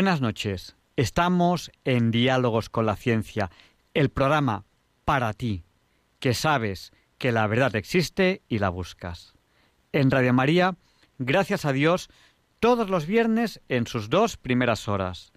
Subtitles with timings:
[0.00, 0.76] Buenas noches.
[0.96, 3.50] Estamos en Diálogos con la Ciencia,
[3.92, 4.64] el programa
[5.04, 5.62] para ti,
[6.20, 9.34] que sabes que la verdad existe y la buscas.
[9.92, 10.74] En Radio María,
[11.18, 12.08] gracias a Dios,
[12.60, 15.34] todos los viernes en sus dos primeras horas.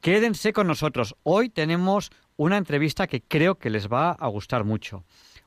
[0.00, 1.16] Quédense con nosotros.
[1.24, 5.02] Hoy tenemos una entrevista que creo que les va a gustar mucho.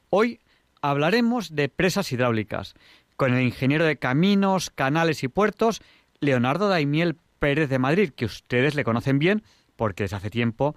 [0.10, 0.42] Hoy
[0.82, 2.74] hablaremos de presas hidráulicas
[3.16, 5.82] con el ingeniero de caminos, canales y puertos,
[6.20, 9.44] Leonardo Daimiel Pérez de Madrid, que ustedes le conocen bien
[9.76, 10.76] porque desde hace tiempo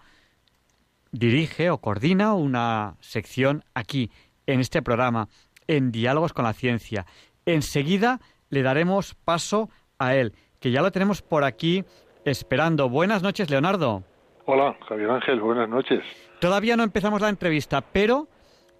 [1.11, 4.11] dirige o coordina una sección aquí,
[4.47, 5.29] en este programa,
[5.67, 7.07] en Diálogos con la Ciencia.
[7.47, 11.85] Enseguida le daremos paso a él, que ya lo tenemos por aquí
[12.25, 12.89] esperando.
[12.89, 14.05] Buenas noches, Leonardo.
[14.47, 16.03] Hola, Javier Ángel, buenas noches.
[16.41, 18.29] Todavía no empezamos la entrevista, pero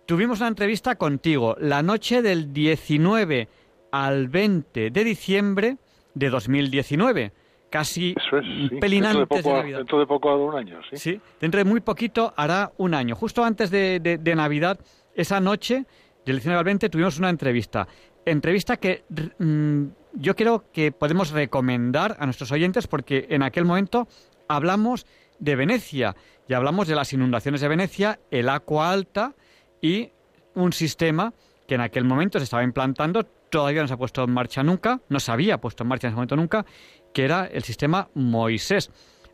[0.07, 3.49] tuvimos una entrevista contigo la noche del 19
[3.93, 5.77] al 20 de diciembre
[6.15, 7.33] de 2019
[7.73, 8.77] casi es, un sí.
[8.77, 9.79] pelín dentro, de poco, de Navidad.
[9.79, 10.97] dentro de poco ha dado un año, sí.
[10.99, 13.17] Sí, dentro de muy poquito hará un año.
[13.17, 14.79] Justo antes de, de- de Navidad,
[15.15, 15.87] esa noche,
[16.27, 17.89] del 19 al 20, tuvimos una entrevista.
[18.25, 19.03] Entrevista que
[19.39, 19.85] mm,
[20.15, 24.07] yo creo que podemos recomendar a nuestros oyentes porque en aquel momento
[24.49, 25.07] hablamos
[25.41, 26.15] de Venecia
[26.47, 29.35] y hablamos de las inundaciones de Venecia, el agua alta
[29.81, 30.11] y
[30.55, 31.33] un sistema
[31.67, 35.01] que en aquel momento se estaba implantando, todavía no se ha puesto en marcha nunca,
[35.09, 36.65] no se había puesto en marcha en ese momento nunca,
[37.13, 38.91] que era el sistema Moisés.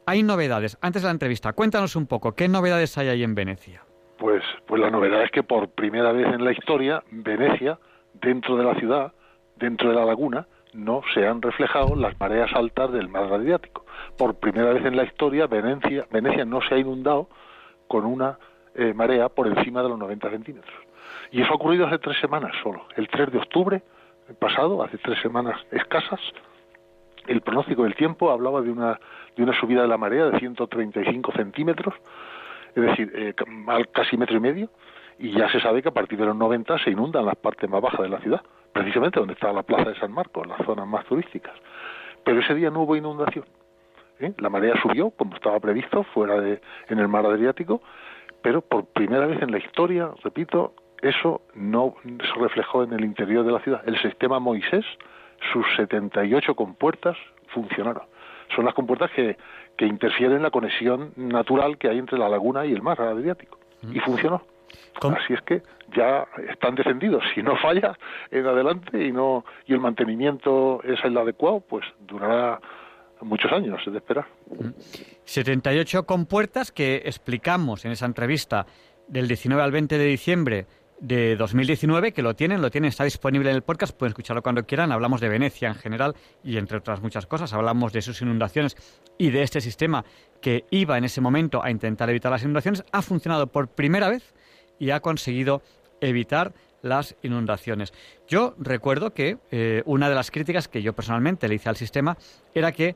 [0.06, 0.78] Hay novedades.
[0.80, 3.82] Antes de la entrevista, cuéntanos un poco, ¿qué novedades hay ahí en Venecia?
[4.18, 7.78] Pues, pues la novedad es que por primera vez en la historia, Venecia,
[8.14, 9.12] dentro de la ciudad,
[9.56, 13.84] dentro de la laguna, no se han reflejado las mareas altas del mar Adriático.
[14.16, 17.28] Por primera vez en la historia, Venecia, Venecia no se ha inundado
[17.86, 18.38] con una
[18.74, 20.74] eh, marea por encima de los 90 centímetros.
[21.30, 22.86] Y eso ha ocurrido hace tres semanas solo.
[22.96, 23.82] El 3 de octubre
[24.38, 26.20] pasado, hace tres semanas escasas,
[27.28, 28.98] el pronóstico del tiempo hablaba de una,
[29.36, 31.94] de una subida de la marea de 135 centímetros,
[32.74, 33.34] es decir, eh,
[33.92, 34.70] casi metro y medio,
[35.18, 37.82] y ya se sabe que a partir de los 90 se inundan las partes más
[37.82, 38.40] bajas de la ciudad,
[38.72, 41.54] precisamente donde está la plaza de San Marcos, las zonas más turísticas.
[42.24, 43.44] Pero ese día no hubo inundación.
[44.20, 44.32] ¿eh?
[44.38, 47.82] La marea subió, como estaba previsto, fuera de, en el mar Adriático,
[48.42, 53.44] pero por primera vez en la historia, repito, eso no se reflejó en el interior
[53.44, 53.82] de la ciudad.
[53.86, 54.84] El sistema Moisés,
[55.52, 57.16] sus 78 compuertas
[57.48, 58.04] funcionaron.
[58.54, 59.36] Son las compuertas que,
[59.76, 63.58] que interfieren en la conexión natural que hay entre la laguna y el mar Adriático.
[63.92, 64.42] Y funcionó.
[65.00, 65.16] ¿Cómo?
[65.16, 65.62] Así es que
[65.96, 67.22] ya están descendidos.
[67.34, 67.96] Si no falla
[68.30, 72.60] en adelante y no y el mantenimiento es el adecuado, pues durará
[73.20, 74.26] muchos años de esperar.
[75.24, 78.66] 78 compuertas que explicamos en esa entrevista
[79.06, 80.66] del 19 al 20 de diciembre
[81.00, 84.64] de 2019, que lo tienen, lo tienen, está disponible en el podcast, pueden escucharlo cuando
[84.64, 84.92] quieran.
[84.92, 87.52] Hablamos de Venecia en general y entre otras muchas cosas.
[87.52, 88.76] Hablamos de sus inundaciones
[89.16, 90.04] y de este sistema
[90.40, 92.84] que iba en ese momento a intentar evitar las inundaciones.
[92.92, 94.34] Ha funcionado por primera vez
[94.78, 95.62] y ha conseguido
[96.00, 97.92] evitar las inundaciones.
[98.28, 102.16] Yo recuerdo que eh, una de las críticas que yo personalmente le hice al sistema
[102.54, 102.94] era que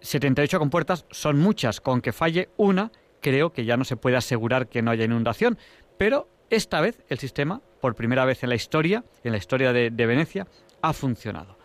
[0.00, 2.90] 78 compuertas son muchas, con que falle una,
[3.20, 5.58] creo que ya no se puede asegurar que no haya inundación,
[5.98, 9.90] pero esta vez el sistema, por primera vez en la historia, en la historia de,
[9.90, 10.46] Venecia,
[10.82, 11.58] ha funcionado.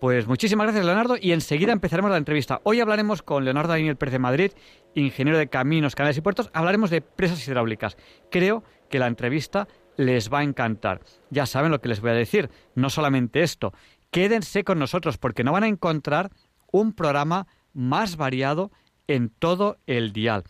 [0.00, 2.60] Pues muchísimas gracias, Leonardo, y enseguida empezaremos la entrevista.
[2.64, 4.52] Hoy hablaremos con Leonardo Daniel Pérez de Madrid,
[4.94, 6.50] ingeniero de caminos, canales y puertos.
[6.52, 7.96] Hablaremos de presas hidráulicas.
[8.30, 11.00] Creo que la entrevista les va a encantar.
[11.30, 12.50] Ya saben lo que les voy a decir.
[12.74, 13.72] No solamente esto.
[14.10, 16.30] Quédense con nosotros porque no van a encontrar
[16.72, 18.72] un programa más variado
[19.06, 20.42] en todo el dial.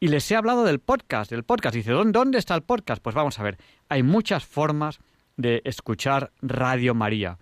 [0.00, 1.74] Y les he hablado del podcast, del podcast.
[1.74, 3.02] Dice, ¿dónde, ¿dónde está el podcast?
[3.02, 3.58] Pues vamos a ver.
[3.88, 5.00] Hay muchas formas
[5.36, 7.38] de escuchar Radio María.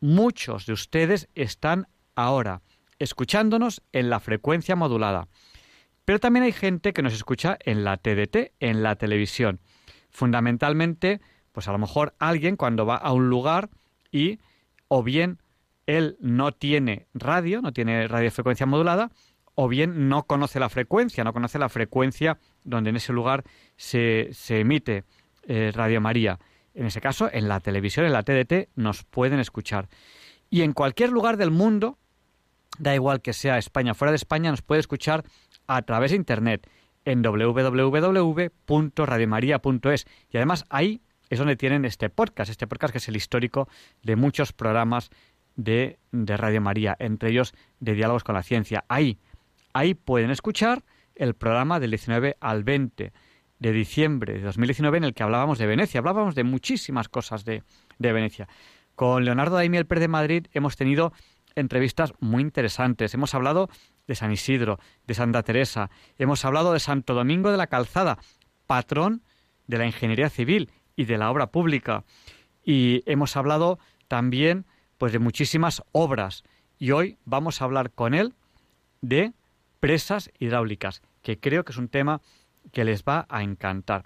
[0.00, 2.62] Muchos de ustedes están ahora
[2.98, 5.28] escuchándonos en la frecuencia modulada.
[6.06, 9.60] Pero también hay gente que nos escucha en la TDT, en la televisión.
[10.08, 11.20] Fundamentalmente,
[11.52, 13.68] pues a lo mejor alguien cuando va a un lugar
[14.10, 14.38] y
[14.88, 15.38] o bien
[15.86, 19.10] él no tiene radio, no tiene radiofrecuencia modulada,
[19.54, 23.44] o bien no conoce la frecuencia, no conoce la frecuencia donde en ese lugar
[23.76, 25.04] se, emite
[25.46, 26.38] eh, Radio María.
[26.74, 29.88] En ese caso, en la televisión, en la TDT, nos pueden escuchar.
[30.48, 31.98] Y en cualquier lugar del mundo,
[32.78, 35.24] da igual que sea España o fuera de España, nos puede escuchar
[35.66, 36.68] a través de Internet
[37.04, 40.06] en www.radiomaria.es.
[40.30, 43.68] Y además ahí es donde tienen este podcast, este podcast que es el histórico
[44.02, 45.10] de muchos programas
[45.56, 48.84] de, de Radio María, entre ellos de Diálogos con la Ciencia.
[48.88, 49.18] Ahí,
[49.72, 50.84] ahí pueden escuchar
[51.14, 53.12] el programa del 19 al 20
[53.58, 57.62] de diciembre de 2019 en el que hablábamos de Venecia, hablábamos de muchísimas cosas de,
[57.98, 58.48] de Venecia.
[58.94, 61.12] Con Leonardo Daimiel Pérez de Madrid hemos tenido
[61.54, 63.14] entrevistas muy interesantes.
[63.14, 63.68] Hemos hablado
[64.06, 68.18] de San Isidro, de Santa Teresa, hemos hablado de Santo Domingo de la Calzada,
[68.66, 69.22] patrón
[69.66, 72.04] de la ingeniería civil y de la obra pública.
[72.64, 73.78] Y hemos hablado
[74.08, 74.66] también
[74.98, 76.42] pues de muchísimas obras
[76.78, 78.34] y hoy vamos a hablar con él
[79.00, 79.32] de
[79.80, 82.20] presas hidráulicas, que creo que es un tema
[82.72, 84.04] que les va a encantar.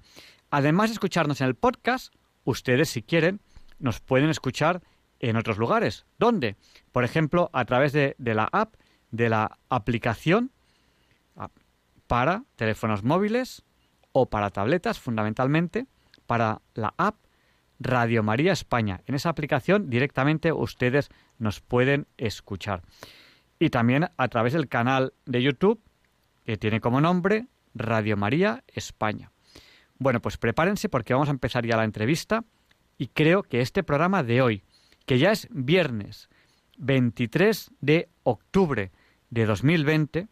[0.51, 3.41] Además de escucharnos en el podcast, ustedes si quieren
[3.79, 4.83] nos pueden escuchar
[5.19, 6.07] en otros lugares.
[6.19, 6.57] ¿Dónde?
[6.93, 8.75] Por ejemplo, a través de, la app,
[9.11, 10.53] de la aplicación
[11.37, 11.51] ah,
[12.07, 13.65] para teléfonos móviles
[14.13, 15.87] o para tabletas, fundamentalmente,
[16.27, 17.17] para la app
[17.81, 19.03] Radio María España.
[19.07, 22.83] En esa aplicación directamente ustedes nos pueden escuchar.
[23.59, 25.81] Y también a través del canal de YouTube
[26.45, 29.33] que tiene como nombre Radio María España.
[29.99, 32.45] Bueno, pues prepárense porque vamos a empezar ya la entrevista
[32.99, 34.63] y creo que este programa de hoy,
[35.07, 36.29] que ya es viernes
[36.79, 38.91] 23 de octubre
[39.31, 40.29] de 2020,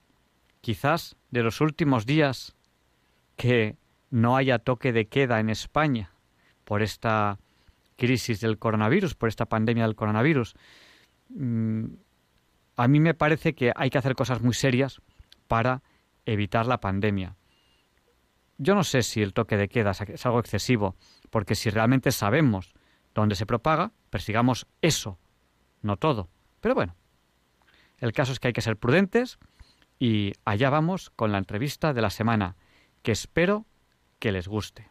[0.61, 2.55] quizás de los últimos días
[3.37, 3.77] que
[4.11, 6.13] no haya toque de queda en España
[6.65, 7.39] por esta
[7.97, 10.55] crisis del coronavirus, por esta pandemia del coronavirus.
[12.77, 15.01] A mí me parece que hay que hacer cosas muy serias
[15.49, 15.83] para
[16.25, 17.37] evitar la pandemia.
[18.59, 20.97] Yo no sé si el toque de queda es algo excesivo,
[21.31, 22.75] porque si realmente sabemos
[23.15, 25.19] dónde se propaga, persigamos eso,
[25.83, 26.29] no todo.
[26.61, 26.95] Pero bueno,
[27.99, 29.39] el caso es que hay que ser prudentes
[29.99, 32.57] y allá vamos con la entrevista de la semana,
[33.03, 33.67] que espero
[34.19, 34.91] que les guste.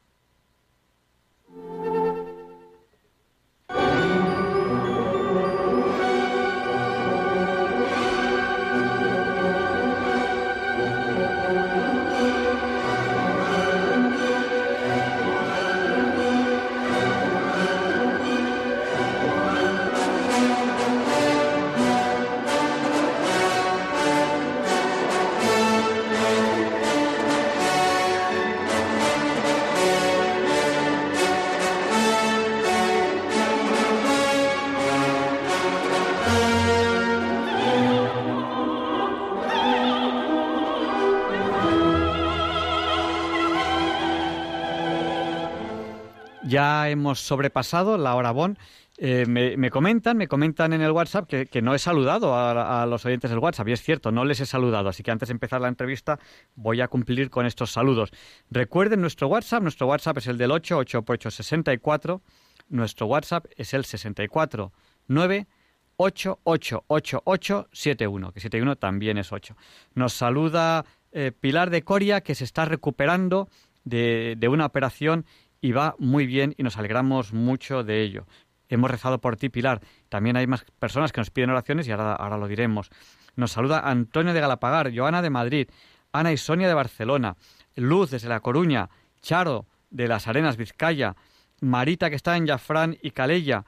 [46.52, 48.60] Ya hemos sobrepasado la hora bon.
[48.98, 53.32] Eh, me, comentan, me comentan en el WhatsApp que, no he saludado a, los oyentes
[53.32, 55.70] del WhatsApp, y es cierto, no les he saludado, así que antes de empezar la
[55.70, 56.20] entrevista
[56.56, 58.12] voy a cumplir con estos saludos.
[58.50, 62.22] Recuerden nuestro WhatsApp, nuestro WhatsApp es el del 88864,
[62.68, 65.48] nuestro WhatsApp es el 649
[65.96, 69.56] 888871, que 71 también es 8.
[69.96, 70.84] Nos saluda
[71.14, 73.48] eh, Pilar de Coria, que se está recuperando
[73.84, 75.26] de una operación
[75.62, 78.26] y va muy bien y nos alegramos mucho de ello.
[78.68, 79.82] Hemos rezado por ti, Pilar.
[80.10, 82.90] También hay más personas que nos piden oraciones y ahora, ahora lo diremos.
[83.36, 85.70] Nos saluda Antonio de Galapagar, Joana de Madrid,
[86.12, 87.38] Ana y Sonia de Barcelona,
[87.76, 88.90] Luz desde La Coruña,
[89.22, 91.16] Charo de Las Arenas, Vizcaya,
[91.60, 93.66] Marita que está en Jafrán y Calella.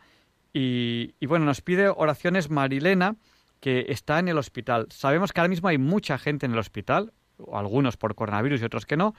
[0.54, 3.16] Y, y bueno, nos pide oraciones Marilena
[3.60, 4.88] que está en el hospital.
[4.90, 7.14] Sabemos que ahora mismo hay mucha gente en el hospital,
[7.52, 9.16] algunos por coronavirus y otros que no,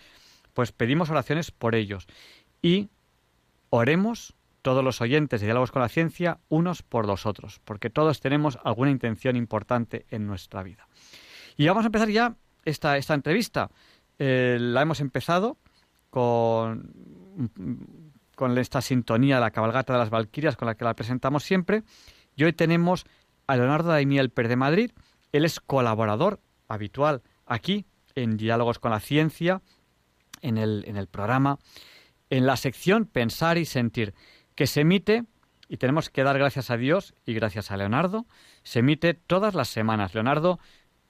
[0.55, 2.07] pues pedimos oraciones por ellos
[2.65, 2.89] y
[3.69, 8.21] oremos todos los oyentes de Diálogos con la Ciencia unos por los otros, porque todos
[8.21, 10.89] tenemos alguna intención importante en nuestra vida.
[11.59, 13.71] Y vamos a empezar ya esta, esta entrevista.
[14.19, 15.59] Eh, la hemos empezado
[16.09, 16.91] con,
[18.35, 21.83] con esta sintonía, la cabalgata de las Valquirias, con la que la presentamos siempre.
[22.35, 23.05] Y hoy tenemos
[23.47, 24.91] a Leonardo Daimiel Pérez de Madrid.
[25.33, 29.61] Él es colaborador habitual aquí en Diálogos con la Ciencia,
[30.41, 31.59] en el, en el programa
[32.37, 34.13] en la sección Pensar y Sentir,
[34.57, 35.25] que se emite,
[35.69, 38.27] y tenemos que dar gracias a Dios y gracias a Leonardo,
[38.65, 40.15] se emite todas las semanas.
[40.15, 40.59] Leonardo,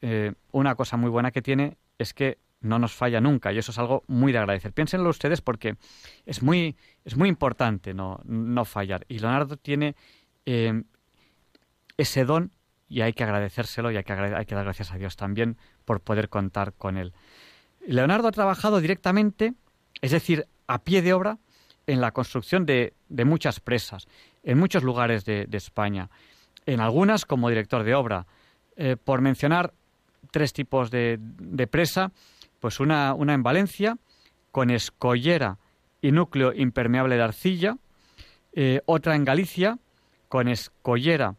[0.02, 3.72] eh, una cosa muy buena que tiene es que no nos falla nunca y eso
[3.72, 4.74] es algo muy de agradecer.
[4.74, 5.76] Piénsenlo ustedes porque
[6.26, 6.76] es muy,
[7.06, 9.06] es muy importante no, no fallar.
[9.08, 9.96] Y Leonardo tiene
[10.44, 10.82] eh,
[11.96, 12.52] ese don
[12.86, 16.00] y hay que agradecérselo y hay que, hay que dar gracias a Dios también por
[16.00, 17.14] poder contar con él.
[17.86, 19.54] Leonardo ha trabajado directamente,
[20.02, 21.38] es decir, a pie de obra
[21.86, 22.94] en la construcción de,
[23.24, 24.08] muchas presas,
[24.42, 26.10] en muchos lugares de, España.
[26.66, 28.26] En algunas como director de obra,
[28.76, 29.72] Eh, por mencionar
[30.32, 31.18] tres tipos de,
[31.70, 32.10] presa,
[32.58, 33.98] pues una, una, en Valencia,
[34.50, 35.58] con escollera
[36.02, 37.78] y núcleo impermeable de arcilla,
[38.52, 39.78] eh, otra en Galicia,
[40.28, 41.36] con escollera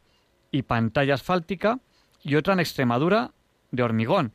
[0.52, 1.80] y pantalla asfáltica,
[2.24, 3.32] y otra en Extremadura,
[3.72, 4.34] de hormigón.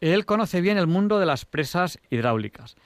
[0.00, 2.76] Él conoce bien el mundo de las presas hidráulicas.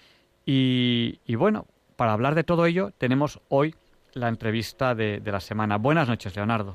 [0.53, 3.73] Y, bueno, para hablar de todo ello, tenemos hoy
[4.15, 5.79] la entrevista de, de la semana.
[5.79, 6.75] Buenas noches, Leonardo.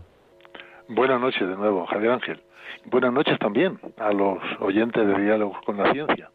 [0.88, 2.42] Buenas noches de nuevo, Javier Ángel.
[2.86, 6.30] Buenas noches también a los oyentes de Diálogos con la Ciencia.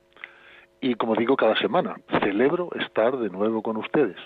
[0.83, 4.19] Y como digo cada semana, celebro estar de nuevo con ustedes.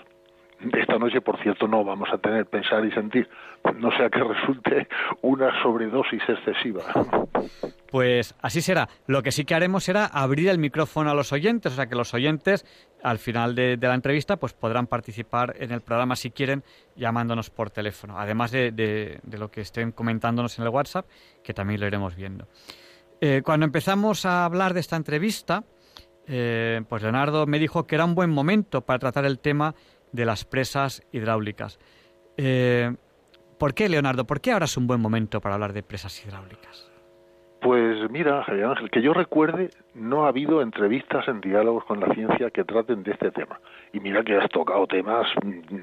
[0.59, 3.29] Esta noche, por cierto, no vamos a tener pensar y sentir,
[3.77, 4.87] no sea que resulte
[5.21, 6.83] una sobredosis excesiva.
[7.91, 8.89] Pues así será.
[9.07, 11.95] Lo que sí que haremos será abrir el micrófono a los oyentes, o sea que
[11.95, 12.65] los oyentes
[13.03, 16.63] al final de, la entrevista pues podrán participar en el programa si quieren
[16.95, 21.05] llamándonos por teléfono, además de, lo que estén comentándonos en el WhatsApp,
[21.43, 22.47] que también lo iremos viendo.
[23.21, 25.63] Eh, cuando empezamos a hablar de esta entrevista,
[26.27, 29.75] eh, pues Leonardo me dijo que era un buen momento para tratar el tema
[30.15, 31.79] de las presas hidráulicas.
[32.37, 32.95] Eh,
[33.59, 34.25] ¿Por qué, Leonardo?
[34.25, 36.91] ¿Por qué ahora es un buen momento para hablar de presas hidráulicas?
[37.65, 42.13] Pues mira, Javier Ángel, que yo recuerde, no ha habido entrevistas en diálogos con la
[42.13, 43.59] ciencia que traten de este tema.
[43.91, 45.25] Y mira que has tocado temas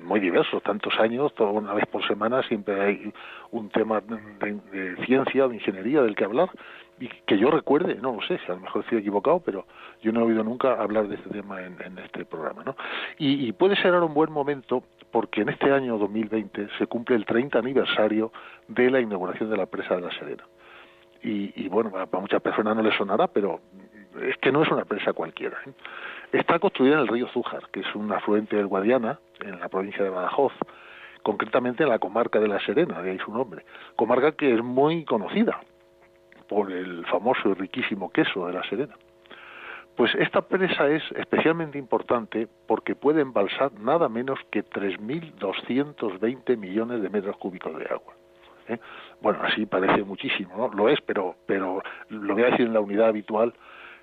[0.04, 3.12] muy diversos, tantos años, toda una vez por semana siempre hay
[3.50, 6.50] un tema de, ciencia, de ingeniería del que hablar.
[7.02, 9.66] Y que yo recuerde, no lo sé, si a lo mejor estoy equivocado, pero
[10.02, 12.62] yo no he oído nunca hablar de este tema en, este programa.
[12.64, 12.76] ¿no?
[13.18, 17.16] Y, y puede ser ahora un buen momento porque en este año 2020 se cumple
[17.16, 18.32] el 30 aniversario
[18.68, 20.44] de la inauguración de la presa de la Serena
[21.22, 23.60] y, bueno, para muchas personas no les sonará, pero
[24.20, 25.56] es que no es una presa cualquiera.
[25.66, 25.72] ¿eh?
[26.32, 30.02] Está construida en el río Zújar, que es un afluente del Guadiana, en la provincia
[30.02, 30.52] de Badajoz,
[31.22, 33.64] concretamente en la comarca de La Serena, de ahí su nombre.
[33.94, 35.60] Comarca que es muy conocida
[36.52, 38.94] por el famoso y riquísimo queso de La Serena.
[39.96, 47.08] Pues esta presa es especialmente importante porque puede embalsar nada menos que 3.220 millones de
[47.08, 48.12] metros cúbicos de agua.
[48.68, 48.78] ¿eh?
[49.22, 50.68] Bueno, así parece muchísimo, ¿no?
[50.68, 53.54] Lo es, pero, pero lo voy a decir en la unidad habitual,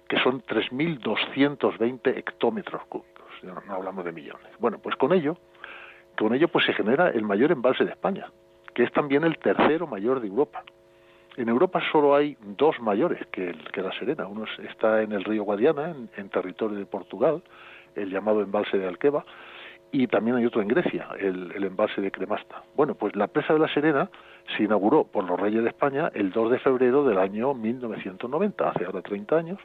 [0.07, 4.47] que son 3.220 hectómetros cúbicos, no, no hablamos de millones.
[4.57, 5.37] Bueno, pues con ello,
[6.17, 8.31] con ello pues se genera el mayor embalse de España,
[8.73, 10.63] que es también el tercero mayor de Europa.
[11.39, 14.27] En Europa solo hay dos mayores que, el, que la Serena.
[14.27, 17.41] Uno está en el río Guadiana, en, territorio de Portugal,
[17.95, 19.23] el llamado embalse de Alqueva,
[19.89, 22.63] y también hay otro en Grecia, el, el embalse de Cremasta.
[22.75, 24.09] Bueno, pues la presa de la Serena
[24.57, 28.83] se inauguró por los Reyes de España el 2 de febrero del año 1990, hace
[28.83, 29.59] ahora 30 años,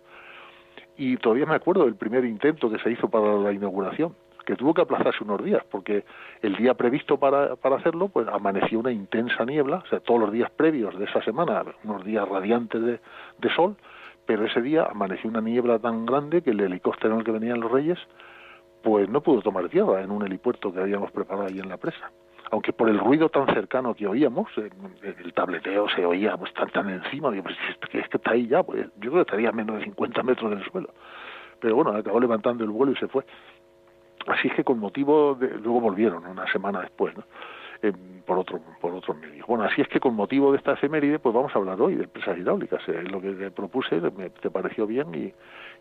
[0.96, 4.74] y todavía me acuerdo del primer intento que se hizo para la inauguración, que tuvo
[4.74, 6.04] que aplazarse unos días, porque
[6.42, 10.32] el día previsto para, para hacerlo, pues amaneció una intensa niebla, o sea, todos los
[10.32, 13.00] días previos de esa semana, unos días radiantes de,
[13.38, 13.76] de sol,
[14.26, 17.60] pero ese día amaneció una niebla tan grande que el helicóptero en el que venían
[17.60, 17.98] los reyes,
[18.82, 22.10] pues no pudo tomar tierra en un helipuerto que habíamos preparado ahí en la presa
[22.50, 26.88] aunque por el ruido tan cercano que oíamos, el, tableteo se oía pues, tan, tan
[26.88, 27.56] encima, digo, pues,
[27.92, 30.50] es que está ahí ya, pues yo creo que estaría a menos de 50 metros
[30.50, 30.90] del suelo.
[31.60, 33.24] Pero bueno, acabó levantando el vuelo y se fue.
[34.26, 37.24] Así es que con motivo de, luego volvieron una semana después, ¿no?
[38.24, 39.46] por otro por otros medios.
[39.46, 42.04] Bueno, así es que con motivo de esta efeméride, pues vamos a hablar hoy de
[42.04, 42.80] empresas hidráulicas.
[42.88, 45.32] Eh, lo que te propuse me, te pareció bien y,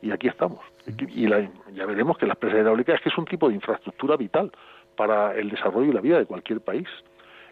[0.05, 0.59] y aquí estamos.
[0.85, 4.17] Y la, ya veremos que las empresas hidráulicas es que es un tipo de infraestructura
[4.17, 4.51] vital
[4.95, 6.87] para el desarrollo y la vida de cualquier país.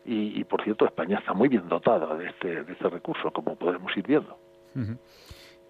[0.04, 3.96] Y, por cierto, España está muy bien dotada de este, de este recurso, como podemos
[3.96, 4.36] ir viendo.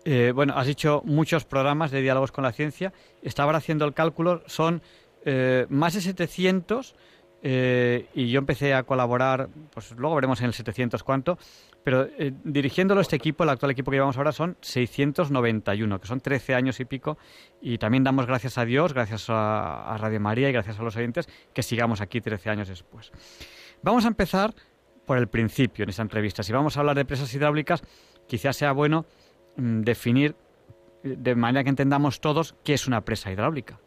[0.05, 2.93] Eh, bueno, has dicho muchos programas de diálogos con la ciencia.
[3.21, 4.81] Estaba haciendo el cálculo, son
[5.25, 6.95] eh, más de 700
[7.43, 11.39] eh, y yo empecé a colaborar, pues luego veremos en el 700 cuánto,
[11.83, 16.19] pero eh, dirigiéndolo este equipo, el actual equipo que llevamos ahora son 691, que son
[16.19, 17.17] 13 años y pico,
[17.59, 21.27] y también damos gracias a Dios, gracias a, Radio María y gracias a los oyentes,
[21.53, 23.11] que sigamos aquí 13 años después.
[23.81, 24.53] Vamos a empezar
[25.07, 26.43] por el principio en esta entrevista.
[26.43, 27.81] Si vamos a hablar de presas hidráulicas,
[28.27, 29.07] quizás sea bueno
[29.57, 30.35] mm, definir
[31.03, 33.79] de manera que entendamos todos qué es una presa hidráulica.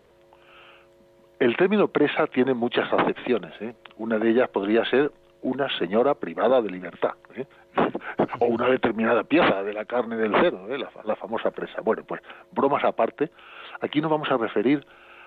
[1.44, 3.52] El término presa tiene muchas acepciones.
[3.60, 3.74] ¿eh?
[3.98, 7.44] Una de ellas podría ser una señora privada de libertad, ¿eh?
[8.40, 10.78] o una determinada pieza de la carne del cerdo, ¿eh?
[10.78, 11.82] la, famosa presa.
[11.82, 13.28] Bueno, pues bromas aparte,
[13.82, 14.86] aquí nos vamos a referir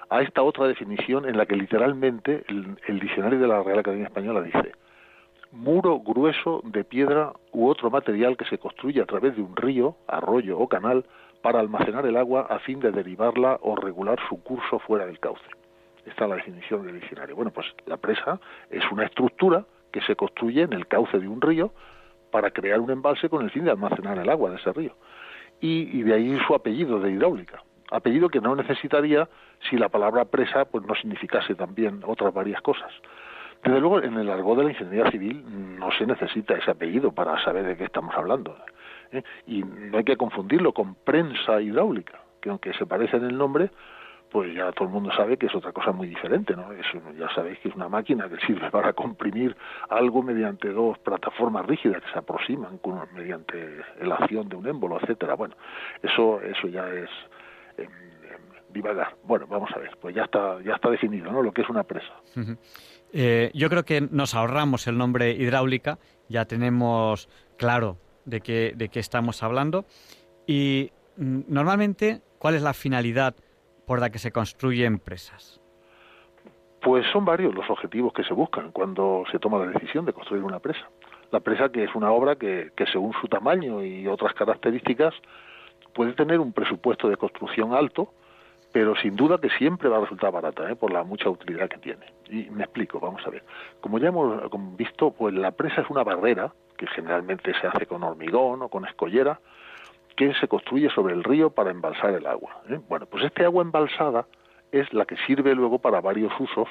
[0.09, 4.41] a esta otra definición en la que literalmente el, diccionario de la Real Academia Española
[4.41, 4.71] dice
[5.51, 9.97] muro grueso de piedra u otro material que se construye a través de un río,
[10.07, 11.05] arroyo o canal
[11.43, 15.45] para almacenar el agua a fin de derivarla o regular su curso fuera del cauce.
[16.07, 17.35] Esta es la definición del diccionario.
[17.35, 21.41] Bueno, pues la presa es una estructura que se construye en el cauce de un
[21.41, 21.73] río
[22.31, 24.95] para crear un embalse con el fin de almacenar el agua de ese río.
[25.59, 27.63] Y, de ahí su apellido de hidráulica.
[27.91, 29.27] Apellido que no necesitaría
[29.69, 32.91] si la palabra presa pues no significase también otras varias cosas.
[33.63, 35.43] Desde luego, en el argot de la ingeniería civil
[35.79, 38.55] no se necesita ese apellido para saber de qué estamos hablando.
[39.11, 39.23] ¿eh?
[39.47, 43.71] Y no hay que confundirlo con prensa hidráulica, que aunque se parece en el nombre,
[44.31, 46.69] pues ya todo el mundo sabe que es otra cosa muy diferente, ¿no?
[47.17, 49.55] ya sabéis que es una máquina que sirve para comprimir
[49.89, 53.57] algo mediante dos plataformas rígidas que se aproximan con, mediante
[54.01, 55.35] la acción de un émbolo, etcétera.
[55.35, 55.55] Bueno,
[56.03, 57.09] eso eso ya es
[57.77, 57.89] em,
[58.69, 59.15] divagar.
[59.23, 61.41] Bueno, vamos a ver, pues ya está ya está definido, ¿no?
[61.41, 62.13] Lo que es una presa.
[63.13, 68.89] Eh, yo creo que nos ahorramos el nombre hidráulica, ya tenemos claro de qué de
[68.89, 69.85] qué estamos hablando
[70.45, 73.35] y mm, normalmente ¿cuál es la finalidad
[73.87, 75.61] por la que se construyen presas?
[76.81, 80.43] Pues son varios los objetivos que se buscan cuando se toma la decisión de construir
[80.43, 80.87] una presa.
[81.31, 85.13] La presa, que es una obra que, según su tamaño y otras características,
[85.93, 88.13] puede tener un presupuesto de construcción alto,
[88.73, 90.75] pero sin duda que siempre va a resultar barata, ¿eh?
[90.75, 92.05] por la mucha utilidad que tiene.
[92.29, 93.43] Y me explico, vamos a ver.
[93.79, 98.03] Como ya hemos visto, pues la presa es una barrera que generalmente se hace con
[98.03, 99.39] hormigón o con escollera,
[100.17, 102.61] que se construye sobre el río para embalsar el agua.
[102.69, 102.79] ¿eh?
[102.89, 104.25] Bueno, pues este agua embalsada
[104.71, 106.67] es la que sirve luego para varios usos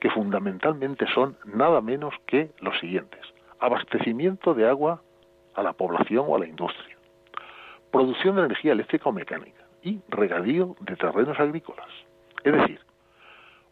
[0.00, 3.20] que fundamentalmente son nada menos que los siguientes.
[3.58, 5.02] Abastecimiento de agua
[5.54, 6.96] a la población o a la industria.
[7.90, 9.64] Producción de energía eléctrica o mecánica.
[9.82, 11.88] Y regadío de terrenos agrícolas.
[12.44, 12.80] Es decir,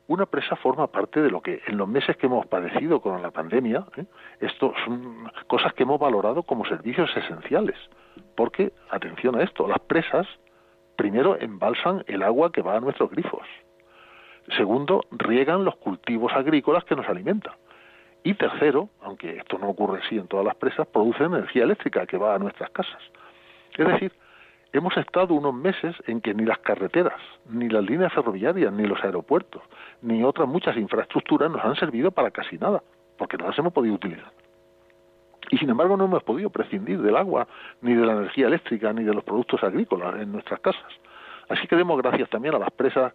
[0.08, 3.30] una presa forma parte de lo que en los meses que hemos padecido con la
[3.30, 4.06] pandemia, ¿eh?
[4.40, 7.78] esto son cosas que hemos valorado como servicios esenciales.
[8.36, 10.26] Porque, atención a esto, las presas
[10.96, 13.46] primero embalsan el agua que va a nuestros grifos.
[14.56, 17.54] Segundo, riegan los cultivos agrícolas que nos alimentan.
[18.22, 22.16] Y tercero, aunque esto no ocurre así en todas las presas, producen energía eléctrica que
[22.16, 23.02] va a nuestras casas.
[23.76, 24.12] Es decir,
[24.72, 29.02] hemos estado unos meses en que ni las carreteras, ni las líneas ferroviarias, ni los
[29.04, 29.62] aeropuertos,
[30.00, 32.82] ni otras muchas infraestructuras nos han servido para casi nada,
[33.18, 34.32] porque no las hemos podido utilizar.
[35.50, 37.46] Y sin embargo no hemos podido prescindir del agua,
[37.82, 40.92] ni de la energía eléctrica, ni de los productos agrícolas en nuestras casas.
[41.48, 43.12] Así que demos gracias también a las presas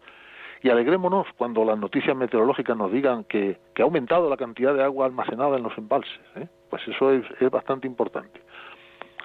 [0.61, 5.05] y alegrémonos cuando las noticias meteorológicas nos digan que, ha aumentado la cantidad de agua
[5.05, 6.19] almacenada en los embalses.
[6.35, 6.47] ¿eh?
[6.69, 8.41] Pues eso es, bastante importante.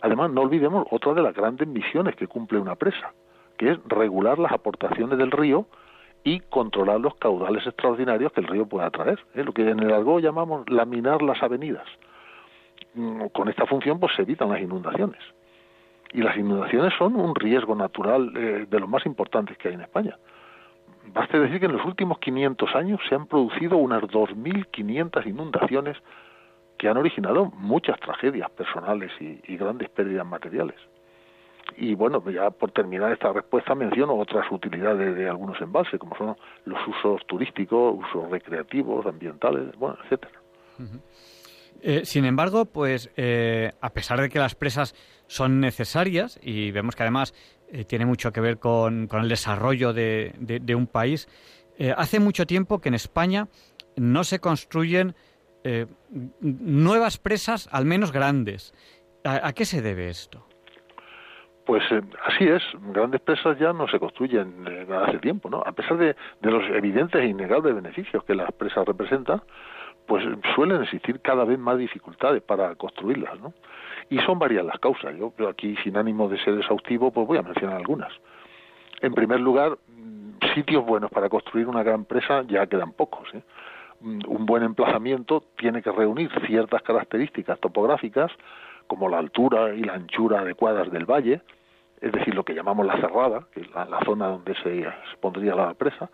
[0.00, 3.12] Además, no olvidemos otra de las grandes misiones que cumple una presa,
[3.56, 5.66] que es regular las aportaciones del río
[6.22, 9.42] y controlar los caudales extraordinarios que el río pueda traer, ¿eh?
[9.44, 11.86] lo que en el argot llamamos laminar las avenidas.
[12.94, 15.20] Mm, con esta función pues se evitan las inundaciones.
[16.12, 19.80] Y las inundaciones son un riesgo natural eh, de los más importantes que hay en
[19.80, 20.16] España.
[21.12, 25.96] Baste decir que en los últimos 500 años se han producido unas 2.500 inundaciones
[26.78, 30.76] que han originado muchas tragedias personales y, grandes pérdidas materiales.
[31.76, 36.36] Y bueno, ya por terminar esta respuesta menciono otras utilidades de algunos embalses, como son
[36.64, 40.40] los usos turísticos, usos recreativos, ambientales, bueno, etcétera.
[41.82, 44.94] Eh, sin embargo, pues eh, a pesar de que las presas
[45.26, 47.34] son necesarias y vemos que además
[47.70, 51.28] eh, tiene mucho que ver con, el desarrollo de, un país,
[51.96, 53.48] hace mucho tiempo que en España
[53.96, 55.14] no se construyen
[56.40, 58.72] nuevas presas, al menos grandes.
[59.24, 60.46] ¿A, qué se debe esto?
[61.66, 61.82] Pues
[62.26, 65.62] así es, grandes presas ya no se construyen hace tiempo, ¿no?
[65.66, 69.42] A pesar de, de, los evidentes e innegables beneficios que las presas representan,
[70.06, 73.54] pues suelen existir cada vez más dificultades para construirlas, ¿no?
[74.10, 75.16] Y son varias las causas.
[75.16, 78.12] Yo aquí, sin ánimo de ser exhaustivo, pues voy a mencionar algunas.
[79.00, 83.28] En primer lugar, mm, sitios buenos para construir una gran presa ya quedan pocos.
[83.34, 83.42] ¿eh?
[84.00, 88.30] Mm, un buen emplazamiento tiene que reunir ciertas características topográficas,
[88.86, 91.40] como la altura y la anchura adecuadas del valle,
[92.00, 94.86] es decir, lo que llamamos la cerrada, que es la, zona donde se
[95.20, 96.10] pondría la presa,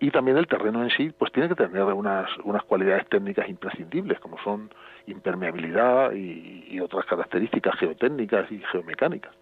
[0.00, 4.18] y también el terreno en sí pues tiene que tener unas, unas cualidades técnicas imprescindibles
[4.18, 4.70] como son
[5.06, 9.34] impermeabilidad y, otras características geotécnicas y geomecánicas.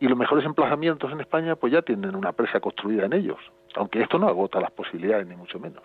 [0.00, 3.38] Y los mejores emplazamientos en España pues ya tienen una presa construida en ellos
[3.76, 5.82] aunque esto no agota las posibilidades ni mucho menos.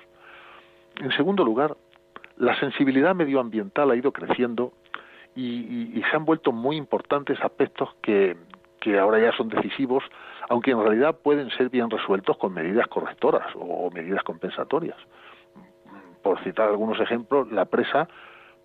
[0.99, 1.75] En segundo lugar
[2.37, 4.73] la sensibilidad medioambiental ha ido creciendo
[5.35, 8.35] y, y se han vuelto muy importantes aspectos que,
[8.79, 10.03] que ahora ya son decisivos
[10.51, 14.97] aunque en realidad pueden ser bien resueltos con medidas correctoras o medidas compensatorias.
[16.21, 18.09] Por citar algunos ejemplos, la presa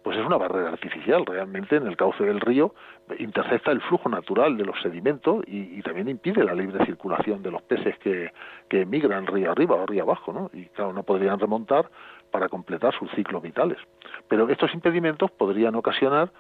[0.03, 2.75] pues es una barrera artificial realmente en el cauce del río,
[3.19, 7.63] intercepta el flujo natural de los sedimentos y, también impide la libre circulación de los
[7.63, 8.33] peces que,
[8.69, 10.51] que emigran río arriba o río abajo, ¿no?
[10.53, 11.89] Y claro, no podrían remontar
[12.33, 13.79] para completar sus ciclos vitales.
[14.29, 16.33] Pero estos impedimentos podrían ocasionar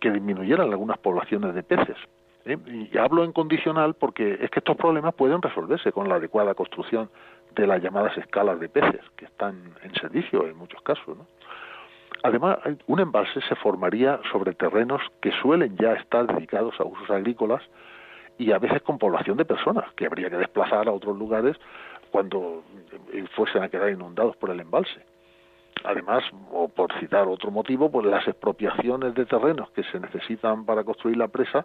[0.00, 1.96] que disminuyeran algunas poblaciones de peces.
[2.44, 2.56] ¿Eh?
[2.92, 7.10] Y hablo en condicional porque es que estos problemas pueden resolverse con la adecuada construcción
[7.54, 11.18] de las llamadas escalas de peces, que están en servicio en muchos casos.
[12.22, 17.62] Además, un embalse se formaría sobre terrenos que suelen ya estar dedicados a usos agrícolas
[18.38, 21.56] y a veces con población de personas, que habría que desplazar a otros lugares
[22.10, 22.62] cuando
[23.34, 25.00] fuesen a quedar inundados por el embalse.
[25.84, 26.22] Además,
[26.52, 31.16] o por citar otro motivo, pues las expropiaciones de terrenos que se necesitan para construir
[31.16, 31.64] la presa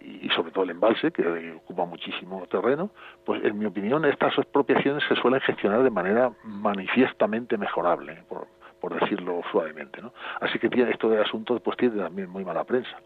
[0.00, 2.90] y sobre todo el embalse, que ocupa muchísimo terreno,
[3.24, 8.46] pues en mi opinión estas expropiaciones se suelen gestionar de manera manifiestamente mejorable, por,
[8.80, 10.00] por decirlo suavemente.
[10.00, 10.12] ¿no?
[10.40, 12.96] Así que tiene, esto de asunto pues tiene también muy mala prensa.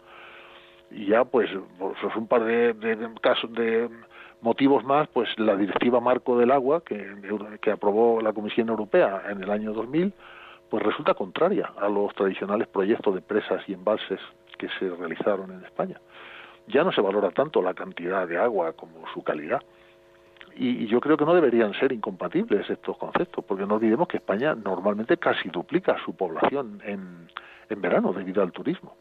[0.90, 3.88] Y ya pues, pues un par de, de, casos de
[4.40, 7.16] motivos más, pues la directiva marco del agua que,
[7.60, 10.12] que aprobó la Comisión Europea en el año 2000,
[10.70, 14.20] pues resulta contraria a los tradicionales proyectos de presas y embalses
[14.58, 15.98] que se realizaron en España
[16.66, 19.62] ya no se valora tanto la cantidad de agua como su calidad.
[20.56, 24.54] Y, yo creo que no deberían ser incompatibles estos conceptos, porque no olvidemos que España
[24.54, 27.28] normalmente casi duplica su población en,
[27.68, 28.94] en verano debido al turismo,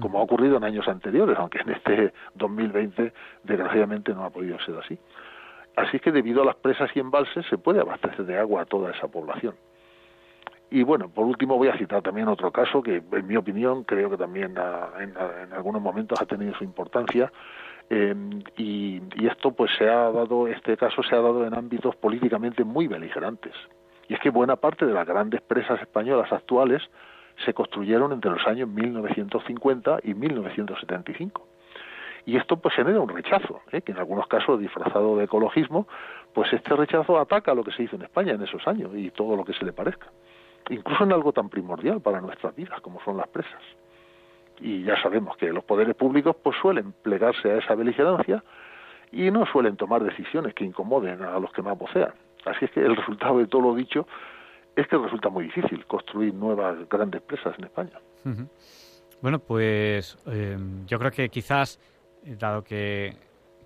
[0.00, 4.76] como ha ocurrido en años anteriores, aunque en este 2020 desgraciadamente no ha podido ser
[4.78, 4.98] así.
[5.76, 8.92] Así que debido a las presas y embalses se puede abastecer de agua a toda
[8.92, 9.54] esa población.
[10.70, 14.08] Y bueno, por último voy a citar también otro caso que, en mi opinión, creo
[14.08, 14.54] que también
[15.00, 17.32] en, algunos momentos ha tenido su importancia.
[17.88, 18.14] Eh,
[18.56, 22.86] y, esto, pues, se ha dado, este caso se ha dado en ámbitos políticamente muy
[22.86, 23.52] beligerantes.
[24.08, 26.82] Y es que buena parte de las grandes presas españolas actuales
[27.44, 31.48] se construyeron entre los años 1950 y 1975.
[32.26, 33.80] Y esto pues genera un rechazo, ¿eh?
[33.80, 35.88] que en algunos casos disfrazado de ecologismo,
[36.34, 39.36] pues este rechazo ataca lo que se hizo en España en esos años y todo
[39.36, 40.08] lo que se le parezca
[40.70, 43.62] incluso en algo tan primordial para nuestras vidas como son las presas.
[44.60, 48.42] Y ya sabemos que los poderes públicos pues suelen plegarse a esa beligerancia
[49.12, 52.12] y no suelen tomar decisiones que incomoden a los que más vocean.
[52.44, 54.06] Así es que el resultado de todo lo dicho
[54.76, 57.98] es que resulta muy difícil construir nuevas grandes presas en España.
[59.20, 60.56] Bueno, pues eh,
[60.86, 61.80] yo creo que quizás,
[62.22, 63.16] dado que,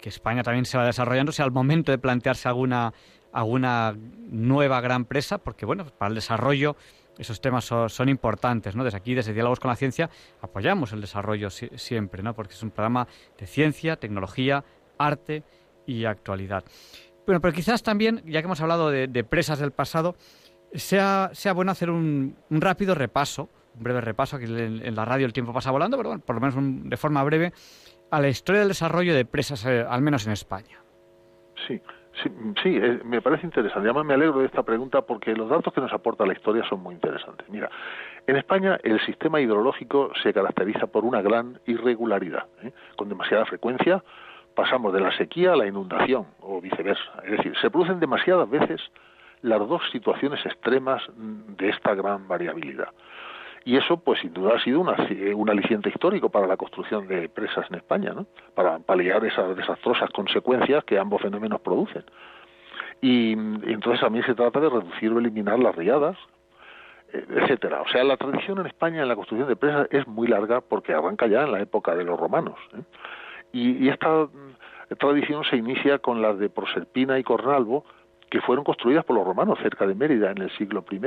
[0.00, 2.92] que España también se va desarrollando, sea el momento de plantearse alguna
[3.34, 3.96] alguna
[4.30, 6.76] nueva gran presa, porque bueno, para el desarrollo
[7.18, 8.82] esos temas son, importantes, ¿no?
[8.84, 12.34] Desde aquí, desde Diálogos con la Ciencia, apoyamos el desarrollo siempre, ¿no?
[12.34, 13.06] Porque es un programa
[13.38, 14.64] de ciencia, tecnología,
[14.98, 15.42] arte
[15.86, 16.64] y actualidad.
[17.26, 20.16] Bueno, pero quizás también, ya que hemos hablado de, presas del pasado,
[20.72, 25.32] sea, sea bueno hacer un, rápido repaso, un breve repaso, aquí en, la radio el
[25.32, 26.56] tiempo pasa volando, pero bueno, por lo menos
[26.88, 27.52] de forma breve,
[28.10, 30.82] a la historia del desarrollo de presas, eh, al menos en España.
[31.66, 31.80] Sí,
[32.22, 32.30] Sí,
[32.62, 33.88] sí eh, me parece interesante.
[33.88, 36.80] Además, me alegro de esta pregunta porque los datos que nos aporta la historia son
[36.80, 37.48] muy interesantes.
[37.48, 37.70] Mira,
[38.26, 42.46] en España el sistema hidrológico se caracteriza por una gran irregularidad.
[42.62, 42.72] ¿eh?
[42.96, 44.02] Con demasiada frecuencia
[44.54, 47.22] pasamos de la sequía a la inundación o viceversa.
[47.24, 48.80] Es decir, se producen demasiadas veces
[49.42, 52.88] las dos situaciones extremas de esta gran variabilidad.
[53.64, 54.94] Y eso, pues sin duda, ha sido una,
[55.34, 58.26] un aliciente histórico para la construcción de presas en España, ¿no?
[58.54, 62.04] para paliar esas desastrosas consecuencias que ambos fenómenos producen.
[63.00, 66.16] Y, entonces también se trata de reducir o eliminar las riadas,
[67.12, 67.80] eh, etcétera.
[67.82, 70.92] O sea, la tradición en España en la construcción de presas es muy larga porque
[70.92, 72.58] arranca ya en la época de los romanos.
[72.74, 72.82] ¿eh?
[73.52, 77.84] Y, y, esta mm, tradición se inicia con las de Proserpina y Cornalvo,
[78.30, 80.98] que fueron construidas por los romanos cerca de Mérida en el siglo I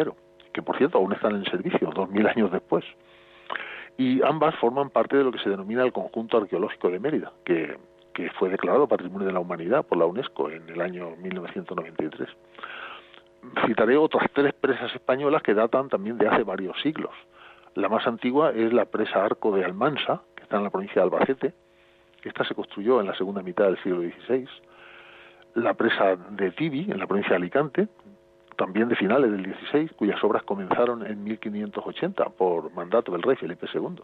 [0.58, 2.84] que por cierto aún están en servicio, dos mil años después.
[3.96, 7.78] Y ambas forman parte de lo que se denomina el conjunto arqueológico de Mérida, que,
[8.12, 12.28] que fue declarado Patrimonio de la Humanidad por la UNESCO en el año 1993.
[13.67, 17.13] Citaré otras tres presas españolas que datan también de hace varios siglos.
[17.76, 21.02] La más antigua es la presa Arco de Almansa, que está en la provincia de
[21.04, 21.54] Albacete.
[22.24, 24.48] Esta se construyó en la segunda mitad del siglo XVI.
[25.54, 27.88] La presa de Tibi, en la provincia de Alicante,
[28.58, 33.67] también de finales del XVI, cuyas obras comenzaron en 1580 por mandato del rey Felipe
[33.74, 34.02] II.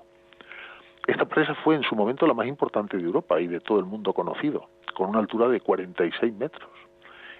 [1.07, 3.85] Esta presa fue en su momento la más importante de Europa y de todo el
[3.85, 6.69] mundo conocido, con una altura de 46 metros.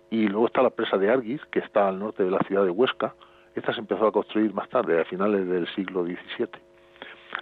[0.10, 2.72] Y luego está la presa de Arguis, que está al norte de la ciudad de
[2.72, 3.14] Huesca.
[3.56, 6.50] Esta se empezó a construir más tarde, a finales del siglo XVII.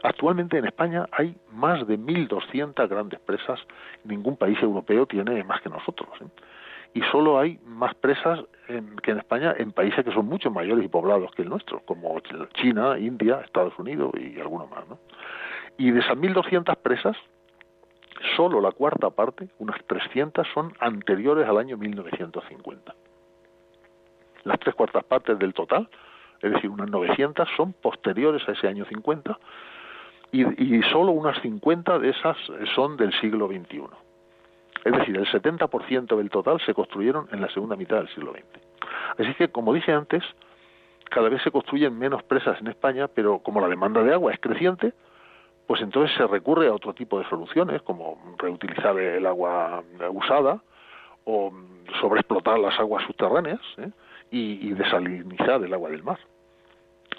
[0.03, 3.59] Actualmente en España hay más de 1.200 grandes presas.
[4.03, 6.09] Ningún país europeo tiene más que nosotros.
[6.21, 6.25] ¿eh?
[6.93, 8.39] Y solo hay más presas
[9.01, 12.19] que en España en países que son mucho mayores y poblados que el nuestro, como
[12.53, 14.87] China, India, Estados Unidos y algunos más.
[14.87, 14.99] ¿no?
[15.77, 17.15] Y de esas 1.200 presas,
[18.35, 22.93] solo la cuarta parte, unas 300, son anteriores al año 1950.
[24.43, 25.89] Las tres cuartas partes del total,
[26.41, 29.37] es decir, unas 900, son posteriores a ese año 50
[30.31, 32.37] y, y solo unas 50 de esas
[32.75, 33.83] son del siglo XXI.
[34.83, 38.43] Es decir, el 70% del total se construyeron en la segunda mitad del siglo XX.
[39.17, 40.23] Así que, como dije antes,
[41.09, 44.39] cada vez se construyen menos presas en España, pero como la demanda de agua es
[44.39, 44.93] creciente,
[45.67, 50.61] pues entonces se recurre a otro tipo de soluciones, como reutilizar el agua usada
[51.25, 51.53] o
[51.99, 53.91] sobreexplotar las aguas subterráneas ¿eh?
[54.31, 56.17] y, y desalinizar el agua del mar.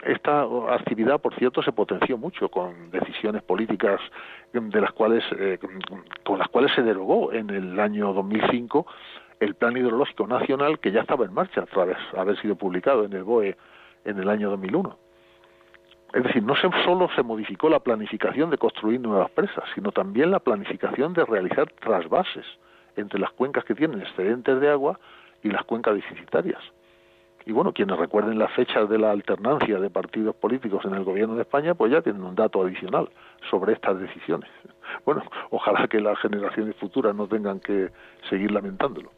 [0.03, 0.43] Esta
[0.75, 4.01] actividad, por cierto, se potenció mucho con decisiones políticas
[4.53, 5.59] de las cuales, eh,
[6.25, 8.85] con las cuales se derogó en el año 2005
[9.39, 13.23] el Plan Hidrológico Nacional que ya estaba en marcha tras haber sido publicado en el
[13.23, 13.57] BOE
[14.05, 14.99] en el año 2001.
[16.15, 20.41] Es decir, no solo se modificó la planificación de construir nuevas presas, sino también la
[20.41, 22.45] planificación de realizar trasvases
[22.97, 24.99] entre las cuencas que tienen excedentes de agua
[25.43, 26.61] y las cuencas deficitarias.
[27.47, 31.35] Y bueno, quienes recuerden las fechas de la alternancia de partidos políticos en el gobierno
[31.35, 33.09] de España, pues ya tienen un dato adicional
[33.51, 34.51] sobre estas decisiones.
[35.07, 37.91] Bueno, ojalá que las generaciones futuras no tengan que
[38.29, 39.11] seguir lamentándolo.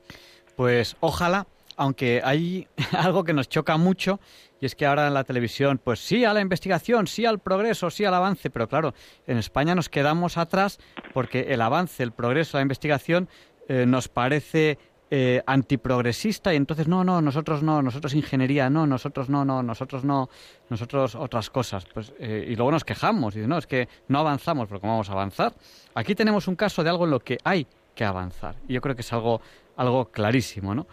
[0.55, 4.21] Pues ojalá, aunque hay algo que nos choca mucho
[4.61, 7.91] y es que ahora en la televisión, pues sí a la investigación, sí al progreso,
[7.91, 8.95] sí al avance, pero claro,
[9.27, 10.79] en España nos quedamos atrás
[11.13, 13.29] porque el avance, el progreso, la investigación
[13.69, 14.79] eh, nos parece
[15.17, 20.03] eh, antiprogresista y entonces no, no, nosotros no, nosotros ingeniería, no, nosotros no, no, nosotros
[20.03, 20.29] no,
[20.69, 21.85] nosotros otras cosas.
[21.85, 25.11] Pues, eh, y luego nos quejamos y no, es que no avanzamos, pero ¿cómo vamos
[25.11, 25.55] a avanzar?
[25.95, 28.57] Aquí tenemos un caso de algo en lo que hay que avanzar.
[28.67, 29.41] Y yo creo que es algo,
[29.77, 30.89] algo clarísimo, ¿no?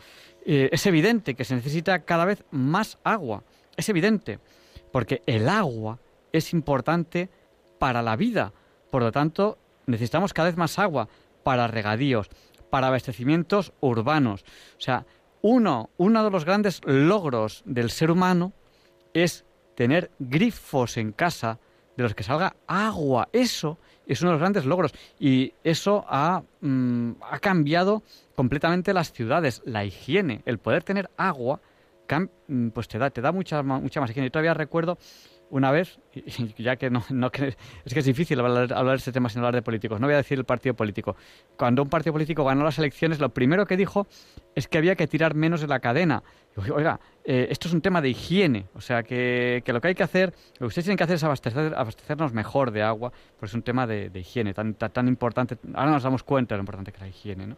[0.46, 3.44] Eh, es evidente que se necesita cada vez más agua.
[3.76, 4.38] Es evidente,
[4.92, 5.98] porque el agua
[6.32, 7.32] es importante
[7.80, 8.54] para la vida.
[8.92, 9.58] Por lo tanto,
[9.88, 11.08] necesitamos cada vez más agua
[11.42, 12.30] para regadíos,
[12.72, 14.44] para abastecimientos urbanos.
[14.78, 15.06] O sea,
[15.44, 18.54] uno, uno de los grandes logros del ser humano
[19.14, 21.60] es tener grifos en casa
[21.96, 23.30] de los que salga agua.
[23.34, 24.94] Eso es uno de los grandes logros.
[25.20, 28.04] Y eso ha, mm, ha cambiado
[28.36, 29.62] completamente las ciudades.
[29.66, 31.60] La higiene, el poder tener agua,
[32.48, 34.28] mm, pues te da, te da mucha, mucha más higiene.
[34.28, 34.98] Yo todavía recuerdo
[35.52, 36.00] una vez,
[36.58, 39.62] ya que no, no es que es difícil hablar, de este tema sin hablar de
[39.62, 41.16] políticos, no voy a decir el partido político.
[41.58, 44.08] Cuando un partido político ganó las elecciones, lo primero que dijo
[44.56, 46.24] es que había que tirar menos de la cadena.
[46.74, 50.04] Oiga, eh, esto es un tema de higiene, o sea que, lo que hay que
[50.04, 53.54] hacer, lo que ustedes tienen que hacer es abastecer, abastecernos mejor de agua, porque es
[53.54, 55.58] un tema de, higiene tan, tan, importante.
[55.74, 57.58] Ahora nos damos cuenta de lo importante que es la higiene, ¿no?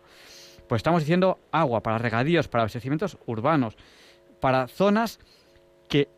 [0.67, 3.75] Pues estamos diciendo agua para regadíos, para abastecimientos urbanos,
[4.39, 5.19] para zonas
[5.89, 6.09] que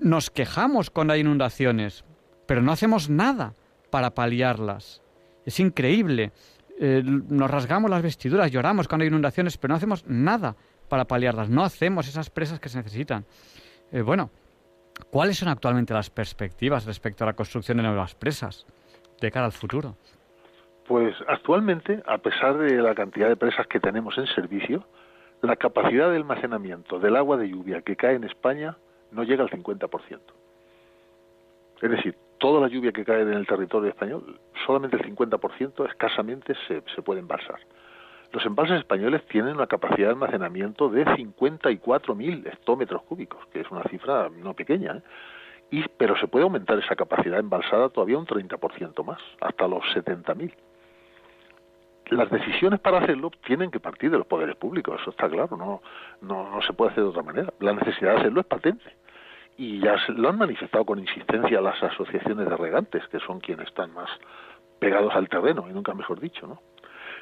[0.00, 2.04] nos quejamos cuando hay inundaciones,
[2.46, 3.54] pero no hacemos nada
[3.90, 5.02] para paliarlas.
[5.44, 6.32] Es increíble.
[6.80, 10.56] Eh, nos rasgamos las vestiduras, lloramos cuando hay inundaciones, pero no hacemos nada
[10.88, 11.48] para paliarlas.
[11.48, 13.24] No hacemos esas presas que se necesitan.
[13.92, 14.30] Eh, bueno,
[15.10, 18.66] ¿cuáles son actualmente las perspectivas respecto a la construcción de nuevas presas
[19.20, 19.96] de cara al futuro?
[20.86, 24.86] Pues actualmente, a pesar de la cantidad de presas que tenemos en servicio,
[25.42, 28.76] la capacidad de almacenamiento del agua de lluvia que cae en España
[29.10, 30.18] no llega al 50%.
[31.80, 36.54] Es decir, toda la lluvia que cae en el territorio español, solamente el 50% escasamente
[36.66, 37.60] se, puede embalsar.
[38.32, 43.82] Los embalses españoles tienen una capacidad de almacenamiento de 54.000 hectómetros cúbicos, que es una
[43.84, 45.02] cifra no pequeña, ¿eh?
[45.70, 50.52] y, pero se puede aumentar esa capacidad embalsada todavía un 30% más, hasta los 70.000.
[52.10, 55.82] Las decisiones para hacerlo tienen que partir de los poderes públicos, eso está claro, no,
[56.22, 57.52] no, no se puede hacer de otra manera.
[57.60, 58.96] La necesidad de hacerlo es patente
[59.58, 63.92] y ya lo han manifestado con insistencia las asociaciones de regantes, que son quienes están
[63.92, 64.08] más
[64.78, 66.62] pegados al terreno, y nunca mejor dicho, ¿no?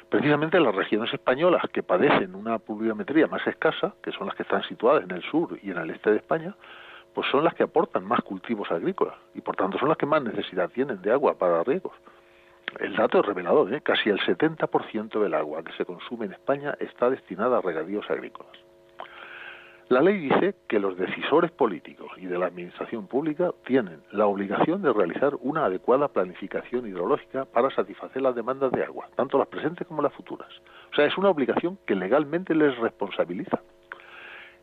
[0.09, 4.63] Precisamente las regiones españolas que padecen una pluviometría más escasa, que son las que están
[4.63, 6.55] situadas en el sur y en el este de España,
[7.13, 10.21] pues son las que aportan más cultivos agrícolas y por tanto son las que más
[10.21, 11.93] necesidad tienen de agua para riegos.
[12.79, 13.81] El dato es revelador, ¿eh?
[13.81, 18.51] casi el 70% del agua que se consume en España está destinada a regadíos agrícolas.
[19.89, 24.81] La ley dice que los decisores políticos y de la administración pública tienen la obligación
[24.81, 29.87] de realizar una adecuada planificación hidrológica para satisfacer las demandas de agua, tanto las presentes
[29.87, 30.49] como las futuras.
[30.91, 33.61] O sea, es una obligación que legalmente les responsabiliza.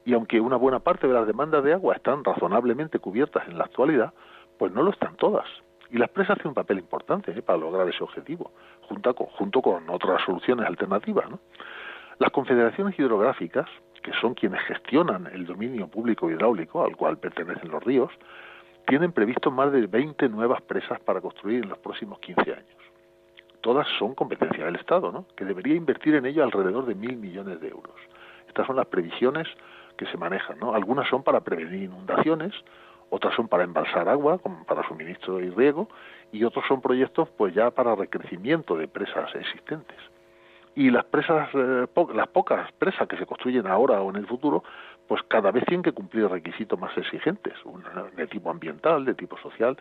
[0.04, 3.64] Y aunque una buena parte de las demandas de agua están razonablemente cubiertas en la
[3.64, 4.12] actualidad,
[4.58, 5.46] pues no lo están todas.
[5.94, 7.40] Y las presas tienen un papel importante ¿eh?
[7.40, 8.50] para lograr ese objetivo,
[8.88, 11.30] junto con, junto con otras soluciones alternativas.
[11.30, 11.38] ¿no?
[12.18, 13.68] Las confederaciones hidrográficas
[14.02, 18.11] que son quienes gestionan el dominio público hidráulico al cual pertenecen los ríos,
[18.88, 22.76] tienen previsto más de 20 nuevas presas para construir en los próximos 15 años.
[23.61, 25.26] Todas son competencia del Estado, ¿no?
[25.37, 27.94] que debería invertir en ello alrededor de mil millones de euros.
[28.48, 29.46] Estas son las previsiones
[29.96, 30.59] que se manejan.
[30.59, 30.74] ¿no?
[30.74, 32.52] Algunas son para prevenir inundaciones,
[33.14, 35.88] otras son para embalsar agua, como para suministro y riego,
[36.33, 39.98] y otros son proyectos pues ya para recrecimiento de presas existentes.
[40.77, 44.64] Y las presas, eh, las pocas presas que se construyen ahora o en el futuro,
[45.07, 47.55] pues cada vez tienen que cumplir requisitos más exigentes,
[48.16, 49.77] de tipo ambiental, de tipo social,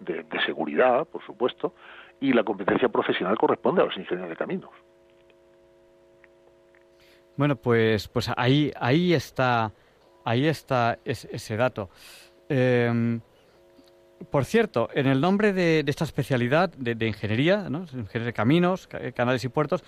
[0.00, 1.74] de, de seguridad, por supuesto,
[2.20, 4.70] y la competencia profesional corresponde a los ingenieros de caminos.
[7.38, 9.70] Bueno, pues, pues ahí, ahí está,
[10.24, 11.88] ahí está ese, dato.
[12.48, 13.20] Em,
[14.30, 17.80] por cierto, en el nombre de, esta especialidad de, ingeniería, ¿no?
[17.80, 19.84] ingeniería de caminos, canales y puertos,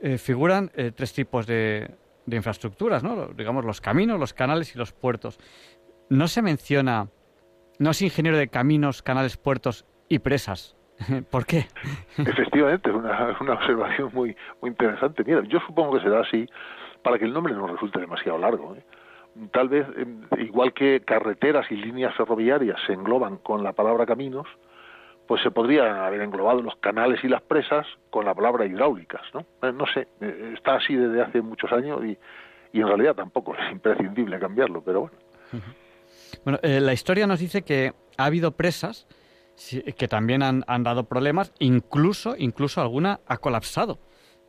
[0.00, 1.90] eh, figuran eh, tres tipos de,
[2.26, 3.28] infraestructuras, ¿no?
[3.28, 5.38] digamos los caminos, los canales y los puertos.
[6.08, 7.08] No se menciona,
[7.78, 10.76] no es ingeniero de caminos, canales, puertos y presas.
[11.30, 11.66] ¿Por qué?
[12.18, 15.24] Efectivamente, es una, una observación muy, muy interesante.
[15.24, 16.46] Mira, yo supongo que será así
[17.02, 18.76] para que el nombre no resulte demasiado largo.
[18.76, 18.84] ¿eh?
[19.50, 24.46] Tal vez, em, igual que carreteras y líneas ferroviarias se engloban con la palabra caminos,
[25.26, 29.46] pues se podrían haber englobado los canales y las presas con la palabra hidráulicas, ¿no?
[29.62, 32.18] Eh, no sé, eh, está así desde hace muchos años y,
[32.74, 35.16] en realidad tampoco es imprescindible cambiarlo, pero bueno.
[36.44, 39.06] Bueno, la historia nos dice que ha habido presas
[39.96, 43.98] que también han, han, dado problemas, incluso, incluso alguna ha colapsado.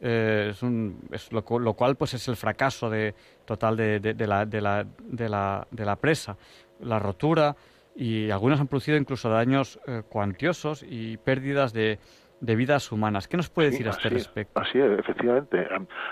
[0.06, 4.46] Eh, es, un, es lo, cual pues es el fracaso de, total de, de, la,
[4.46, 6.36] de, la, de, la, de la presa,
[6.82, 7.56] la rotura
[7.96, 12.00] y algunas han producido incluso daños eh, cuantiosos y pérdidas de,
[12.42, 13.30] de vidas humanas.
[13.30, 14.60] ¿Qué nos puede decir a este respecto?
[14.60, 15.66] Así es, efectivamente.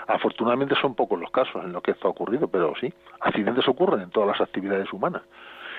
[0.06, 4.00] Afortunadamente son pocos los casos en los que esto ha ocurrido, pero sí, accidentes ocurren
[4.00, 5.20] en todas las actividades humanas.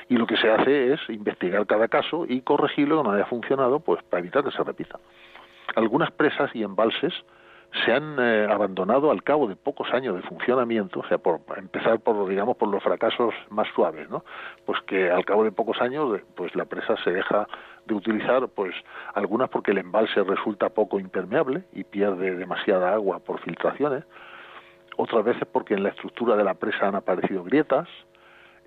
[0.08, 4.04] Y lo que se hace es investigar cada caso y corregirlo donde haya funcionado, pues
[4.04, 5.00] para evitar que se repita.
[5.76, 7.14] Algunas presas y embalses
[7.84, 12.00] se han eh, abandonado al cabo de pocos años de funcionamiento, o sea, por empezar
[12.00, 14.24] por digamos por los fracasos más suaves, ¿no?
[14.66, 17.48] Pues que al cabo de pocos años pues la presa se deja
[17.86, 18.76] de utilizar pues
[19.16, 24.04] algunas porque el embalse resulta poco impermeable y pierde demasiada agua por filtraciones,
[24.98, 27.88] otras veces porque en la estructura de la presa han aparecido grietas,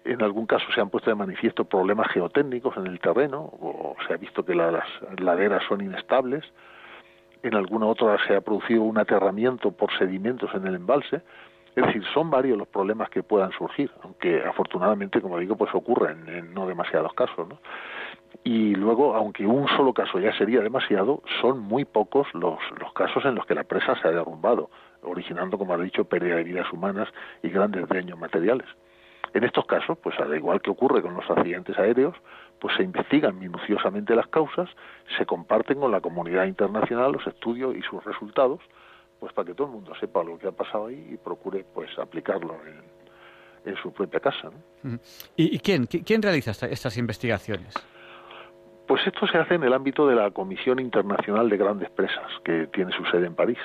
[0.04, 4.14] en algún caso se han puesto de manifiesto problemas geotécnicos en el terreno o se
[4.14, 4.84] ha visto que las
[5.18, 6.44] laderas son inestables
[7.48, 11.22] en alguna otra se ha producido un aterramiento por sedimentos en el embalse.
[11.74, 16.26] Es decir, son varios los problemas que puedan surgir, aunque afortunadamente, como digo, pues ocurren
[16.26, 17.46] en no demasiados casos.
[17.46, 17.58] ¿no?
[18.44, 23.24] Y luego, aunque un solo caso ya sería demasiado, son muy pocos los, los casos
[23.26, 24.70] en los que la presa se ha derrumbado,
[25.02, 27.08] originando, como ha dicho, pérdida de vidas humanas
[27.42, 28.66] y grandes daños materiales.
[29.34, 32.14] En estos casos, pues al igual que ocurre con los accidentes aéreos,
[32.60, 34.68] pues se investigan minuciosamente las causas,
[35.18, 38.60] se comparten con la comunidad internacional los estudios y sus resultados,
[39.20, 41.98] pues para que todo el mundo sepa lo que ha pasado ahí y procure pues
[41.98, 42.80] aplicarlo en,
[43.66, 44.50] en su propia casa.
[45.36, 47.74] ¿Y, quién, quién realiza estas investigaciones?
[48.86, 52.68] Pues esto se hace en el ámbito de la Comisión Internacional de Grandes Presas, que
[52.68, 53.58] tiene su sede en París.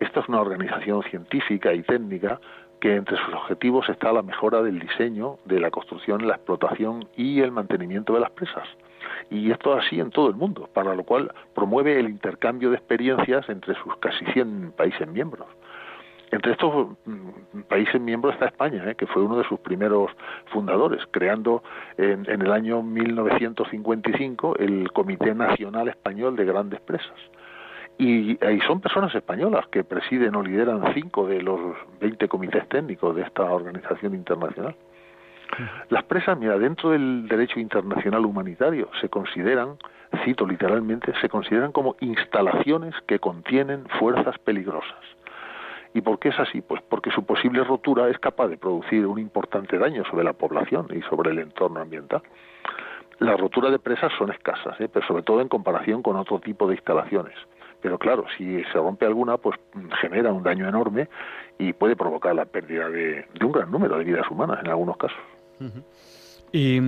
[0.00, 2.38] Esta es una organización científica y técnica
[2.84, 7.40] que entre sus objetivos está la mejora del diseño, de la construcción, la explotación y
[7.40, 8.68] el mantenimiento de las presas.
[9.30, 13.48] Y esto así en todo el mundo, para lo cual promueve el intercambio de experiencias
[13.48, 15.46] entre sus casi 100 países miembros.
[16.30, 18.96] Entre estos mm, países miembros está España, ¿eh?
[18.96, 20.10] que fue uno de sus primeros
[20.52, 21.62] fundadores, creando
[21.96, 27.18] en, en el año 1955 el Comité Nacional Español de Grandes Presas
[27.98, 31.60] y, son personas españolas que presiden o lideran cinco de los
[32.00, 34.74] 20 comités técnicos de esta organización internacional.
[35.90, 39.76] Las presas, mira, dentro del derecho internacional humanitario se consideran,
[40.24, 44.98] cito literalmente, se consideran como instalaciones que contienen fuerzas peligrosas.
[45.92, 46.60] ¿Y por qué es así?
[46.60, 50.88] Pues porque su posible rotura es capaz de producir un importante daño sobre la población
[50.92, 52.22] y sobre el entorno ambiental.
[53.20, 54.88] Las roturas de presas son escasas, ¿eh?
[54.92, 57.36] pero sobre todo en comparación con otro tipo de instalaciones
[57.84, 59.60] pero claro, si se rompe alguna, pues
[60.00, 61.06] genera un daño enorme
[61.58, 65.18] y puede provocar la pérdida de, un gran número de vidas humanas en algunos casos.
[66.50, 66.80] Y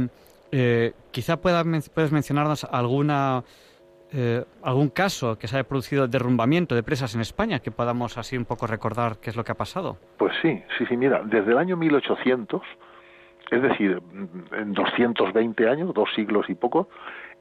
[0.51, 3.45] eh, quizá puedas mencionarnos alguna
[4.11, 8.39] eh, algún caso que se haya producido derrumbamiento de presas en España, que podamos así
[8.39, 9.99] un poco recordar qué es lo que ha pasado.
[10.17, 12.63] Pues sí, sí, sí, mira, desde el año 1800,
[13.51, 14.01] es decir,
[14.53, 16.89] en 220 años, dos siglos y poco,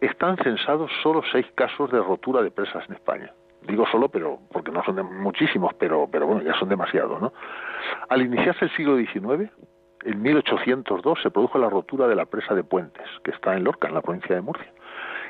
[0.01, 3.31] están censados solo seis casos de rotura de presas en España
[3.67, 7.33] digo solo, pero porque no son muchísimos, pero, pero bueno, ya son demasiados, ¿no?
[8.09, 9.51] Al iniciarse el siglo XIX,
[10.03, 13.87] en 1802 se produjo la rotura de la presa de Puentes, que está en Lorca,
[13.87, 14.71] en la provincia de Murcia.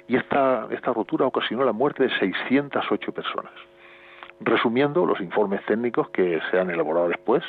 [0.07, 3.53] Y esta, esta rotura ocasionó la muerte de 608 personas.
[4.41, 7.43] Resumiendo los informes técnicos que se han elaborado después,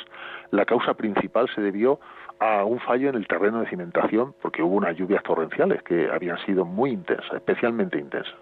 [0.51, 1.99] la causa principal se debió
[2.39, 6.37] a un fallo en el terreno de cimentación porque hubo unas lluvias torrenciales que habían
[6.45, 8.35] sido muy intensas, especialmente intensas.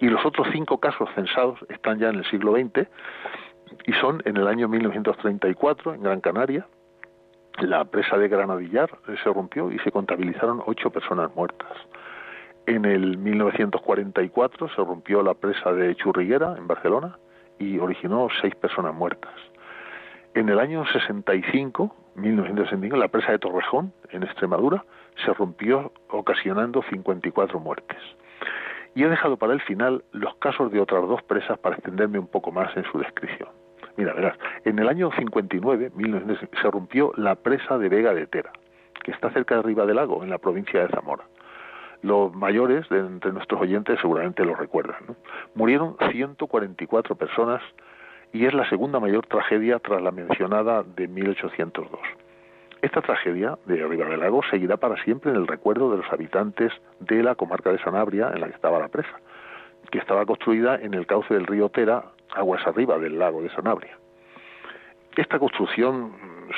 [0.00, 2.88] Y los otros cinco casos censados están ya en el siglo XX
[3.86, 6.66] y son en el año 1934 en Gran Canaria,
[7.58, 11.72] la presa de Granadillar se rompió y se contabilizaron ocho personas muertas.
[12.66, 17.18] En el 1944 se rompió la presa de Churriguera en Barcelona
[17.58, 19.32] y originó seis personas muertas.
[20.34, 24.84] En el año 65, 1965, la presa de Torrejón en Extremadura
[25.24, 27.98] se rompió ocasionando 54 muertes.
[28.96, 32.28] Y he dejado para el final los casos de otras dos presas para extenderme un
[32.28, 33.50] poco más en su descripción.
[33.98, 35.92] Mira, verás, en el año 59
[36.62, 38.52] se rompió la presa de Vega de Tera,
[39.04, 41.24] que está cerca de Riva del Lago, en la provincia de Zamora.
[42.00, 45.16] Los mayores de entre nuestros oyentes seguramente lo recuerdan.
[45.54, 47.60] Murieron 144 personas
[48.32, 52.00] y es la segunda mayor tragedia tras la mencionada de 1802.
[52.86, 56.72] Esta tragedia de Riva del Lago seguirá para siempre en el recuerdo de los habitantes
[57.00, 59.18] de la comarca de Sanabria en la que estaba la presa,
[59.90, 63.98] que estaba construida en el cauce del río Tera aguas arriba del lago de Sanabria.
[65.16, 66.12] Esta construcción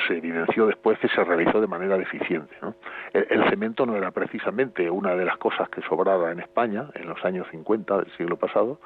[0.07, 2.55] se evidenció después que se realizó de manera deficiente.
[3.11, 7.25] El, cemento no era precisamente una de las cosas que sobraba en España en los
[7.25, 8.79] años 50 del siglo pasado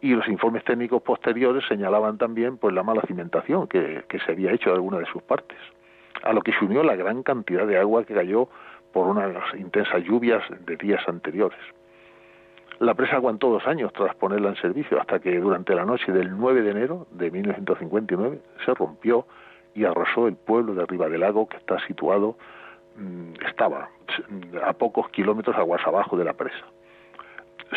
[0.00, 4.52] y los informes técnicos posteriores señalaban también pues la mala cimentación que, que se había
[4.52, 5.58] hecho de alguna de sus partes,
[6.22, 8.48] a lo que se unió la gran cantidad de agua que cayó
[8.92, 11.58] por unas intensas lluvias de días anteriores.
[12.78, 16.36] La presa aguantó dos años tras ponerla en servicio, hasta que durante la noche del
[16.36, 19.26] 9 de enero de 1959 se rompió
[19.74, 22.36] y arrasó el pueblo de Arriba del Lago, que está situado,
[22.96, 23.88] mm, estaba
[24.64, 26.64] a pocos kilómetros aguas abajo de la presa.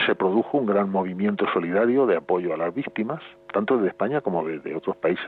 [0.06, 3.22] Se produjo un gran movimiento solidario de apoyo a las víctimas,
[3.54, 5.26] tanto de España como de, otros países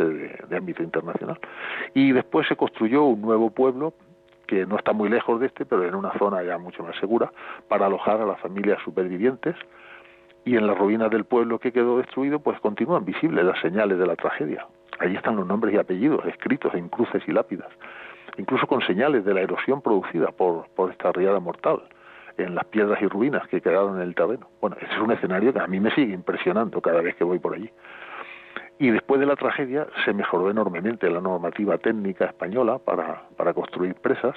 [0.50, 1.40] de, ámbito internacional.
[1.94, 3.94] Y después se construyó un nuevo pueblo
[4.46, 7.32] que no está muy lejos de este, pero en una zona ya mucho más segura,
[7.68, 9.56] para alojar a las familias supervivientes.
[10.44, 14.06] Y en las ruinas del pueblo que quedó destruido, pues continúan visibles las señales de
[14.06, 14.66] la tragedia.
[15.00, 17.70] Allí están los nombres y apellidos escritos en cruces y lápidas,
[18.38, 21.84] incluso con señales de la erosión producida por, por esta riada mortal
[22.38, 24.48] en las piedras y ruinas que quedaron en el terreno.
[24.62, 27.40] Bueno, ese es un escenario que a mí me sigue impresionando cada vez que voy
[27.40, 27.70] por allí.
[28.80, 33.96] Y después de la tragedia se mejoró enormemente la normativa técnica española para, para construir
[33.96, 34.36] presas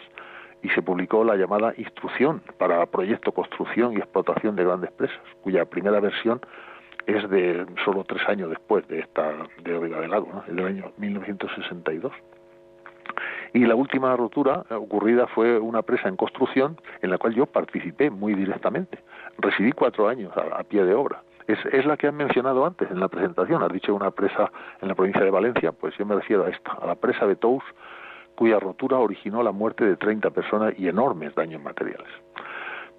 [0.62, 5.64] y se publicó la llamada Instrucción para Proyecto, Construcción y Explotación de Grandes Presas, cuya
[5.64, 6.40] primera versión
[7.07, 9.32] es de solo tres años después de esta
[9.62, 10.55] de Riva del Lago, ¿no?
[10.55, 12.12] del año 1962.
[13.53, 18.11] Y la última rotura ocurrida fue una presa en construcción en la cual yo participé
[18.11, 18.98] muy directamente.
[19.38, 21.22] Residí cuatro años a pie de obra
[21.53, 23.62] es, la que han mencionado antes en la presentación.
[23.62, 26.72] Has dicho una presa en la provincia de Valencia, pues yo me refiero a esta,
[26.72, 27.62] a la presa de Tous,
[28.34, 32.09] cuya rotura originó la muerte de 30 personas y enormes daños materiales.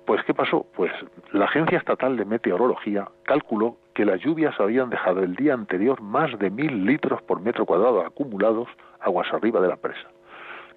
[0.06, 0.66] Pues, ¿qué pasó?
[0.76, 0.92] Pues
[1.32, 6.38] la Agencia Estatal de Meteorología calculó que las lluvias habían dejado el día anterior más
[6.40, 8.68] de mil litros por metro cuadrado acumulados
[9.00, 10.08] aguas arriba de la presa.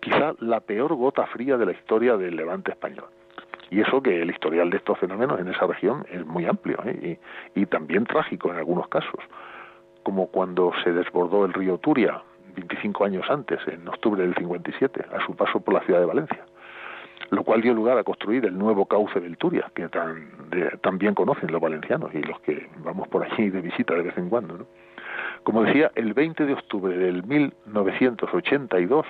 [0.04, 3.06] Quizá la peor gota fría de la historia del levante español.
[3.70, 7.18] Y eso que el historial de estos fenómenos en esa región es muy amplio ¿eh?
[7.54, 9.18] y, también trágico en algunos casos,
[10.02, 12.22] como cuando se desbordó el río Turia
[12.54, 16.44] 25 años antes, en octubre del 57, a su paso por la ciudad de Valencia,
[17.30, 20.28] lo cual dio lugar a construir el nuevo cauce del Turia, que tan,
[20.82, 24.18] tan bien conocen los valencianos y los que vamos por allí de visita de vez
[24.18, 24.58] en cuando.
[24.58, 24.66] ¿no?
[25.44, 29.06] Como decía, el 20 de octubre del 1982,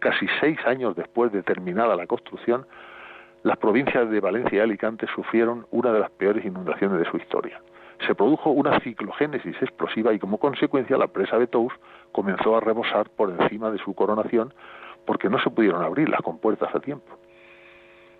[0.00, 2.66] casi seis años después de terminada la construcción,
[3.42, 7.62] las provincias de Valencia y Alicante sufrieron una de las peores inundaciones de su historia.
[8.06, 11.72] Se produjo una ciclogénesis explosiva y como consecuencia la presa de Tous
[12.12, 14.52] comenzó a rebosar por encima de su coronación
[15.06, 17.18] porque no se pudieron abrir las compuertas a tiempo.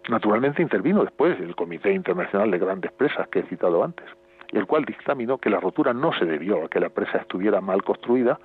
[0.08, 4.06] Naturalmente intervino después el Comité Internacional de Grandes Presas que he citado antes,
[4.52, 7.82] el cual dictaminó que la rotura no se debió a que la presa estuviera mal
[7.82, 8.38] construida,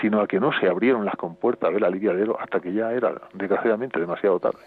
[0.00, 4.00] sino a que no se abrieron las compuertas del aliviadero hasta que ya era, desgraciadamente,
[4.00, 4.58] demasiado tarde.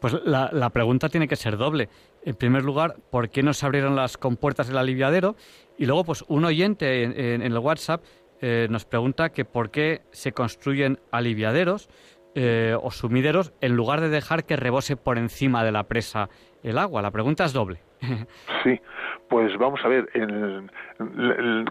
[0.00, 1.88] Pues la, pregunta tiene que ser doble.
[2.24, 5.36] En primer lugar, ¿por qué no se abrieron las compuertas del aliviadero?
[5.78, 7.02] Y luego, pues un oyente
[7.34, 8.02] en, el WhatsApp
[8.40, 11.88] eh, nos pregunta que por qué se construyen aliviaderos
[12.34, 16.30] eh, o sumideros en lugar de dejar que rebose por encima de la presa
[16.62, 17.02] el agua.
[17.02, 17.78] La pregunta es doble.
[18.62, 18.80] Sí,
[19.28, 20.08] pues vamos a ver,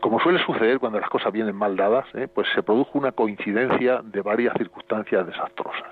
[0.02, 2.28] como suele suceder cuando las cosas vienen mal dadas, ¿eh?
[2.28, 5.90] pues se produjo una coincidencia de varias circunstancias desastrosas.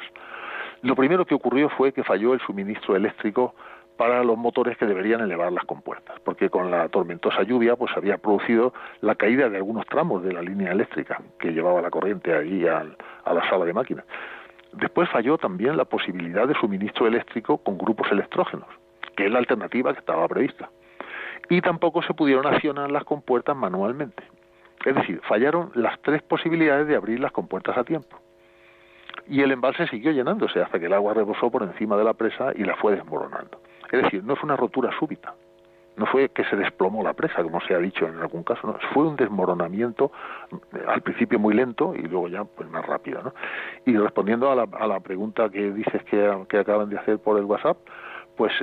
[0.82, 3.56] Lo primero que ocurrió fue que falló el suministro eléctrico
[3.96, 8.18] para los motores que deberían elevar las compuertas, porque con la tormentosa lluvia pues había
[8.18, 12.68] producido la caída de algunos tramos de la línea eléctrica que llevaba la corriente allí
[12.68, 12.84] a
[13.34, 14.06] la sala de máquinas.
[14.74, 18.68] Después falló también la posibilidad de suministro eléctrico con grupos electrógenos,
[19.20, 20.70] que es la alternativa que estaba prevista.
[21.50, 24.24] Y tampoco se pudieron accionar las compuertas manualmente.
[24.86, 28.18] Es decir, fallaron las tres posibilidades de abrir las compuertas a tiempo.
[29.28, 32.54] Y el embalse siguió llenándose hasta que el agua rebosó por encima de la presa
[32.56, 33.60] y la fue desmoronando.
[33.92, 35.36] Es decir, no fue una rotura súbita,
[35.98, 38.78] no fue que se desplomó la presa, como se ha dicho en algún caso, no,
[38.94, 40.14] fue un desmoronamiento
[40.74, 43.22] eh, al principio muy lento y luego ya pues más rápido.
[43.22, 43.34] ¿no?
[43.86, 47.38] Y respondiendo a la, a la pregunta que dices que, que acaban de hacer por
[47.38, 47.80] el WhatsApp,
[48.40, 48.54] pues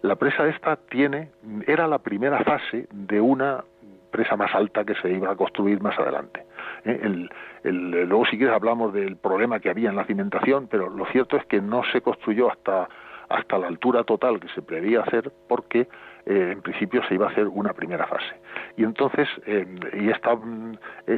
[0.00, 1.28] la presa esta tiene,
[1.66, 3.62] era la primera fase de una
[4.10, 6.46] presa más alta que se iba a construir más adelante.
[6.86, 7.28] ¿eh?
[7.64, 11.44] Luego si quieres hablamos del problema que había en la cimentación, pero lo cierto es
[11.44, 12.88] que no se construyó hasta
[13.28, 15.80] hasta la altura total que se preveía hacer porque
[16.24, 18.34] eh, en principio se iba a hacer una primera fase
[18.76, 20.38] y entonces eh, y esta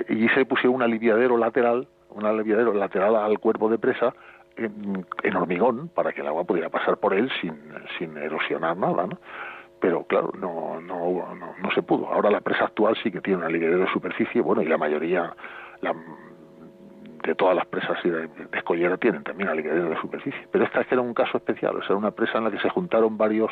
[0.08, 4.14] y se puso un aliviadero lateral un aliviadero lateral al cuerpo de presa
[4.56, 7.54] en, hormigón para que el agua pudiera pasar por él sin,
[7.98, 9.18] sin erosionar nada, ¿no?
[9.80, 12.06] Pero claro, no, no, no, se pudo.
[12.08, 15.34] Ahora la presa actual sí que tiene un aliviadero de superficie, bueno, y la mayoría
[15.82, 15.94] la,
[17.22, 20.48] de todas las presas de, escollera tienen también aliviadero de superficie.
[20.50, 22.58] Pero esta es que era un caso especial, o sea, una presa en la que
[22.58, 23.50] se juntaron varios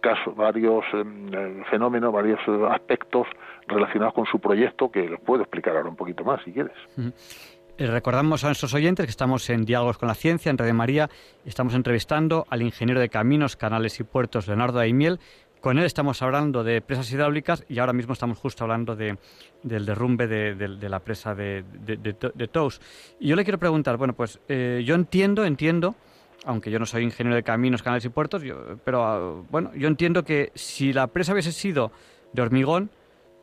[0.00, 3.26] casos, varios em, fenómenos, varios aspectos
[3.66, 6.76] relacionados con su proyecto que los puedo explicar ahora un poquito más, si quieres.
[6.98, 7.10] Eh,
[7.86, 11.08] recordamos a nuestros oyentes que estamos en Diálogos con la Ciencia, en Radio María.
[11.44, 15.20] Estamos entrevistando al ingeniero de caminos, canales y puertos, Leonardo Aimiel.
[15.60, 19.16] Con él estamos hablando de presas hidráulicas y ahora mismo estamos justo hablando de,
[19.62, 21.64] del derrumbe de, la presa de,
[22.50, 22.80] Tous.
[23.20, 25.94] Y yo le quiero preguntar, bueno, pues eh, yo entiendo, entiendo,
[26.44, 28.42] aunque yo no soy ingeniero de caminos, canales y puertos,
[28.84, 31.90] pero ah, bueno, yo entiendo que si la presa hubiese sido
[32.32, 32.90] de hormigón,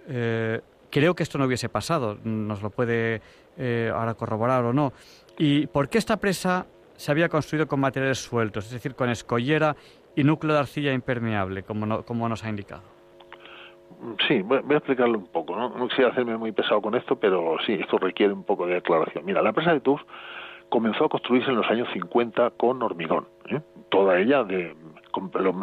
[0.08, 0.62] eh,
[0.96, 2.18] creo que esto no hubiese pasado.
[2.24, 3.22] Nos lo puede
[3.58, 4.94] eh, ahora corroborar o no.
[5.38, 9.76] ¿Y por qué esta presa se había construido con materiales sueltos, es decir, con escollera
[10.16, 12.84] y núcleo de arcilla impermeable, como, como nos ha indicado?
[14.26, 15.58] Sí, voy a explicarlo un poco.
[15.58, 15.68] ¿no?
[15.78, 19.26] no quisiera hacerme muy pesado con esto, pero sí, esto requiere un poco de aclaración.
[19.26, 20.06] Mira, la presa de Tours
[20.70, 23.60] comenzó a construirse en los años 50 con hormigón, ¿eh?
[23.90, 24.74] toda ella de,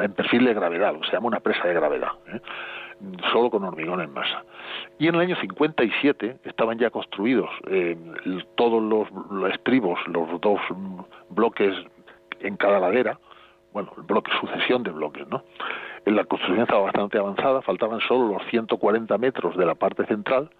[0.02, 2.12] en perfil de gravedad, se llama una presa de gravedad.
[2.26, 2.40] ¿eh?
[3.32, 4.44] Solo con hormigón en masa.
[4.98, 7.96] Y en el año 57 estaban ya construidos eh,
[8.54, 10.60] todos los, estribos, los dos
[11.30, 11.74] bloques
[12.40, 13.18] en cada ladera,
[13.72, 15.42] bueno, el bloque, sucesión de bloques, ¿no?
[16.04, 20.50] La construcción estaba bastante avanzada, faltaban solo los 140 metros de la parte central,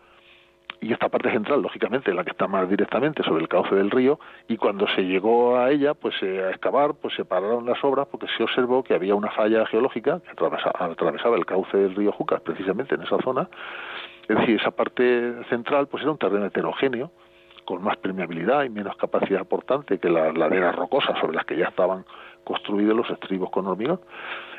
[0.83, 4.19] y esta parte central, lógicamente, la que está más directamente sobre el cauce del río,
[4.49, 8.09] y cuando se llegó a ella, pues eh, a excavar, pues se pararon las obras
[8.11, 12.41] porque se observó que había una falla geológica que atravesaba, el cauce del río Jucas,
[12.41, 13.49] precisamente en esa zona.
[14.29, 17.13] Es decir, esa parte central, pues era un terreno heterogéneo,
[17.65, 21.67] con más permeabilidad y menos capacidad portante que las laderas rocosas sobre las que ya
[21.67, 22.05] estaban
[22.43, 24.01] construidos los estribos con hormigón.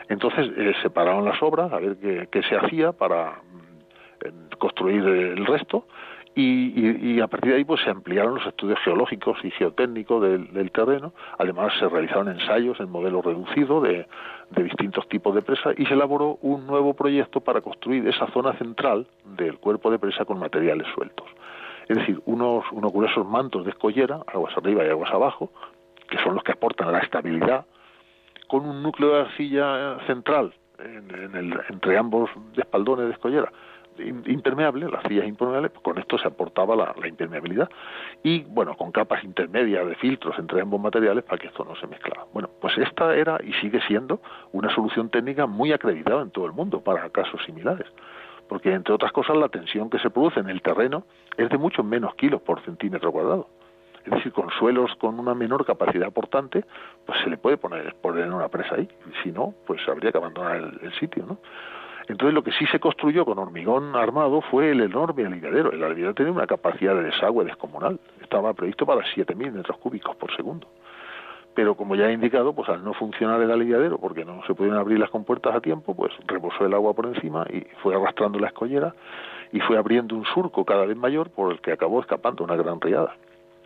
[0.07, 1.97] Entonces eh, se pararon las obras a ver
[2.32, 5.86] qué, se hacía para mm, construir el resto
[6.36, 11.13] y, a partir de ahí pues se ampliaron los estudios geológicos y geotécnicos del, terreno.
[11.38, 14.07] Además se realizaron ensayos en modelo reducido de,
[14.49, 19.07] distintos tipos de presa y se elaboró un nuevo proyecto para construir esa zona central
[19.25, 21.27] del cuerpo de presa con materiales sueltos.
[21.88, 25.51] Es decir, unos, unos gruesos mantos de escollera, aguas arriba y aguas abajo,
[26.09, 27.65] que son los que aportan la estabilidad,
[28.47, 33.51] con un núcleo de arcilla central entre ambos espaldones de escollera
[33.99, 37.69] impermeable, las sillas impermeables, pues con esto se aportaba la, impermeabilidad
[38.23, 41.87] y bueno, con capas intermedias de filtros entre ambos materiales para que esto no se
[41.87, 42.25] mezclara.
[42.33, 44.21] Bueno, pues esta era y sigue siendo
[44.51, 47.87] una solución técnica muy acreditada en todo el mundo para casos similares,
[48.47, 51.05] porque entre otras cosas la tensión que se produce en el terreno
[51.37, 53.47] es de muchos menos kilos por centímetro cuadrado.
[54.05, 56.65] Es decir, con suelos con una menor capacidad portante,
[57.05, 58.89] pues se le puede poner, poner una presa ahí.
[59.09, 61.37] Y si no, pues habría que abandonar el, el sitio, ¿no?
[62.07, 65.71] Entonces lo que sí se construyó con hormigón armado fue el enorme aliviadero.
[65.71, 67.99] El aliviadero tenía una capacidad de desagüe descomunal.
[68.21, 70.67] Estaba previsto para 7.000 metros cúbicos por segundo.
[71.55, 74.79] Pero como ya he indicado, pues al no funcionar el aliviadero, porque no se pudieron
[74.79, 78.47] abrir las compuertas a tiempo, pues reposó el agua por encima y fue arrastrando la
[78.47, 78.93] escollera
[79.51, 82.81] y fue abriendo un surco cada vez mayor por el que acabó escapando una gran
[82.81, 83.15] riada.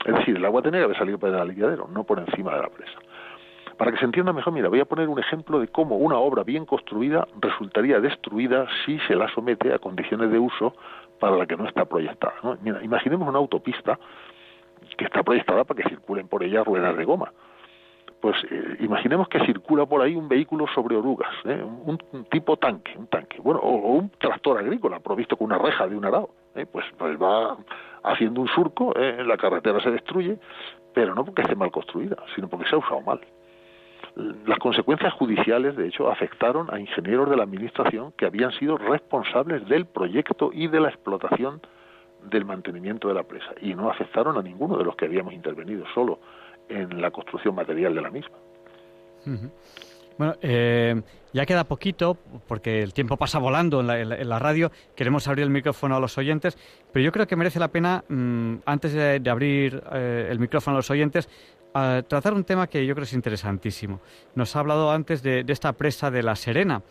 [0.06, 2.62] Es decir, el agua tenía que haber salido por el aliviadero, no por encima de
[2.62, 3.00] la presa.
[3.78, 6.44] Para que se entienda mejor, mira, voy a poner un ejemplo de cómo una obra
[6.44, 10.74] bien construida resultaría destruida si se la somete a condiciones de uso
[11.20, 12.34] para la que no está proyectada.
[12.62, 14.00] Mira, imaginemos una autopista
[14.98, 17.32] que está proyectada para que circulen por ella ruedas de goma.
[18.20, 21.64] pues eh, imaginemos que circula por ahí un vehículo sobre orugas, ¿eh?
[21.64, 22.00] un,
[22.32, 26.04] tipo tanque, un tanque, bueno, o, un tractor agrícola provisto con una reja de un
[26.04, 26.66] arado, ¿eh?
[26.66, 27.58] pues, pues, va
[28.04, 30.40] haciendo un surco, la carretera se destruye,
[30.96, 33.20] pero no porque esté mal construida, sino porque se ha usado mal.
[34.48, 39.68] Las consecuencias judiciales, de hecho, afectaron a ingenieros de la Administración que habían sido responsables
[39.70, 41.62] del proyecto y de la explotación
[42.24, 45.86] del mantenimiento de la presa, y no afectaron a ninguno de los que habíamos intervenido,
[45.94, 46.20] solo
[46.68, 48.38] en la construcción material de la misma.
[50.18, 51.00] Bueno, eh,
[51.32, 54.72] ya queda poquito, porque el tiempo pasa volando en la, radio.
[54.96, 56.58] Queremos abrir el micrófono a los oyentes,
[56.92, 60.80] pero yo creo que merece la pena, mm, antes de, abrir eh, el micrófono a
[60.80, 61.30] los oyentes,
[62.08, 64.02] tratar un tema que yo creo es interesantísimo.
[64.36, 66.82] Nos ha hablado antes de, esta presa de La Serena,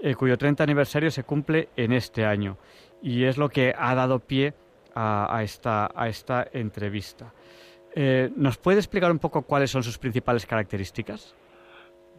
[0.00, 2.56] eh, cuyo 30 aniversario se cumple en este año,
[3.02, 4.54] y es lo que ha dado pie
[4.94, 7.32] a, esta, a esta entrevista.
[7.94, 11.34] Eh, ¿Nos puede explicar un poco cuáles son sus principales características?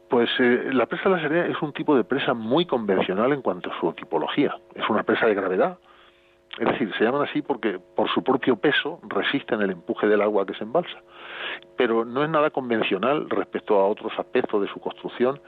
[0.10, 3.42] Pues eh, la presa de la Serena es un tipo de presa muy convencional en
[3.42, 4.56] cuanto a su tipología.
[4.76, 5.78] Es una presa de gravedad,
[6.60, 10.46] es decir, se llaman así porque por su propio peso resisten el empuje del agua
[10.46, 11.02] que se embalsa.
[11.78, 15.40] Pero no es nada convencional respecto a otros aspectos de su construcción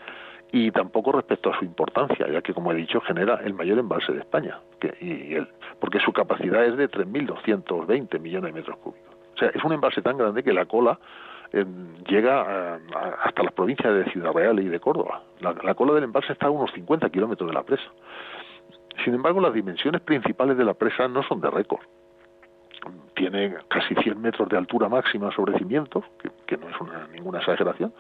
[0.52, 4.14] y tampoco respecto a su importancia, ya que, como he dicho, genera el mayor embalse
[4.14, 4.60] de España,
[5.02, 5.36] y
[5.80, 9.16] porque su capacidad es de 3.220 millones de metros cúbicos.
[9.36, 10.98] O sea, es un embalse tan grande que la cola
[11.52, 11.66] eh,
[12.08, 12.80] llega
[13.24, 15.24] hasta las provincias de Ciudad Real y de Córdoba.
[15.42, 17.92] La, cola del embalse está a unos 50 kilómetros de la presa.
[19.04, 21.82] Sin embargo, las dimensiones principales de la presa no son de récord.
[23.16, 26.04] Tiene casi 100 metros de altura máxima sobre cimientos,
[26.46, 27.94] que, no es ninguna exageración,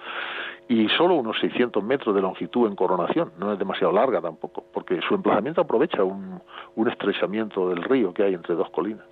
[0.68, 3.32] y solo unos 600 metros de longitud en coronación.
[3.39, 8.34] No es demasiado larga tampoco, porque su emplazamiento aprovecha un estrechamiento del río que hay
[8.34, 9.06] entre dos colinas.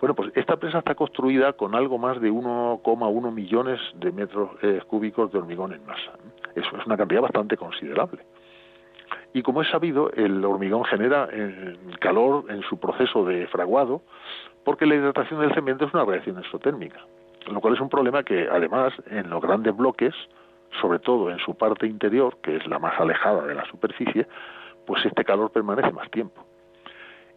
[0.00, 4.82] Bueno, pues esta presa está construida con algo más de 1,1 millones de metros eh,
[4.86, 6.12] cúbicos de hormigón en masa.
[6.54, 8.22] Eso es una cantidad bastante considerable.
[9.36, 14.00] Y como es sabido, el hormigón genera eh, calor en su proceso de fraguado,
[14.64, 17.04] porque la hidratación del cemento es una reacción exotérmica,
[17.46, 20.14] lo cual es un problema que, además, en los grandes bloques,
[20.80, 24.26] sobre todo en su parte interior, que es la más alejada de la superficie,
[24.86, 26.42] pues este calor permanece más tiempo.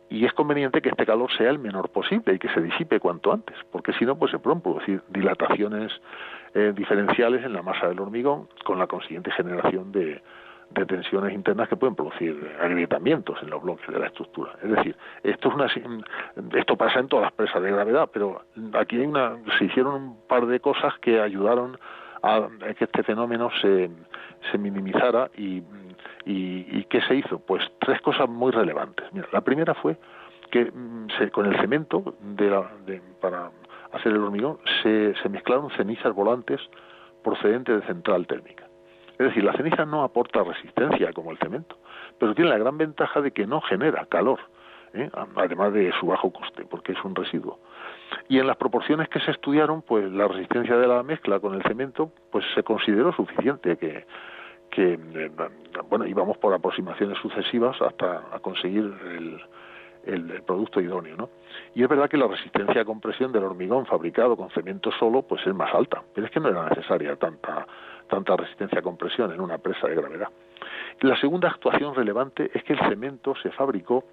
[0.10, 3.34] Y es conveniente que este calor sea el menor posible y que se disipe cuanto
[3.34, 5.92] antes, porque si no, pues se pueden producir dilataciones
[6.54, 10.22] eh, diferenciales en la masa del hormigón, con la consiguiente generación de,
[10.74, 14.54] tensiones internas que pueden producir agrietamientos en los bloques de la estructura.
[14.64, 15.68] Es decir, esto es una
[16.58, 18.42] esto pasa en todas las presas de gravedad, pero
[18.74, 21.78] aquí hay una se hicieron un par de cosas que ayudaron
[22.22, 23.90] a que este fenómeno se,
[24.52, 25.64] se minimizara y
[26.26, 27.40] ¿Y, qué se hizo?
[27.40, 29.06] Pues tres cosas muy relevantes.
[29.14, 29.98] Mira, la primera fue
[30.52, 33.52] que mm, se, con el cemento de para
[33.94, 36.62] hacer el hormigón se, se mezclaron cenizas volantes
[37.24, 38.69] procedentes de central térmica.
[39.20, 41.78] Es decir, la ceniza no aporta resistencia como el cemento,
[42.18, 44.40] pero tiene la gran ventaja de que no genera calor,
[44.94, 45.10] ¿eh?
[45.36, 47.60] además de su bajo coste, porque es un residuo.
[48.30, 51.62] Y en las proporciones que se estudiaron, pues la resistencia de la mezcla con el
[51.64, 54.06] cemento, pues se consideró suficiente que
[54.70, 55.32] que eh,
[55.90, 59.42] bueno íbamos por aproximaciones sucesivas hasta a conseguir el,
[60.06, 61.30] el, producto idóneo ¿no?
[61.74, 65.46] y es verdad que la resistencia a compresión del hormigón fabricado con cemento solo pues
[65.46, 67.66] es más alta pero es que no era necesaria tanta
[68.10, 70.30] tanta resistencia a compresión en una presa de gravedad
[71.02, 74.04] la segunda actuación relevante es que el cemento se fabricó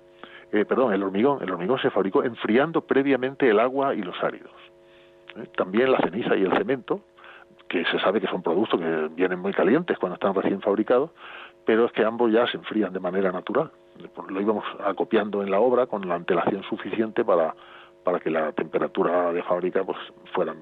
[0.53, 4.53] eh, perdón el hormigón el hormigón se fabricó enfriando previamente el agua y los áridos
[5.36, 5.49] ¿eh?
[5.57, 7.03] también la ceniza y el cemento
[7.68, 11.11] que se sabe que son productos que vienen muy calientes cuando están recién fabricados,
[11.64, 13.70] pero es que ambos ya se enfrían de manera natural.
[14.28, 17.55] Lo íbamos acopiando en la obra con la antelación suficiente para,
[18.05, 19.99] para que la temperatura de fábrica pues
[20.32, 20.55] fuera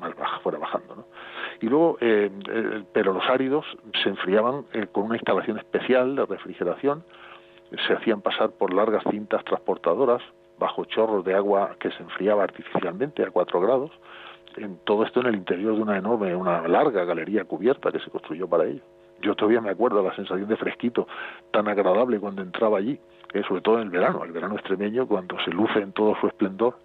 [0.00, 0.96] más baja, fuera bajando.
[0.96, 1.04] ¿no?
[1.60, 3.64] Y luego, eh, eh, pero los áridos
[4.02, 7.02] se enfriaban eh, con una instalación especial de refrigeración,
[7.86, 10.22] se hacían pasar por largas cintas transportadoras
[10.58, 13.90] bajo chorros de agua que se enfriaba artificialmente a 4 grados,
[14.56, 18.10] en todo esto en el interior de una enorme, una larga galería cubierta que se
[18.10, 18.82] construyó para ello.
[19.20, 21.08] Yo todavía me acuerdo la sensación de fresquito
[21.50, 22.98] tan agradable cuando entraba allí,
[23.34, 26.28] eh, sobre todo en el verano, el verano extremeño, cuando se luce en todo su
[26.28, 26.76] esplendor,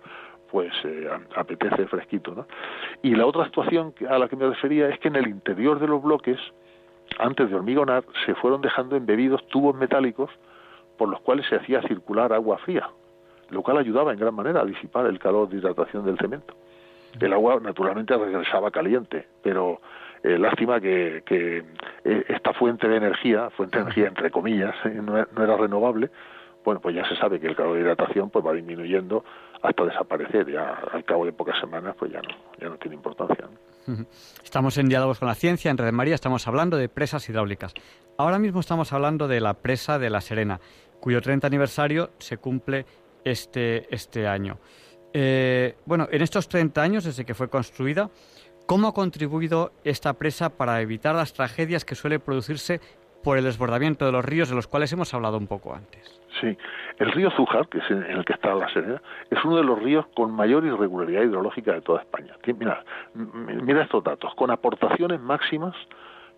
[0.53, 2.35] pues eh, apetece fresquito.
[2.35, 2.45] ¿no?
[3.01, 5.87] Y la otra actuación a la que me refería es que en el interior de
[5.87, 6.37] los bloques,
[7.17, 10.29] antes de hormigonar, se fueron dejando embebidos tubos metálicos
[10.95, 12.87] por los cuales se hacía circular agua fría,
[13.49, 16.53] lo cual ayudaba en gran manera a disipar el calor de hidratación del cemento.
[17.19, 19.81] El agua naturalmente regresaba caliente, pero
[20.21, 21.63] eh, lástima que, que,
[22.03, 26.11] eh, esta fuente de energía, fuente de energía entre comillas, eh, no, era renovable,
[26.63, 29.23] bueno, pues ya se sabe que el calor de hidratación pues va disminuyendo
[29.61, 33.47] hasta desaparecer, ya al cabo de pocas semanas pues ya no, ya no tiene importancia.
[34.43, 37.73] Estamos en Diálogos con la Ciencia, en Red María, estamos hablando de presas hidráulicas.
[38.17, 40.59] Ahora mismo estamos hablando de la presa de La Serena,
[40.99, 42.85] cuyo 30 aniversario se cumple
[43.25, 44.59] este, este año.
[45.13, 48.09] Eh, bueno, en estos 30 años desde que fue construida,
[48.65, 52.79] ¿cómo ha contribuido esta presa para evitar las tragedias que suele producirse
[53.23, 56.22] por el desbordamiento de los ríos de los cuales hemos hablado un poco antes?
[56.39, 56.57] Sí,
[56.97, 59.81] el río Zújar, que es en el que está la Serena, es uno de los
[59.81, 62.35] ríos con mayor irregularidad hidrológica de toda España.
[62.57, 65.75] Mira, mira estos datos, con aportaciones máximas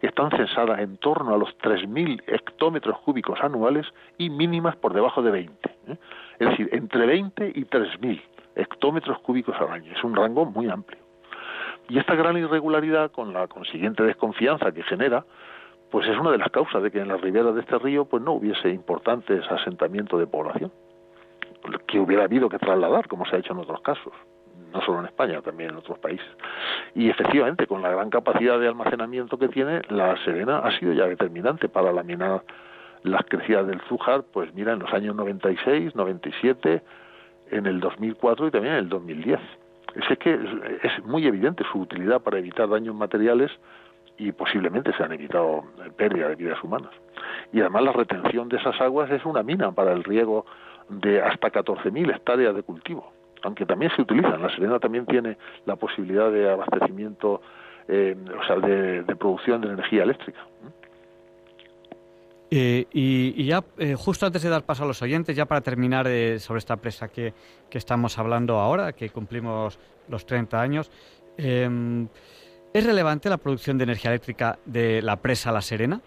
[0.02, 3.86] que están censadas en torno a los 3.000 hectómetros cúbicos anuales
[4.18, 5.70] y mínimas por debajo de 20.
[5.88, 5.98] ¿eh?
[6.39, 8.22] Es decir, entre 20 y 3.000
[8.56, 9.93] hectómetros cúbicos al año.
[9.93, 11.00] Es un rango muy amplio.
[11.88, 15.24] Y esta gran irregularidad, con la consiguiente desconfianza que genera,
[15.92, 18.22] pues es una de las causas de que en las riberas de este río pues
[18.24, 20.72] no hubiese importantes asentamientos de población
[21.88, 24.14] que hubiera habido que trasladar, como se ha hecho en otros casos,
[24.74, 26.28] no solo en España, también en otros países.
[26.94, 31.08] Y efectivamente, con la gran capacidad de almacenamiento que tiene, la Serena ha sido ya
[31.08, 32.44] determinante para laminar
[33.04, 36.82] las crecidas del Zújar, pues mira, en los años 96, 97,
[37.52, 39.40] en el 2004 y también en el 2010.
[39.96, 40.34] Es que
[40.84, 43.52] es muy evidente su utilidad para evitar daños materiales
[44.18, 45.63] y posiblemente se han evitado
[45.97, 46.91] pérdida de vidas humanas.
[47.51, 50.45] Y además la retención de esas aguas es una mina para el riego
[50.89, 53.11] de hasta 14.000 hectáreas de cultivo,
[53.43, 54.41] aunque también se utilizan.
[54.41, 57.41] La Serena también tiene la posibilidad de abastecimiento,
[57.88, 60.39] eh, o sea, de, producción de energía eléctrica.
[62.51, 66.05] Eh, y, ya eh, justo antes de dar paso a los oyentes, ya para terminar
[66.39, 67.34] sobre esta presa que,
[67.70, 70.91] que, estamos hablando ahora, que cumplimos los 30 años,
[72.76, 76.02] ¿Es relevante la producción de energía eléctrica de la presa La Serena?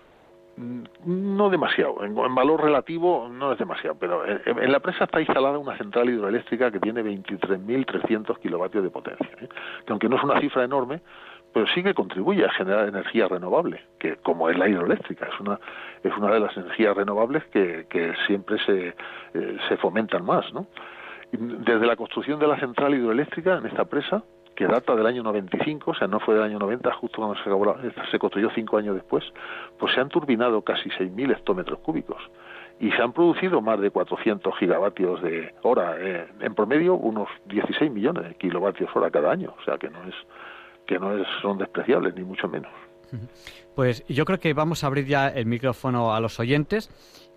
[0.59, 2.05] Mm, no demasiado.
[2.05, 6.71] En, valor relativo no es demasiado, pero en, la presa está instalada una central hidroeléctrica
[6.71, 9.49] que tiene 23.300 kilovatios de potencia, ¿eh?
[9.87, 11.01] que aunque no es una cifra enorme,
[11.55, 15.59] pero sí que contribuye a generar energía renovable, que como es la hidroeléctrica, es una,
[16.05, 18.89] es una de las energías renovables que, siempre se,
[19.33, 20.53] eh, se fomentan más.
[20.53, 20.66] ¿no?
[21.33, 24.23] Desde la construcción de la central hidroeléctrica en esta presa,
[24.59, 27.42] que data del año 95, o sea, no fue del año 90, justo cuando se,
[27.42, 27.76] acabó
[28.11, 29.22] se construyó cinco años después,
[29.78, 32.20] pues se han turbinado casi 6.000 hectómetros cúbicos
[32.80, 37.88] y se han producido más de 400 gigavatios de hora, eh, en promedio unos 16
[37.92, 40.14] millones de kilovatios hora cada año, o sea que no es
[40.88, 42.72] que no es, son despreciables ni mucho menos.
[43.76, 46.90] Pues yo creo que vamos a abrir ya el micrófono a los oyentes.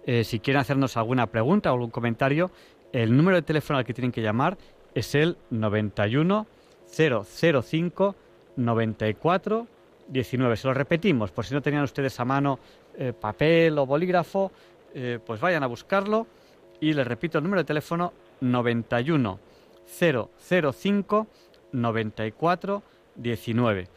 [0.08, 2.50] Eh, si quieren hacernos alguna pregunta o algún comentario,
[2.94, 4.58] el número de teléfono al que tienen que llamar
[4.96, 6.48] es el 91
[6.92, 8.16] 005
[8.58, 9.68] 94
[10.08, 10.58] 19.
[10.58, 12.60] Se lo repetimos, por si no tenían ustedes a mano
[12.98, 14.52] eh, papel o bolígrafo,
[14.94, 16.28] eh, pues vayan a buscarlo.
[16.80, 18.12] Y les repito el número de teléfono
[18.42, 19.40] 91
[19.86, 21.28] 005
[21.72, 22.84] 94
[23.16, 23.88] 19.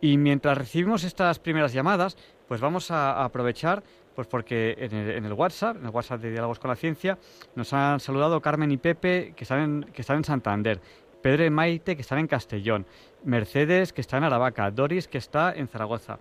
[0.00, 2.16] Y mientras recibimos estas primeras llamadas,
[2.48, 3.82] pues vamos a, aprovechar,
[4.14, 7.18] pues porque en el, WhatsApp, en el WhatsApp de Diálogos con la Ciencia,
[7.54, 10.80] nos han saludado Carmen y Pepe, que están que están en Santander.
[11.26, 12.86] Pedro y Maite, que están en Castellón,
[13.24, 16.20] Mercedes, que está en Aravaca, Doris, que está en Zaragoza.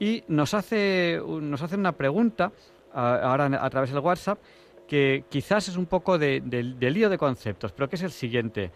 [0.00, 2.50] Y nos hace, nos una pregunta,
[2.94, 4.38] ahora a través del WhatsApp,
[4.86, 6.40] que quizás es un poco de,
[6.80, 8.70] lío de conceptos, pero que es el siguiente.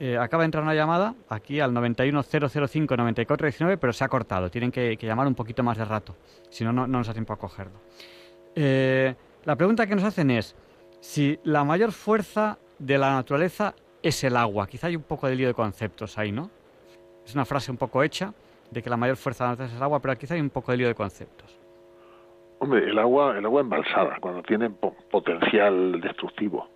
[0.00, 4.50] Eh, acaba de entrar una llamada aquí al 910059419, pero se ha cortado.
[4.50, 6.16] Tienen que, llamar un poquito más de rato,
[6.48, 7.82] si no, no nos da tiempo a cogerlo.
[8.54, 9.14] Eh,
[9.44, 10.56] la pregunta que nos hacen es
[11.00, 14.66] si la mayor fuerza de la naturaleza es el agua.
[14.66, 16.50] Quizá hay un poco de lío de conceptos ahí, ¿no?
[17.24, 18.32] Es una frase un poco hecha
[18.70, 20.50] de que la mayor fuerza de la naturaleza es el agua, pero quizá hay un
[20.50, 21.58] poco de lío de conceptos.
[22.60, 26.68] Hombre, el agua, el agua embalsada, cuando tiene potencial destructivo,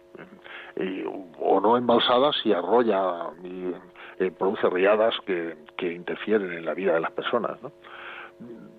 [0.77, 1.05] eh,
[1.39, 3.73] o no embalsada si arrolla y
[4.18, 7.73] eh, produce riadas que, que, interfieren en la vida de las personas, ¿no?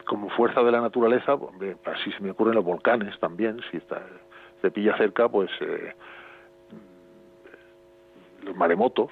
[0.06, 1.38] Como fuerza de la naturaleza,
[1.86, 4.02] así se me ocurren los volcanes también, si está,
[4.62, 5.94] se pilla cerca, pues eh,
[8.46, 9.10] los maremotos,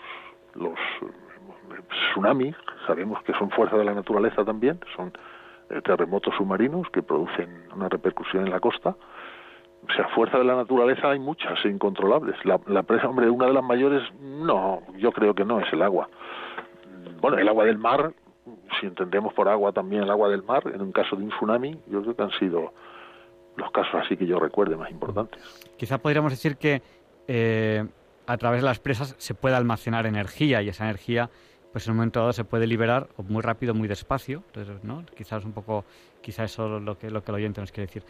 [0.56, 1.82] los eh,
[2.14, 2.56] tsunamis,
[2.88, 5.14] sabemos que son fuerza de la naturaleza también, son
[5.70, 8.96] eh, terremotos submarinos que producen una repercusión en la costa.
[9.88, 12.36] O sea, fuerza de la naturaleza hay muchas e incontrolables.
[12.46, 15.82] La, la presa, hombre, una de las mayores, no, yo creo que no es el
[15.82, 16.08] agua.
[17.20, 18.14] Bueno, el agua del mar,
[18.80, 21.80] si entendemos por agua también el agua del mar, en un caso de un tsunami,
[21.88, 22.74] yo creo que han sido
[23.56, 25.42] los casos así que yo recuerde más importantes.
[25.78, 26.82] Quizá podríamos decir que
[27.28, 27.86] eh,
[28.28, 31.30] a través de las presas se puede almacenar energía y esa energía
[31.72, 34.44] pues en un momento dado se puede liberar muy rápido, muy despacio.
[34.48, 35.06] Entonces, ¿no?
[35.16, 35.86] Quizás un poco,
[36.22, 38.04] quizás eso es lo que, lo que el oyente nos quiere decir.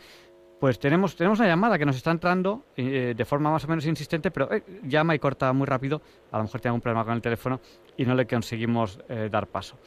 [0.59, 3.85] Pues tenemos, tenemos una llamada que nos está entrando eh, de forma más o menos
[3.85, 6.01] insistente, pero eh, llama y corta muy rápido.
[6.31, 7.59] A lo mejor tiene algún problema con el teléfono
[7.97, 9.77] y no le conseguimos eh, dar paso.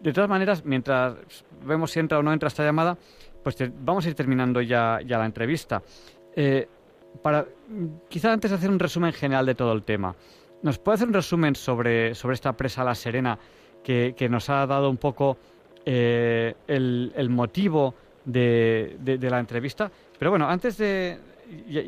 [0.00, 1.16] De todas maneras, mientras
[1.64, 2.98] vemos si entra o no entra esta llamada,
[3.42, 5.82] pues vamos a ir terminando ya, ya la entrevista.
[7.22, 7.46] Para,
[8.08, 10.14] quizá antes de hacer un resumen general de todo el tema,
[10.62, 13.38] ¿nos puede hacer un resumen sobre, sobre esta presa La Serena
[13.82, 15.36] que, que nos ha dado un poco
[15.86, 17.94] el, el motivo
[18.26, 19.90] de, de, la entrevista.
[20.18, 21.18] Pero bueno, antes de...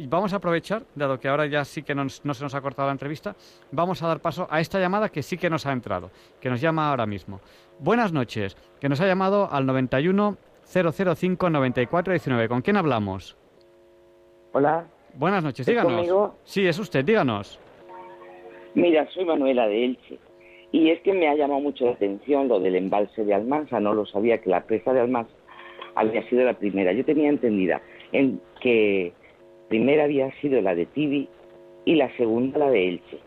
[0.08, 2.92] vamos a aprovechar, dado que ahora ya sí que no, se nos ha cortado la
[2.92, 3.34] entrevista,
[3.72, 6.10] vamos a dar paso a esta llamada que sí que nos ha entrado,
[6.40, 7.40] que nos llama ahora mismo.
[7.80, 12.48] Buenas noches, que nos ha llamado al 91 005 94 19.
[12.48, 13.36] ¿Con quién hablamos?
[14.52, 14.86] Hola.
[15.18, 16.30] Buenas noches, díganos.
[16.44, 17.58] Sí, es usted, díganos.
[18.74, 20.16] Mira, soy Manuela de Elche.
[20.70, 23.80] Y es que me ha llamado mucho la atención lo del embalse de Almansa.
[23.80, 25.32] No lo sabía que la presa de Almansa
[25.96, 26.92] había sido la primera.
[26.92, 29.12] Yo tenía entendida en que
[29.68, 31.28] primera había sido la de Tibi
[31.84, 33.18] y la segunda la de Elche.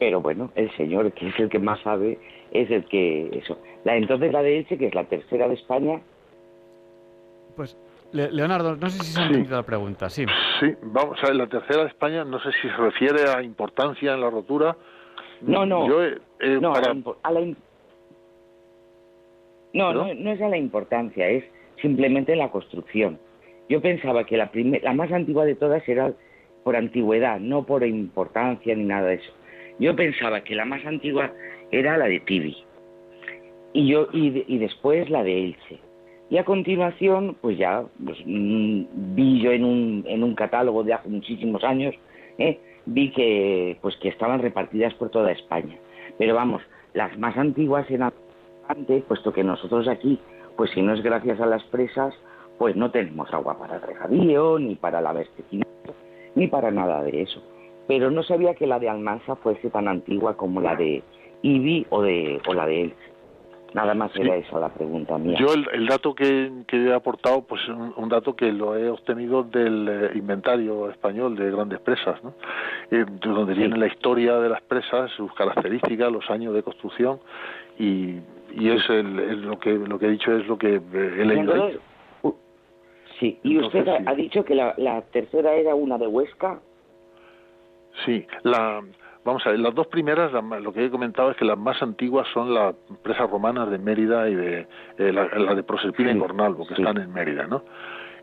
[0.00, 2.18] Pero bueno, el señor, que es el que más sabe,
[2.52, 3.56] es el que eso.
[3.84, 6.02] La entonces la de Elche, que es la tercera de España.
[7.56, 7.74] Pues
[8.12, 10.24] Leonardo, no sé si se ha entendido la pregunta, sí.
[10.60, 14.12] Sí, vamos a ver, la tercera de España, no sé si se refiere a importancia
[14.14, 14.76] en la rotura.
[15.42, 15.88] No, no.
[15.88, 16.18] Yo, eh,
[16.60, 16.94] no a, la,
[19.72, 21.44] no, no, no es a la importancia, es
[21.80, 23.18] simplemente la construcción.
[23.68, 24.50] Yo pensaba que la,
[24.82, 26.12] la más antigua de todas era
[26.64, 29.32] por antigüedad, no por importancia ni nada de eso.
[29.78, 31.32] Yo pensaba que la más antigua
[31.70, 32.56] era la de Tibi
[33.72, 35.78] y yo y, después la de Elche.
[36.30, 40.94] Y a continuación, pues ya pues, mm, vi yo en un, en un catálogo de
[40.94, 41.94] hace muchísimos años,
[42.38, 42.58] ¿eh?
[42.86, 45.76] vi que pues que estaban repartidas por toda España.
[46.18, 46.62] Pero vamos,
[46.94, 48.12] las más antiguas eran
[49.08, 50.18] puesto que nosotros aquí,
[50.56, 52.14] pues si no es gracias a las presas,
[52.58, 55.94] pues no tenemos agua para el regadío, ni para el abastecimiento,
[56.36, 57.42] ni para nada de eso.
[57.88, 61.02] Pero no sabía que la de Almansa fuese tan antigua como la de
[61.42, 63.09] Ibi o, de, o la de Elche.
[63.74, 65.36] Nada más era esa la pregunta mía.
[65.38, 69.88] Yo el, dato que, he aportado, pues un, un, dato que lo he obtenido del
[69.88, 72.34] eh, inventario español de grandes presas, ¿no?
[72.90, 77.20] Eh, donde viene la historia de las presas, sus características, los años de construcción
[77.78, 78.18] y
[78.54, 81.70] y es el, lo que lo que he dicho es lo que he leído
[83.18, 86.60] sí y usted ha, dicho que la, la, tercera era una de Huesca.
[88.04, 88.82] Sí la
[89.24, 92.26] vamos a ver las dos primeras lo que he comentado es que las más antiguas
[92.32, 94.66] son las presas romanas de Mérida y de
[94.98, 97.64] eh, la, de Proserpina y Cornalvo que están en Mérida no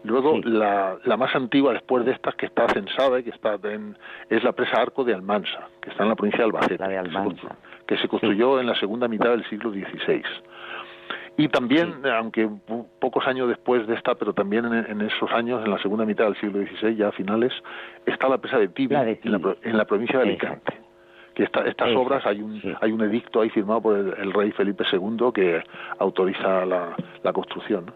[0.04, 3.98] Luego, la, la, más antigua después de estas, que está censada y que está en,
[4.30, 6.78] es la presa Arco de Almansa, que está en la provincia de Albacete.
[6.78, 7.56] La de Almansa.
[7.86, 10.24] que se construyó en la segunda mitad del siglo XVI.
[11.40, 12.50] Y también, aunque
[13.00, 16.36] pocos años después de esta, pero también en, esos años, en la segunda mitad del
[16.38, 17.54] siglo XVI, ya a finales,
[18.08, 20.74] está la presa de Tibi, En, la, provincia de Alicante.
[21.38, 25.32] Que estas obras, hay un, hay un edicto ahí firmado por el, rey Felipe II
[25.36, 25.62] que
[26.00, 26.96] autoriza la,
[27.32, 27.92] construcción.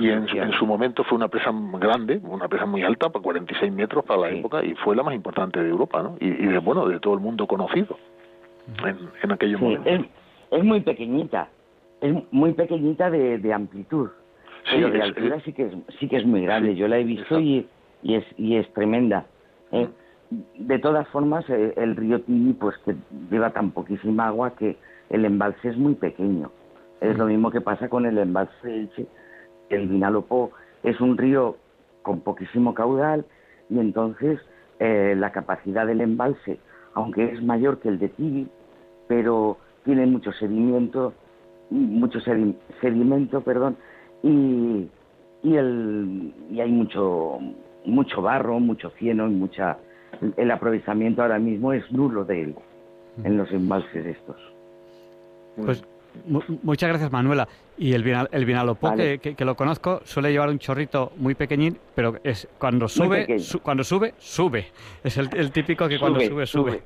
[0.00, 4.04] y en, su momento fue una presa grande, una presa muy alta, por 46 metros
[4.04, 6.16] para la época, y fue la más importante de Europa, ¿no?
[6.18, 7.96] Y, y de, bueno, de todo el mundo conocido
[8.84, 9.60] en, en aquellos
[10.50, 11.48] Es, muy pequeñita,
[12.00, 14.08] es muy pequeñita de, amplitud,
[14.68, 16.74] pero de altura sí que es, sí que es muy grande.
[16.74, 17.68] Yo la he visto y,
[18.02, 19.26] y, es, y es tremenda.
[19.70, 19.88] ¿eh?
[20.30, 22.94] De todas formas, eh, el río Tibi, pues que
[23.30, 24.76] lleva tan poquísima agua que
[25.10, 26.50] el embalse es muy pequeño.
[27.00, 29.06] Es lo mismo que pasa con el embalse de Elche.
[29.70, 30.50] El Vinalopó
[30.82, 31.56] es un río
[32.02, 33.24] con poquísimo caudal
[33.70, 34.40] y entonces
[34.78, 36.58] eh, la capacidad del embalse,
[36.94, 38.48] aunque es mayor que el de Tibi,
[39.06, 41.14] pero tiene mucho sedimento,
[41.70, 42.20] mucho
[42.80, 43.76] sedimento, perdón,
[44.22, 44.88] y,
[45.42, 47.38] y, el, y hay mucho,
[47.84, 49.78] mucho barro, mucho cieno y mucha...
[50.36, 52.54] El aprovechamiento ahora mismo es nulo de él
[53.24, 54.36] en los embalses estos.
[55.56, 55.82] Pues
[56.62, 57.48] muchas gracias, Manuela.
[57.76, 62.16] Y el, el vinalopó, que, que, lo conozco, suele llevar un chorrito muy pequeñín, pero
[62.24, 64.66] es cuando sube, cuando sube, sube.
[65.04, 66.82] Es el, típico que cuando sube, sube.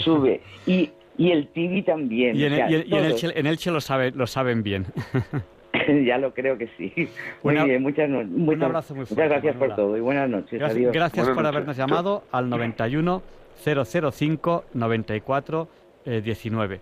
[0.00, 0.42] Sube.
[0.66, 2.36] Y, y el Tibi también.
[2.36, 4.86] Y en, el, Elche, lo, sabe, lo saben bien.
[6.06, 6.92] ya lo creo que sí.
[7.42, 9.24] Muy bien, muchas, un abrazo muy fuerte.
[9.24, 10.58] Muchas gracias por todo y buenas noches.
[10.58, 13.22] Gracias, gracias por habernos llamado al 91
[13.64, 15.68] 005 94
[16.08, 16.80] 19.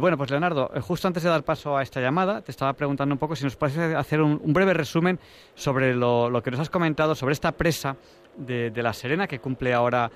[0.00, 3.14] bueno, pues Leonardo, eh, justo antes de dar paso a esta llamada, te estaba preguntando
[3.14, 5.20] un poco si nos puedes hacer un, breve resumen
[5.54, 7.96] sobre lo, lo, que nos has comentado sobre esta presa
[8.36, 10.10] de, de La Serena que cumple ahora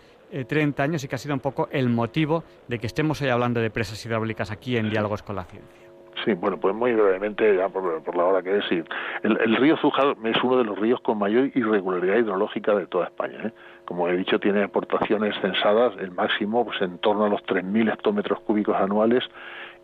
[0.46, 3.28] 30 eh, años y que ha sido un poco el motivo de que estemos hoy
[3.28, 5.81] hablando de presas hidráulicas aquí en Diálogos con la Ciencia.
[6.24, 8.82] Sí, bueno, pues muy brevemente, ya por, la hora que es, sí.
[9.22, 13.38] El, río Zújar es uno de los ríos con mayor irregularidad hidrológica de toda España.
[13.44, 13.52] ¿eh?
[13.84, 18.40] Como he dicho, tiene aportaciones censadas, el máximo pues, en torno a los 3.000 hectómetros
[18.40, 19.24] cúbicos anuales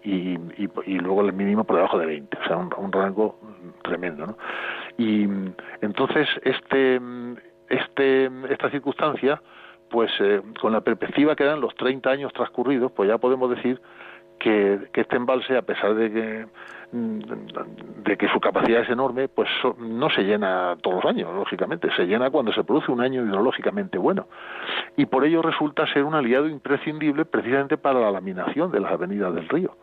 [0.05, 0.39] y,
[0.87, 3.39] y, luego el mínimo por debajo de 20, o sea, un, rango
[3.83, 4.27] tremendo.
[4.27, 4.39] ¿no?
[4.97, 5.27] Y
[5.81, 7.01] entonces, este,
[7.69, 9.43] este, esta circunstancia,
[9.91, 13.81] pues eh, con la perspectiva que dan los 30 años transcurridos, pues ya podemos decir
[14.39, 16.47] que, este embalse, a pesar de que,
[16.93, 17.19] mm,
[18.05, 22.07] de que su capacidad es enorme, pues no se llena todos los años, lógicamente, se
[22.07, 24.29] llena cuando se produce un año hidrológicamente bueno.
[24.97, 29.35] Y por ello resulta ser un aliado imprescindible precisamente para la laminación de las avenidas
[29.35, 29.77] del río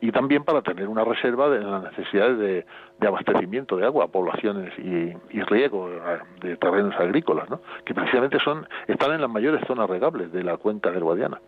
[0.00, 5.12] y también para tener una reserva de las necesidades de, abastecimiento de agua poblaciones y,
[5.36, 5.90] y, riego
[6.40, 7.60] de terrenos agrícolas, ¿no?
[7.84, 11.40] que precisamente son están en las mayores zonas regables de la cuenca del Guadiana.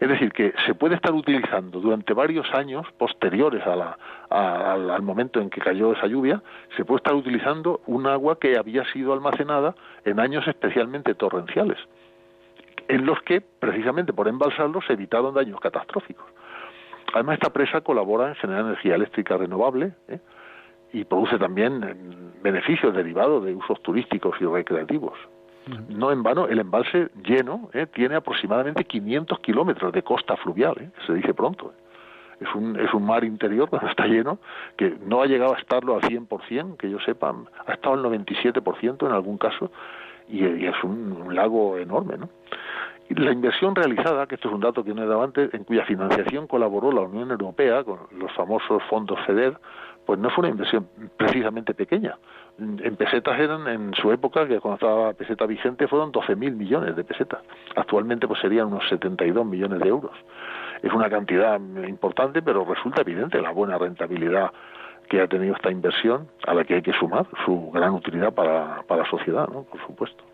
[0.00, 3.62] Es decir, que se puede estar utilizando durante varios años posteriores
[4.28, 6.42] al momento en que cayó esa lluvia,
[6.76, 9.74] se puede estar utilizando un agua que había sido almacenada
[10.04, 11.78] en años especialmente torrenciales,
[12.88, 16.26] en los que, precisamente por embalsarlos, se evitaron daños catastróficos.
[17.14, 20.18] Además, esta presa colabora en generar energía eléctrica renovable ¿eh?
[20.92, 25.16] y produce también mm, beneficios derivados de usos turísticos y recreativos.
[25.88, 27.86] No en vano, el embalse lleno ¿eh?
[27.86, 30.90] tiene aproximadamente 500 kilómetros de costa fluvial, ¿eh?
[31.06, 31.72] se dice pronto.
[31.72, 31.86] ¿eh?
[32.40, 34.38] Es un, es un mar interior cuando está lleno,
[34.76, 37.34] que no ha llegado a estarlo al 100%, que yo sepa,
[37.66, 39.72] ha estado al 97% en algún caso,
[40.28, 42.16] y, es un, lago enorme.
[42.16, 42.28] ¿no?
[43.08, 45.64] Y la inversión realizada, que esto es un dato que no he dado antes, en
[45.64, 49.58] cuya financiación colaboró la Unión Europea con los famosos fondos FEDER,
[50.06, 50.88] pues no fue una inversión
[51.18, 52.16] precisamente pequeña
[52.58, 57.04] en pesetas eran en su época, que cuando estaba peseta vigente, fueron 12.000 millones de
[57.04, 57.40] pesetas.
[57.74, 60.12] Actualmente pues serían unos 72 millones de euros.
[60.82, 64.52] Es una cantidad importante, pero resulta evidente la buena rentabilidad
[65.08, 68.82] que ha tenido esta inversión, a la que hay que sumar su gran utilidad para,
[68.88, 69.62] para la sociedad, ¿no?
[69.64, 70.24] por supuesto.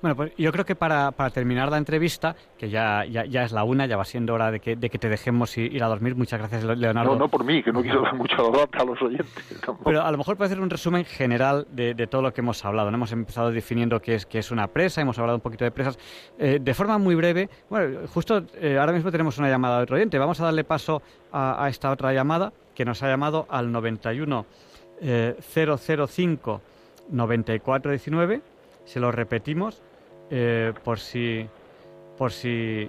[0.00, 3.52] Bueno, pues yo creo que para, para terminar la entrevista, que ya, ya, ya, es
[3.52, 6.14] la una, ya va siendo hora de que, de que te dejemos ir a dormir.
[6.14, 7.14] Muchas gracias, Leonardo.
[7.14, 9.28] No, no por mí, que no quiero dar mucho a los oyentes.
[9.84, 12.64] Pero a lo mejor puede hacer un resumen general de, de, todo lo que hemos
[12.64, 12.90] hablado.
[12.90, 12.96] ¿no?
[12.96, 15.98] Hemos empezado definiendo qué es, qué es una presa, hemos hablado un poquito de presas.
[16.38, 19.96] Eh, de forma muy breve, bueno, justo eh, ahora mismo tenemos una llamada de otro
[19.96, 20.16] oyente.
[20.18, 24.46] Vamos a darle paso a, a esta otra llamada que nos ha llamado al 91
[25.00, 26.60] eh, 005
[27.10, 28.42] 9419.
[28.84, 29.82] Se lo repetimos
[30.30, 31.46] eh, por si,
[32.16, 32.88] por si,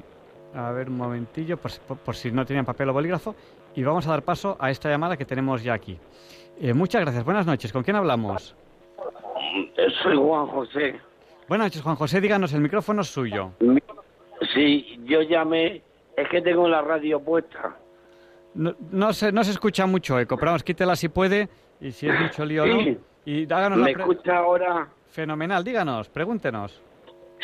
[0.53, 3.35] a ver un momentillo, por, si no tenían papel o bolígrafo,
[3.75, 5.97] y vamos a dar paso a esta llamada que tenemos ya aquí.
[6.59, 8.55] Eh, muchas gracias, buenas noches, ¿con quién hablamos?
[10.03, 10.99] Soy Juan José.
[11.47, 13.51] Buenas noches, Juan José, díganos, el micrófono es suyo.
[14.53, 15.81] Sí, yo llamé,
[16.15, 17.75] es que tengo la radio puesta.
[18.53, 22.07] No, no, se, no se escucha mucho eco, pero vamos, quítela si puede, y si
[22.07, 22.97] es mucho lío, ¿no?
[23.25, 24.87] Y háganos ¿Me escucha ahora?
[25.07, 26.81] Fenomenal, díganos, pregúntenos.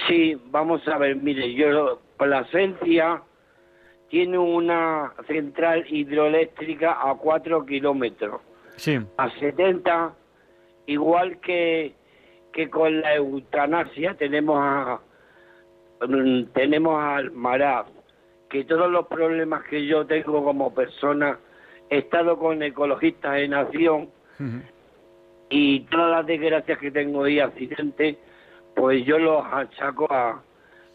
[0.07, 3.21] Sí, vamos a ver, mire, yo, Plasencia
[4.09, 8.41] tiene una central hidroeléctrica a 4 kilómetros.
[8.77, 8.99] Sí.
[9.17, 10.13] A 70,
[10.87, 11.93] igual que,
[12.53, 14.99] que con la eutanasia tenemos a
[16.07, 17.87] mm, tenemos al Maraz,
[18.49, 21.39] que todos los problemas que yo tengo como persona,
[21.89, 24.09] he estado con ecologistas en acción
[25.49, 28.17] y todas las desgracias que tengo y accidentes,
[28.75, 30.41] pues yo los achaco a,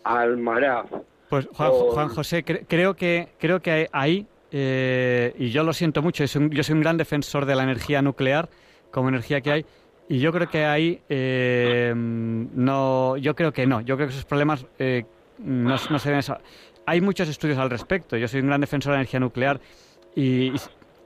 [0.04, 0.86] al Maraz.
[1.28, 6.24] Pues Juan, José, creo que creo que ahí eh, y yo lo siento mucho.
[6.24, 8.48] yo soy un gran defensor de la energía nuclear
[8.90, 9.66] como energía que hay
[10.08, 13.80] y yo creo que ahí eh, no, yo creo que no.
[13.80, 15.04] Yo creo que esos problemas eh,
[15.38, 16.20] no, se ven.
[16.84, 18.16] Hay muchos estudios al respecto.
[18.16, 19.60] Yo soy un gran defensor de la energía nuclear
[20.16, 20.52] y,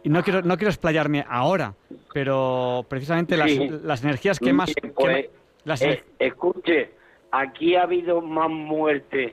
[0.04, 1.74] no quiero no quiero explayarme ahora,
[2.14, 3.50] pero precisamente las,
[3.82, 5.26] las energías que más, pues,
[5.80, 6.90] eh, escuche,
[7.30, 9.32] aquí ha habido más muertes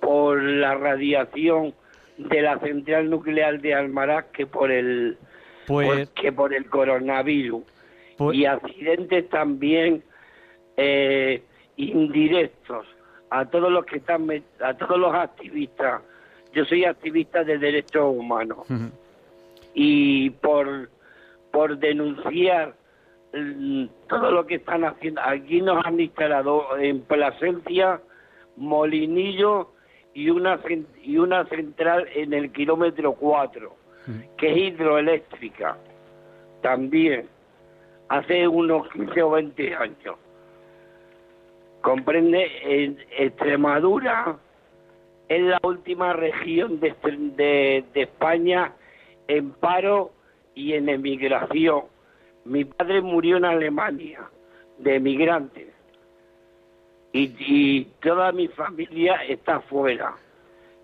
[0.00, 1.74] por la radiación
[2.18, 5.16] de la central nuclear de Almaraz que por el
[5.66, 7.62] pues, que por el coronavirus.
[8.16, 10.02] pues y accidentes también
[10.76, 11.42] eh,
[11.76, 12.86] indirectos.
[13.30, 14.28] A todos los que están
[14.60, 16.02] a todos los activistas.
[16.52, 18.66] Yo soy activista de derechos humanos.
[19.72, 20.90] Y por
[21.52, 22.74] por denunciar
[24.08, 25.20] todo lo que están haciendo.
[25.24, 28.00] Aquí nos han instalado en Plasencia,
[28.56, 29.70] Molinillo
[30.14, 30.60] y una,
[31.02, 33.74] y una central en el kilómetro 4,
[34.36, 35.76] que es hidroeléctrica,
[36.62, 37.28] también,
[38.08, 40.16] hace unos 15 o 20 años.
[41.80, 44.36] Comprende, en Extremadura
[45.28, 46.94] es la última región de,
[47.36, 48.72] de, de España
[49.28, 50.10] en paro
[50.54, 51.84] y en emigración.
[52.44, 54.20] Mi padre murió en Alemania,
[54.78, 55.70] de emigrante,
[57.12, 60.14] y, toda mi familia está fuera.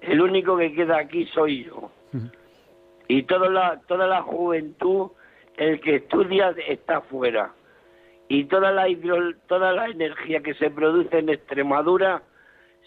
[0.00, 1.90] El único que queda aquí soy yo.
[3.08, 5.10] Y toda la, toda la juventud,
[5.56, 7.52] el que estudia está fuera.
[8.28, 8.86] Y toda la,
[9.46, 12.22] toda la energía que se produce en Extremadura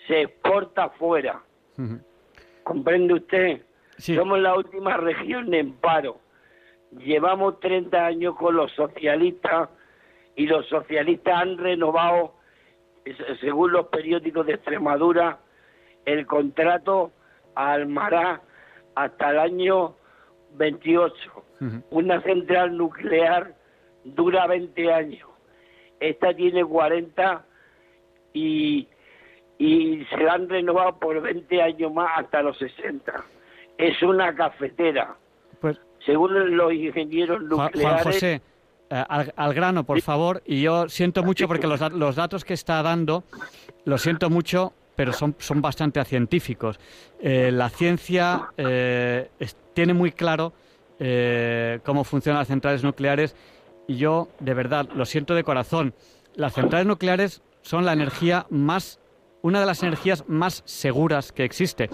[0.08, 1.42] se exporta fuera.
[2.64, 3.62] ¿Comprende usted?
[3.98, 6.20] Somos la última región en paro.
[6.92, 9.70] Llevamos 30 años con los socialistas
[10.36, 12.34] y los socialistas han renovado,
[13.42, 15.40] según los periódicos de Extremadura,
[16.06, 17.12] el contrato
[17.56, 18.42] a Almará
[18.96, 19.96] hasta el año
[20.56, 21.14] 28.
[21.92, 23.54] Una central nuclear
[24.04, 25.30] dura 20 años.
[26.00, 27.46] Esta tiene 40
[28.34, 28.88] y,
[29.58, 33.14] y se la han renovado por 20 años más hasta los 60.
[33.78, 35.16] Es una cafetera.
[36.06, 37.82] Según los ingenieros nucleares...
[37.82, 38.42] Juan José,
[38.92, 39.04] eh,
[39.36, 43.24] al, grano, por favor, y yo siento mucho porque los, los datos que está dando,
[43.86, 46.80] lo siento mucho, pero son, son bastante científicos.
[47.20, 49.30] Eh, la ciencia eh,
[49.74, 50.54] tiene muy claro
[51.86, 53.34] cómo funcionan las centrales nucleares
[53.88, 55.94] y yo, de verdad, lo siento de corazón.
[56.36, 59.00] Las centrales nucleares son la energía más,
[59.42, 61.90] una de las energías más seguras que existe.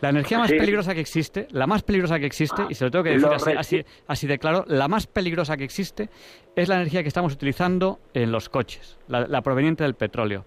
[0.00, 3.04] La energía más peligrosa que existe, la más peligrosa que existe, y se lo tengo
[3.04, 6.10] que decir así, así, de claro, la más peligrosa que existe
[6.56, 10.44] es la energía que estamos utilizando en los coches, la, proveniente del petróleo.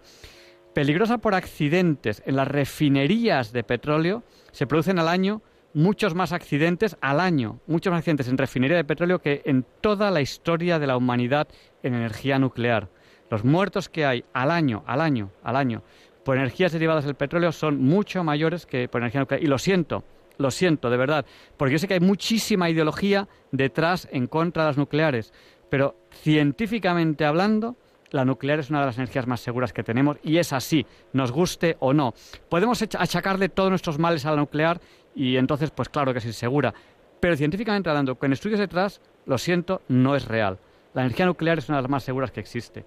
[0.74, 5.42] Peligrosa por accidentes en las refinerías de petróleo, se producen al año
[5.74, 10.12] muchos más accidentes al año, muchos más accidentes en refinería de petróleo que en toda
[10.12, 11.48] la historia de la humanidad
[11.82, 12.90] en energía nuclear.
[13.30, 15.82] Los muertos que hay al año, al año, al año,
[16.26, 19.44] por energías derivadas del petróleo son mucho mayores que por energía nuclear.
[19.44, 20.04] Y lo siento,
[20.38, 24.70] lo siento, de verdad, porque yo sé que hay muchísima ideología detrás en contra de
[24.70, 25.34] las nucleares,
[25.70, 27.76] pero científicamente hablando,
[28.10, 31.32] la nuclear es una de las energías más seguras que tenemos y es así, nos
[31.32, 32.16] guste o no.
[32.50, 34.82] Podemos achacarle todos nuestros males a la nuclear
[35.14, 36.74] y entonces, pues claro que es insegura.
[37.20, 40.58] Pero científicamente hablando, con estudios detrás, lo siento, no es real.
[40.96, 42.84] La energía nuclear es una de las más seguras que existe.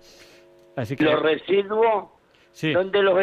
[0.76, 1.04] Así que...
[1.04, 2.17] Los residuos,
[2.74, 3.16] ¿dónde los,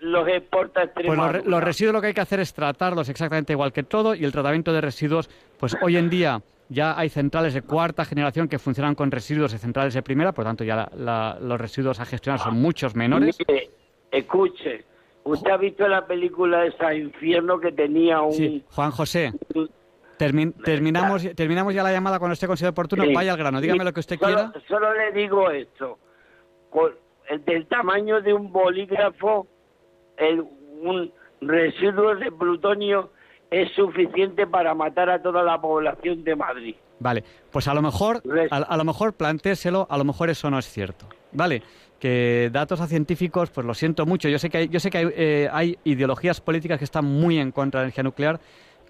[0.00, 3.82] los exporta Pues los, residuos lo que hay que hacer es tratarlos exactamente igual que
[3.82, 8.04] todo y el tratamiento de residuos, pues hoy en día ya hay centrales de cuarta
[8.04, 10.88] generación que funcionan con residuos de centrales de primera, por lo tanto ya
[11.40, 13.36] los residuos a gestionar son muchos menores.
[14.10, 14.84] escuche,
[15.24, 18.32] ¿usted ha visto la película de esa infierno que tenía un...
[18.32, 19.32] Sí, Juan José.
[20.18, 23.04] terminamos, terminamos ya la llamada cuando esté considerado oportuno.
[23.14, 24.52] Vaya al grano, dígame lo que usted quiera.
[24.68, 25.98] Solo le digo esto.
[26.70, 27.05] Con
[27.44, 29.46] del tamaño de un bolígrafo,
[30.16, 33.10] el, un residuo de plutonio
[33.50, 36.74] es suficiente para matar a toda la población de Madrid.
[36.98, 40.66] Vale, pues a lo mejor, a, lo mejor plantéselo, a lo mejor eso no es
[40.66, 41.06] cierto.
[41.32, 41.62] Vale,
[42.00, 44.28] que datos a científicos, pues lo siento mucho.
[44.28, 47.38] Yo sé que hay, yo sé que hay, eh, hay ideologías políticas que están muy
[47.38, 48.40] en contra de la energía nuclear,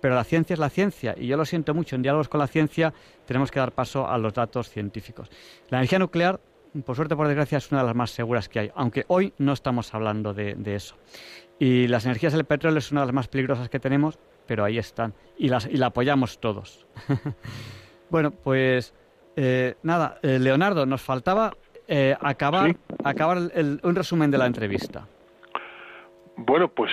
[0.01, 1.97] pero la ciencia es la ciencia y yo lo siento mucho.
[1.97, 2.93] En diálogos con la ciencia
[3.27, 5.29] tenemos que dar paso a los datos científicos.
[5.69, 6.41] La energía nuclear,
[6.85, 9.53] por suerte por desgracia, es una de las más seguras que hay, aunque hoy no
[9.53, 10.97] estamos hablando de, de eso.
[11.59, 14.79] Y las energías del petróleo es una de las más peligrosas que tenemos, pero ahí
[14.79, 15.15] están.
[15.39, 16.87] Y, las, y la apoyamos todos.
[18.11, 18.95] bueno, pues
[19.37, 21.53] eh, nada, eh, Leonardo, nos faltaba
[21.87, 22.75] eh, acabar,
[23.05, 25.07] acabar un resumen de la entrevista.
[26.37, 26.91] Bueno, pues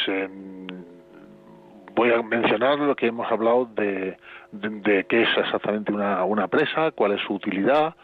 [1.95, 4.17] voy a mencionar lo que hemos hablado de,
[4.51, 7.95] de, qué es exactamente una, una presa, cuál es su utilidad,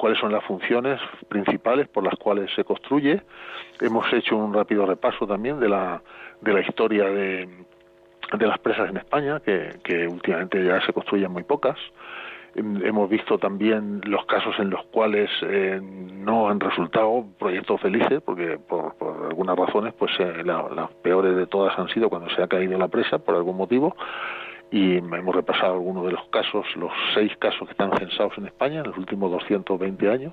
[0.00, 0.98] cuáles son las funciones
[1.28, 3.20] principales por las cuales se construye.
[3.82, 6.02] Hemos hecho un rápido repaso también de la,
[6.40, 7.46] de la historia de,
[8.38, 11.76] de las presas en España, que, últimamente ya se construyen muy pocas.
[12.54, 18.58] Hemos visto también los casos en los cuales eh, no han resultado proyectos felices, porque
[18.58, 18.94] por,
[19.28, 22.88] algunas razones, pues eh, las peores de todas han sido cuando se ha caído la
[22.88, 23.94] presa por algún motivo.
[24.70, 28.80] Y hemos repasado algunos de los casos, los seis casos que están censados en España
[28.80, 30.32] en los últimos 220 años.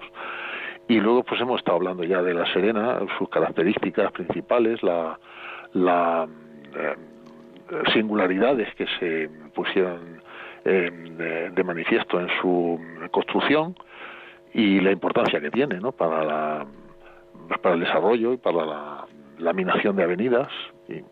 [0.87, 5.17] Y luego, pues hemos estado hablando ya de la Serena, sus características principales, la,
[6.75, 6.95] eh,
[7.93, 10.21] singularidades que se pusieron
[10.63, 12.79] eh, de manifiesto en su
[13.11, 13.75] construcción
[14.53, 15.91] y la importancia que tiene ¿no?
[15.91, 16.67] para, la,
[17.61, 19.05] para el desarrollo y para la
[19.39, 20.47] laminación de avenidas,
[20.87, 21.03] y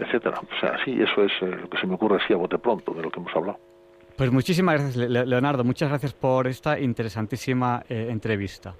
[0.00, 0.40] etcétera.
[0.40, 2.92] O sea, sí, eso es eh, lo que se me ocurre así a bote pronto
[2.92, 3.58] de lo que hemos hablado.
[4.16, 5.64] Pues muchísimas gracias, Leonardo.
[5.64, 8.74] Muchas gracias por esta interesantísima eh, entrevista.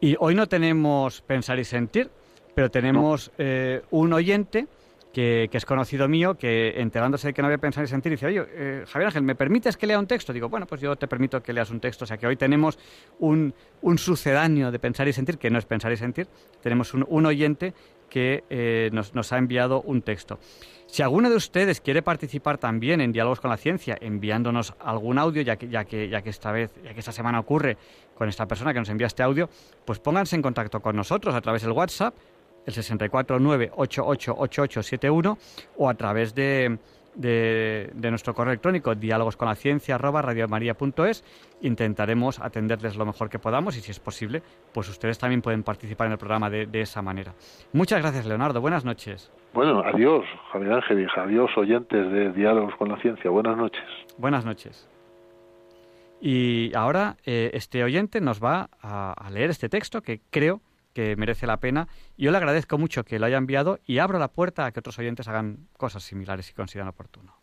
[0.00, 2.10] Y hoy no tenemos pensar y sentir,
[2.54, 3.30] pero tenemos
[3.90, 4.66] un oyente
[5.12, 8.44] que, es conocido mío, que enterándose de que no había pensado y sentir, dice, oye,
[8.48, 10.32] eh, Javier Ángel, ¿me permites que lea un texto?
[10.32, 12.04] Digo, bueno, pues yo te permito que leas un texto.
[12.04, 12.78] O sea que hoy tenemos
[13.18, 16.28] un, un sucedáneo de pensar y sentir, que no es pensar y sentir,
[16.62, 17.74] tenemos un, un oyente
[18.10, 20.38] que eh, nos, ha enviado un texto.
[20.86, 25.40] Si alguno de ustedes quiere participar también en Diálogos con la Ciencia, enviándonos algún audio,
[25.40, 27.78] ya que, ya que, ya que esta vez, ya que esta semana ocurre
[28.14, 29.48] con esta persona que nos envía este audio,
[29.86, 32.14] pues pónganse en contacto con nosotros a través del WhatsApp
[32.66, 35.38] el 649-888871
[35.78, 36.78] o a través de,
[37.20, 39.98] de, nuestro correo electrónico diálogos con la ciencia
[41.60, 44.42] intentaremos atenderles lo mejor que podamos y si es posible
[44.72, 47.34] pues ustedes también pueden participar en el programa de, esa manera.
[47.72, 48.60] Muchas gracias Leonardo.
[48.60, 49.30] Buenas noches.
[49.52, 53.30] Bueno adiós Javier Ángel y adiós oyentes de diálogos con la ciencia.
[53.30, 53.84] Buenas noches.
[54.16, 54.88] Buenas noches.
[56.22, 60.60] Y ahora eh, este oyente nos va a leer este texto que creo
[60.92, 61.88] que merece la pena.
[62.16, 64.98] Yo le agradezco mucho que lo haya enviado y abro la puerta a que otros
[64.98, 67.34] oyentes hagan cosas similares si consideran oportuno.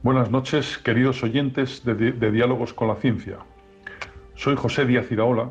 [0.00, 3.40] Buenas noches, queridos oyentes de Diálogos con la Ciencia.
[4.38, 5.50] Soy José Díaz Iraola,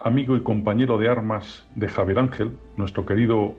[0.00, 3.54] amigo y compañero de armas de Javier Ángel, nuestro querido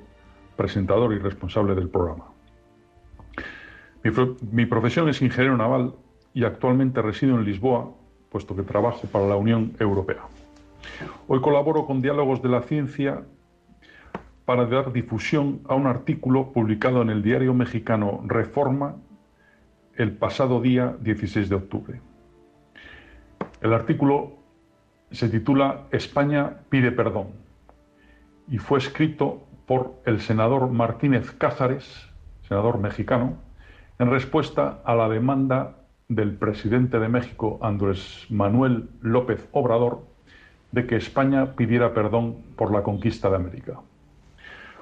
[0.58, 2.26] presentador y responsable del programa.
[4.52, 5.94] Mi, profesión es ingeniero naval
[6.34, 7.90] y actualmente resido en Lisboa,
[8.30, 10.24] puesto que trabajo para la Unión Europea.
[11.30, 13.24] Hoy colaboro con Diálogos de la Ciencia
[14.44, 18.98] para dar difusión a un artículo publicado en el diario mexicano Reforma
[19.96, 22.02] el pasado día 16 de octubre.
[23.62, 24.44] El artículo
[25.12, 27.28] se titula España pide perdón
[28.48, 32.10] y fue escrito por el senador Martínez Cázares,
[32.48, 33.38] senador mexicano,
[33.98, 35.78] en respuesta a la demanda
[36.08, 40.06] del presidente de México, Andrés Manuel López Obrador,
[40.72, 43.80] de que España pidiera perdón por la conquista de América.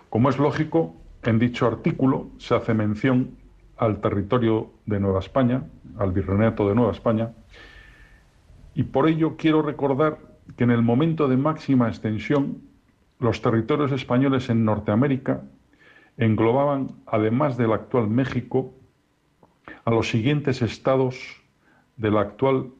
[0.09, 3.37] Como es lógico, en dicho artículo se hace mención
[3.77, 5.63] al territorio de Nueva España,
[5.97, 7.31] al virreinato de Nueva España,
[8.75, 10.19] y por ello quiero recordar
[10.57, 12.61] que en el momento de máxima extensión,
[13.19, 15.43] los territorios españoles en Norteamérica
[16.17, 18.73] englobaban, además del actual México,
[19.85, 21.41] a los siguientes estados
[21.97, 22.71] del actual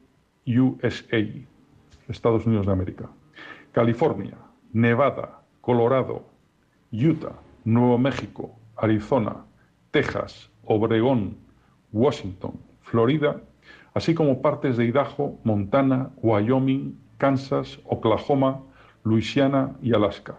[0.46, 1.24] USA,
[2.08, 3.08] Estados Unidos de América.
[3.72, 4.36] California,
[4.72, 6.26] Nevada, Colorado,
[6.92, 9.44] Utah, Nuevo México, Arizona,
[9.90, 11.36] Texas, Obregón,
[11.92, 12.52] Washington,
[12.82, 13.40] Florida
[13.94, 18.60] así como partes de Idaho, Montana, Wyoming, Kansas, Oklahoma,
[19.04, 20.34] Luisiana y Alaska.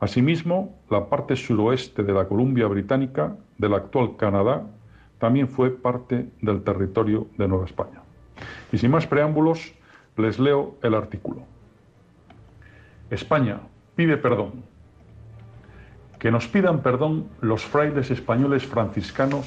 [0.00, 4.66] Asimismo, la parte suroeste de la Columbia Británica, del actual Canadá,
[5.18, 8.02] también fue parte del territorio de Nueva España.
[8.72, 9.74] Y sin más preámbulos,
[10.16, 11.42] les leo el artículo.
[13.10, 13.60] España
[13.94, 14.64] pide perdón.
[16.18, 19.46] Que nos pidan perdón los frailes españoles franciscanos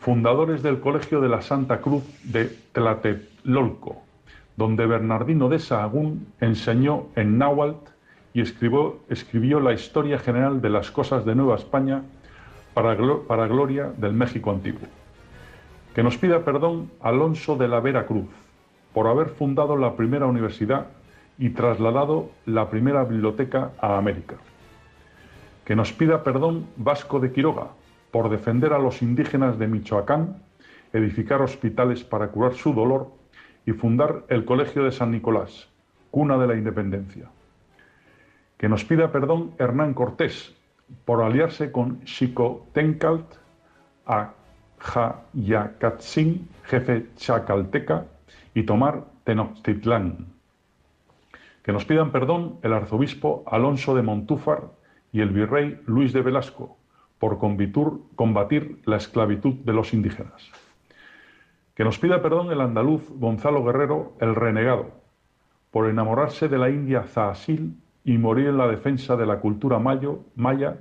[0.00, 4.02] fundadores del Colegio de la Santa Cruz de Tlatelolco,
[4.56, 7.90] donde Bernardino de Sahagún enseñó en náhuatl
[8.32, 12.02] y escribió, escribió, la historia general de las cosas de Nueva España
[12.72, 12.96] para,
[13.26, 14.88] para gloria del México antiguo.
[15.94, 18.28] Que nos pida perdón Alonso de la Vera Cruz
[18.94, 20.86] por haber fundado la primera universidad
[21.38, 24.36] y trasladado la primera biblioteca a América.
[25.66, 27.68] Que nos pida perdón Vasco de Quiroga
[28.10, 30.42] por defender a los indígenas de Michoacán,
[30.92, 33.12] edificar hospitales para curar su dolor
[33.66, 35.68] y fundar el Colegio de San Nicolás,
[36.10, 37.30] cuna de la independencia.
[38.58, 40.54] Que nos pida perdón Hernán Cortés
[41.04, 43.36] por aliarse con Xico Tencalt
[44.06, 44.32] a
[44.78, 48.06] Jayacatzin, jefe chacalteca,
[48.54, 50.26] y tomar Tenochtitlán.
[51.62, 54.70] Que nos pidan perdón el arzobispo Alonso de Montúfar
[55.12, 56.76] y el virrey Luis de Velasco,
[57.20, 60.50] por combatir la esclavitud de los indígenas.
[61.76, 64.90] Que nos pida perdón el andaluz Gonzalo Guerrero, el renegado,
[65.70, 70.20] por enamorarse de la India Zahasil y morir en la defensa de la cultura mayo,
[70.34, 70.78] maya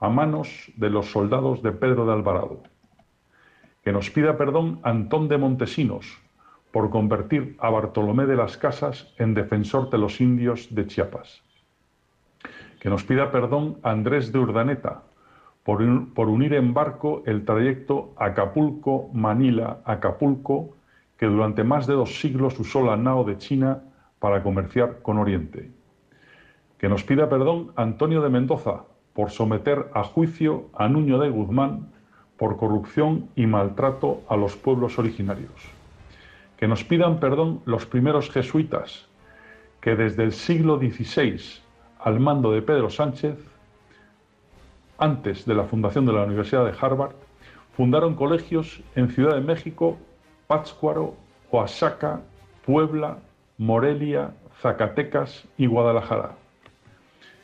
[0.00, 2.62] a manos de los soldados de Pedro de Alvarado.
[3.84, 6.18] Que nos pida perdón Antón de Montesinos,
[6.72, 11.42] por convertir a Bartolomé de las Casas en defensor de los indios de Chiapas.
[12.80, 15.02] Que nos pida perdón Andrés de Urdaneta,
[15.64, 15.82] por,
[16.28, 20.74] unir en barco el trayecto Acapulco-Manila-Acapulco,
[21.16, 23.84] que durante más de dos siglos usó la nao de China
[24.18, 25.70] para comerciar con Oriente.
[26.78, 31.92] Que nos pida perdón Antonio de Mendoza por someter a juicio a Nuño de Guzmán
[32.36, 35.52] por corrupción y maltrato a los pueblos originarios.
[36.56, 39.06] Que nos pidan perdón los primeros jesuitas
[39.80, 41.40] que desde el siglo XVI,
[42.00, 43.51] al mando de Pedro Sánchez,
[45.02, 47.16] antes de la fundación de la Universidad de Harvard,
[47.76, 49.98] fundaron colegios en Ciudad de México,
[50.46, 51.16] Pátzcuaro,
[51.50, 52.20] Oaxaca,
[52.64, 53.18] Puebla,
[53.58, 54.30] Morelia,
[54.60, 56.36] Zacatecas y Guadalajara.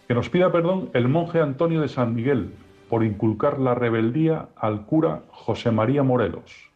[0.06, 2.54] Que nos pida perdón el monje Antonio de San Miguel
[2.88, 6.70] por inculcar la rebeldía al cura José María Morelos.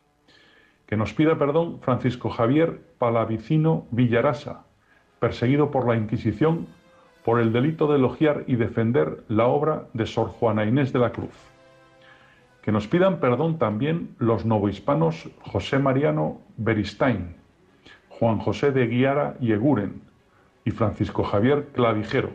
[0.87, 4.65] Que nos pida perdón Francisco Javier Palavicino Villarasa,
[5.21, 6.67] perseguido por la Inquisición
[7.25, 11.13] por el delito de elogiar y defender la obra de Sor Juana Inés de la
[11.13, 11.35] Cruz.
[12.63, 17.37] Que nos pidan perdón también los novohispanos José Mariano Beristain,
[18.09, 20.03] Juan José de Guiara y Eguren
[20.65, 22.31] y Francisco Javier Clavijero,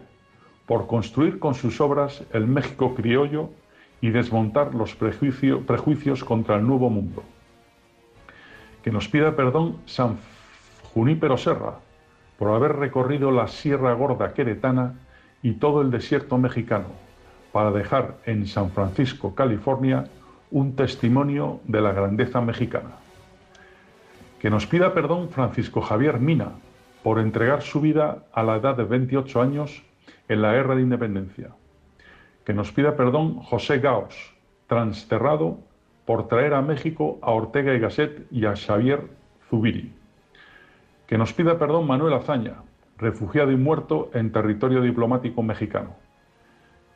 [0.65, 3.49] por construir con sus obras el México criollo
[4.01, 7.23] y desmontar los prejuicios contra el nuevo mundo.
[8.83, 10.17] Que nos pida perdón San
[10.93, 11.79] Junípero Serra,
[12.37, 14.95] por haber recorrido la Sierra Gorda queretana
[15.41, 16.87] y todo el desierto mexicano,
[17.51, 20.05] para dejar en San Francisco, California,
[20.51, 22.91] un testimonio de la grandeza mexicana.
[24.39, 26.51] Que nos pida perdón Francisco Javier Mina
[27.03, 29.83] por entregar su vida a la edad de 28 años
[30.27, 31.49] en la Guerra de Independencia.
[32.45, 34.33] Que nos pida perdón José Gaos,
[34.67, 35.59] transterrado
[36.05, 39.01] por traer a México a Ortega y Gasset y a Xavier
[39.49, 39.96] Zubiri.
[41.07, 42.55] Que nos pida perdón Manuel Azaña,
[42.97, 45.95] refugiado y muerto en territorio diplomático mexicano.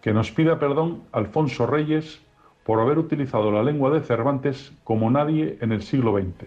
[0.01, 2.21] Que nos pida perdón Alfonso Reyes
[2.65, 6.45] por haber utilizado la lengua de Cervantes como nadie en el siglo XX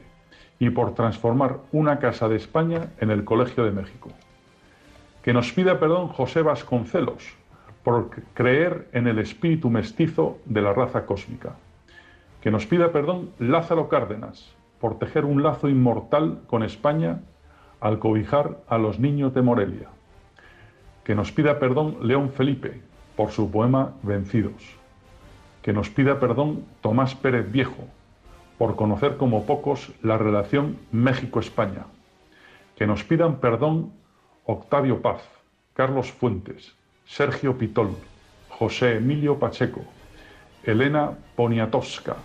[0.58, 4.10] y por transformar una casa de España en el Colegio de México.
[5.22, 7.34] Que nos pida perdón José Vasconcelos
[7.82, 11.56] por creer en el espíritu mestizo de la raza cósmica.
[12.42, 17.20] Que nos pida perdón Lázaro Cárdenas por tejer un lazo inmortal con España
[17.84, 19.88] al cobijar a los niños de Morelia.
[21.04, 22.80] Que nos pida perdón León Felipe
[23.14, 24.64] por su poema Vencidos.
[25.60, 27.84] Que nos pida perdón Tomás Pérez Viejo
[28.56, 31.84] por conocer como pocos la relación México-España.
[32.74, 33.92] Que nos pidan perdón
[34.46, 35.20] Octavio Paz,
[35.74, 36.74] Carlos Fuentes,
[37.04, 37.90] Sergio Pitol,
[38.48, 39.82] José Emilio Pacheco,
[40.62, 42.16] Elena Poniatowska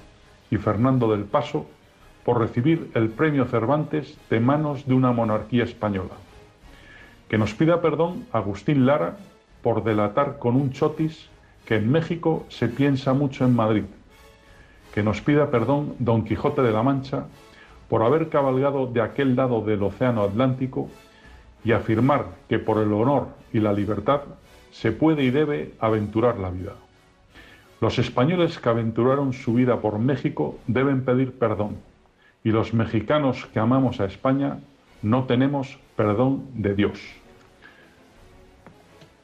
[0.51, 1.67] y Fernando del Paso
[2.29, 6.13] por recibir el premio Cervantes de manos de una monarquía española.
[7.27, 9.17] Que nos pida perdón Agustín Lara
[9.63, 11.27] por delatar con un chotis
[11.65, 13.85] que en México se piensa mucho en Madrid.
[14.93, 17.25] Que nos pida perdón Don Quijote de la Mancha
[17.89, 20.87] por haber cabalgado de aquel lado del Océano Atlántico
[21.65, 24.21] y afirmar que por el honor y la libertad
[24.69, 26.73] se puede y debe aventurar la vida.
[27.81, 31.89] Los españoles que aventuraron su vida por México deben pedir perdón
[32.43, 34.59] y los mexicanos que amamos a España
[35.01, 36.99] no tenemos perdón de Dios.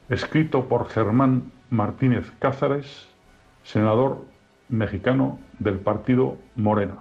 [0.08, 3.08] Escrito por Germán Martínez Cázares,
[3.64, 4.24] senador
[4.68, 6.98] mexicano del partido Morena.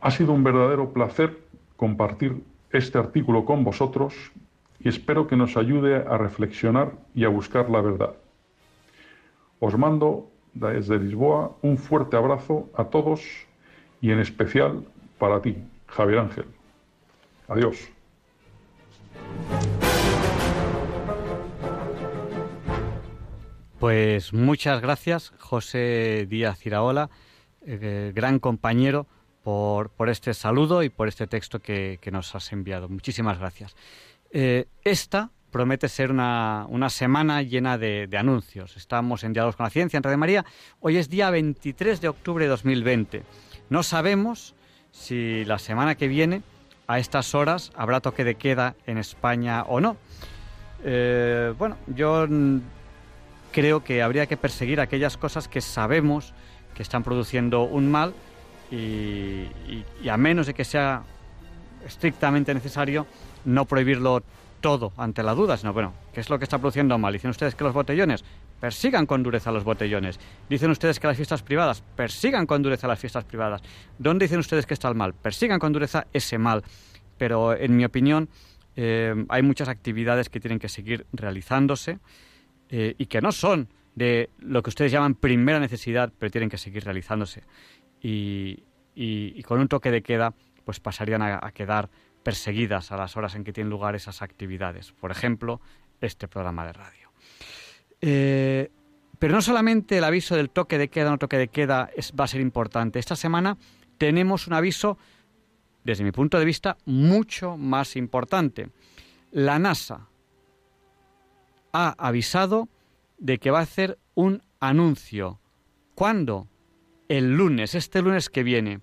[0.00, 1.38] Ha sido un verdadero placer
[1.76, 4.14] compartir este artículo con vosotros
[4.78, 8.14] y espero que nos ayude a reflexionar y a buscar la verdad.
[9.58, 13.20] Os mando desde Lisboa un fuerte abrazo a todos
[14.00, 14.84] y en especial
[15.18, 15.56] para ti,
[15.86, 16.44] Javier Ángel.
[17.48, 17.90] Adiós.
[23.78, 27.08] Pues muchas gracias, José Díaz Iraola,
[27.66, 29.06] eh, gran compañero,
[29.42, 32.90] por, por, este saludo y por este texto que, nos has enviado.
[32.90, 33.74] Muchísimas gracias.
[34.30, 38.76] Eh, esta promete ser una, una semana llena de, anuncios.
[38.76, 40.44] Estamos en Diálogos con la Ciencia, en Radio María.
[40.80, 43.22] Hoy es día 23 de octubre de 2020.
[43.70, 44.54] No sabemos
[44.90, 46.42] si la semana que viene,
[46.88, 49.96] a estas horas, habrá toque de queda en España o no.
[50.84, 52.26] Eh, bueno, yo
[53.52, 56.34] creo que habría que perseguir aquellas cosas que sabemos
[56.74, 58.12] que están produciendo un mal
[58.72, 59.46] y,
[60.10, 61.04] a menos de que sea
[61.86, 63.06] estrictamente necesario,
[63.44, 64.24] no prohibirlo
[64.60, 67.12] todo ante la duda, sino bueno, ¿qué es lo que está produciendo mal?
[67.12, 68.24] Dicen ustedes que los botellones,
[68.60, 70.20] persigan con dureza los botellones.
[70.48, 73.62] Dicen ustedes que las fiestas privadas, persigan con dureza las fiestas privadas.
[73.98, 75.14] ¿Dónde dicen ustedes que está el mal?
[75.14, 76.62] Persigan con dureza ese mal.
[77.18, 78.28] Pero en mi opinión
[78.76, 81.98] eh, hay muchas actividades que tienen que seguir realizándose
[82.68, 86.58] eh, y que no son de lo que ustedes llaman primera necesidad, pero tienen que
[86.58, 87.42] seguir realizándose.
[88.02, 88.62] Y,
[89.46, 90.34] con un toque de queda,
[90.64, 91.90] pues pasarían a quedar
[92.22, 94.92] perseguidas a las horas en que tienen lugar esas actividades.
[94.92, 95.60] Por ejemplo,
[96.00, 97.09] este programa de radio.
[98.00, 98.70] Eh,
[99.18, 102.28] pero no solamente el aviso del toque de queda, no toque de queda va a
[102.28, 102.98] ser importante.
[102.98, 103.58] Esta semana
[103.98, 104.96] tenemos un aviso,
[105.84, 108.70] desde mi punto de vista, mucho más importante.
[109.30, 110.08] La NASA
[111.72, 112.68] ha avisado
[113.18, 115.38] de que va a hacer un anuncio.
[115.94, 116.48] ¿Cuándo?
[117.08, 118.80] El lunes, este lunes que viene.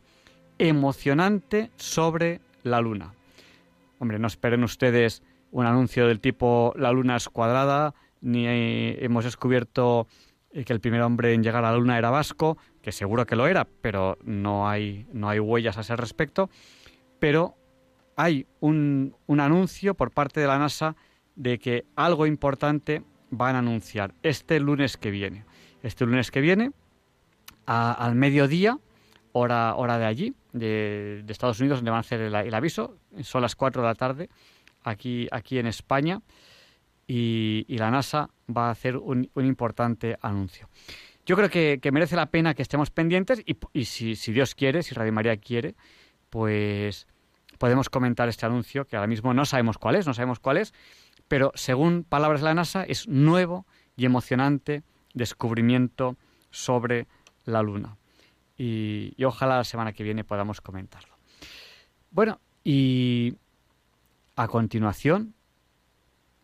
[0.60, 3.14] Emocionante sobre la Luna.
[4.00, 10.08] Hombre, no esperen ustedes un anuncio del tipo la Luna es cuadrada, ni hemos descubierto
[10.52, 13.48] que el primer hombre en llegar a la Luna era vasco, que seguro que lo
[13.48, 16.50] era, pero no hay, no hay huellas a ese respecto.
[17.20, 17.56] Pero
[18.16, 20.96] hay un, un anuncio por parte de la NASA
[21.36, 25.46] de que algo importante van a anunciar este lunes que viene.
[25.84, 26.72] Este lunes que viene,
[27.66, 28.80] al mediodía,
[29.34, 33.56] hora, hora de allí, de, Estados Unidos, donde van a hacer el, aviso, son las
[33.56, 34.30] 4 de la tarde,
[34.84, 36.22] aquí, aquí en España,
[37.08, 40.70] y, la NASA va a hacer un, importante anuncio.
[41.26, 43.42] Yo creo que, merece la pena que estemos pendientes
[43.74, 45.76] y, si, Dios quiere, si Radio María quiere,
[46.30, 47.08] pues
[47.58, 50.74] podemos comentar este anuncio, que ahora mismo no sabemos cuál es, no sabemos cuál es,
[51.28, 53.66] pero según palabras de la NASA es nuevo
[53.96, 56.18] y emocionante descubrimiento
[56.52, 57.08] sobre
[57.46, 57.98] la Luna.
[58.58, 61.16] Y, ojalá la semana que viene podamos comentarlo.
[62.12, 63.36] Bueno, y
[64.36, 65.36] a continuación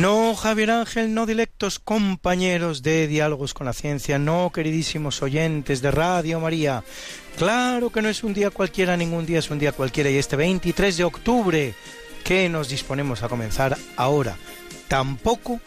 [0.00, 5.90] No, Javier Ángel, no directos compañeros de Diálogos con la Ciencia, no, queridísimos oyentes de
[5.90, 6.82] Radio María.
[7.36, 10.36] Claro que no es un día cualquiera, ningún día es un día cualquiera, y este
[10.36, 11.74] 23 de octubre
[12.24, 14.38] que nos disponemos a comenzar ahora,
[14.88, 15.60] tampoco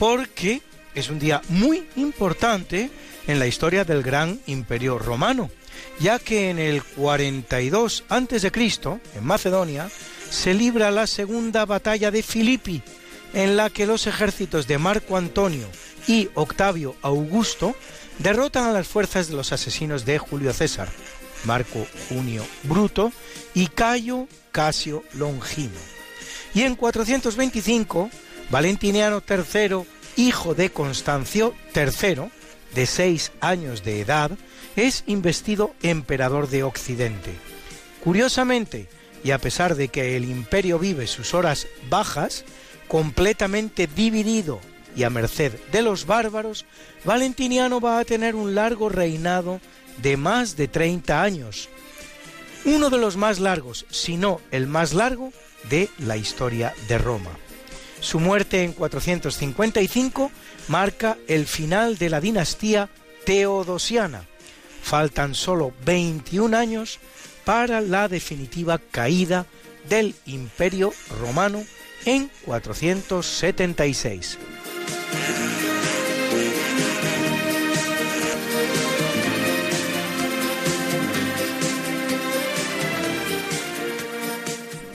[0.00, 0.62] porque
[0.96, 2.90] es un día muy importante
[3.28, 5.48] en la historia del gran imperio romano,
[6.00, 8.50] ya que en el 42 a.C.,
[9.14, 9.88] en Macedonia,
[10.28, 12.82] se libra la segunda batalla de Filipi,
[13.36, 15.68] en la que los ejércitos de Marco Antonio
[16.08, 17.76] y Octavio Augusto
[18.18, 20.88] derrotan a las fuerzas de los asesinos de Julio César,
[21.44, 23.12] Marco Junio Bruto
[23.52, 25.78] y Cayo Casio Longino.
[26.54, 28.08] Y en 425,
[28.48, 29.84] Valentiniano III
[30.16, 32.30] hijo de Constancio III,
[32.74, 34.30] de seis años de edad,
[34.76, 37.32] es investido emperador de Occidente.
[38.02, 38.88] Curiosamente,
[39.22, 42.46] y a pesar de que el imperio vive sus horas bajas,
[42.88, 44.60] completamente dividido
[44.96, 46.64] y a merced de los bárbaros,
[47.04, 49.60] Valentiniano va a tener un largo reinado
[50.02, 51.68] de más de 30 años,
[52.64, 55.32] uno de los más largos, si no el más largo,
[55.68, 57.30] de la historia de Roma.
[58.00, 60.30] Su muerte en 455
[60.68, 62.88] marca el final de la dinastía
[63.24, 64.24] teodosiana.
[64.82, 67.00] Faltan solo 21 años
[67.44, 69.46] para la definitiva caída
[69.88, 71.64] del Imperio Romano
[72.06, 74.38] en 476.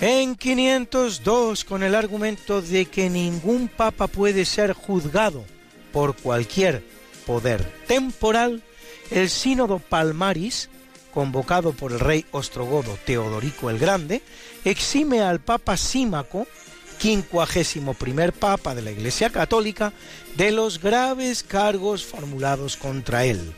[0.04, 5.46] En 502, con el argumento de que ningún papa puede ser juzgado
[5.94, 6.84] por cualquier
[7.28, 8.64] poder temporal,
[9.12, 10.70] el sínodo Palmaris,
[11.14, 14.24] convocado por el rey ostrogodo Teodorico el Grande,
[14.66, 16.48] exime al papa Símaco,
[17.02, 19.92] quincuagésimo primer papa de la Iglesia Católica,
[20.38, 23.54] de los graves cargos formulados contra él.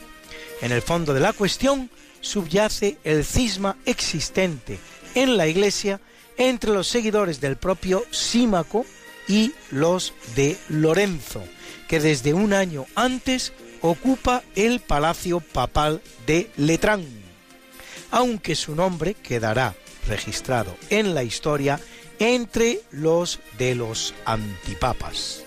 [0.61, 1.90] En el fondo de la cuestión
[2.22, 4.80] subyace el cisma existente
[5.14, 5.99] en la Iglesia
[6.38, 8.86] entre los seguidores del propio Símaco
[9.28, 11.44] y los de Lorenzo,
[11.90, 13.52] que desde un año antes
[13.82, 17.06] ocupa el palacio papal de Letrán,
[18.10, 19.76] aunque su nombre quedará
[20.07, 21.80] registrado en la historia
[22.19, 25.44] entre los de los antipapas.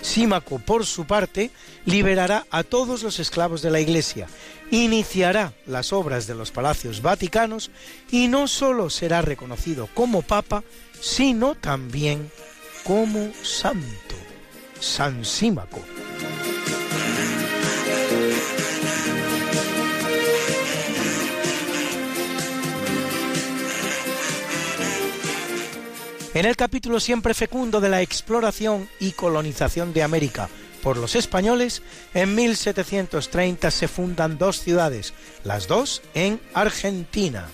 [0.00, 1.50] Símaco, por su parte,
[1.84, 4.28] liberará a todos los esclavos de la Iglesia,
[4.70, 7.70] iniciará las obras de los palacios vaticanos
[8.10, 10.62] y no sólo será reconocido como papa,
[11.00, 12.30] sino también
[12.84, 14.14] como santo,
[14.78, 15.80] San Símaco.
[26.36, 30.50] En el capítulo siempre fecundo de la exploración y colonización de América
[30.82, 31.80] por los españoles,
[32.12, 35.14] en 1730 se fundan dos ciudades,
[35.44, 37.48] las dos en Argentina.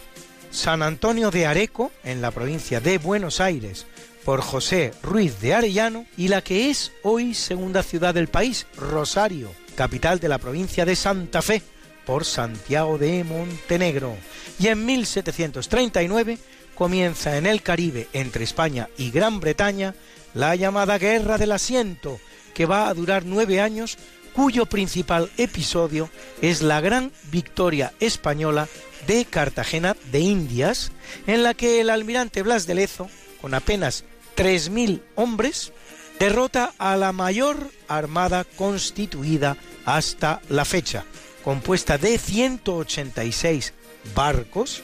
[0.50, 3.86] San Antonio de Areco, en la provincia de Buenos Aires,
[4.24, 9.52] por José Ruiz de Arellano, y la que es hoy segunda ciudad del país, Rosario,
[9.76, 11.62] capital de la provincia de Santa Fe,
[12.04, 14.16] por Santiago de Montenegro.
[14.58, 16.38] Y en 1739
[16.74, 19.94] comienza en el Caribe, entre España y Gran Bretaña,
[20.34, 22.20] la llamada Guerra del Asiento,
[22.54, 23.98] que va a durar nueve años,
[24.34, 26.08] cuyo principal episodio
[26.40, 28.68] es la gran victoria española
[29.06, 30.92] de Cartagena de Indias,
[31.26, 33.08] en la que el almirante Blas de Lezo,
[33.40, 34.04] con apenas
[34.36, 35.72] 3.000 hombres,
[36.18, 41.04] derrota a la mayor armada constituida hasta la fecha,
[41.44, 43.72] compuesta de 186
[44.14, 44.82] barcos,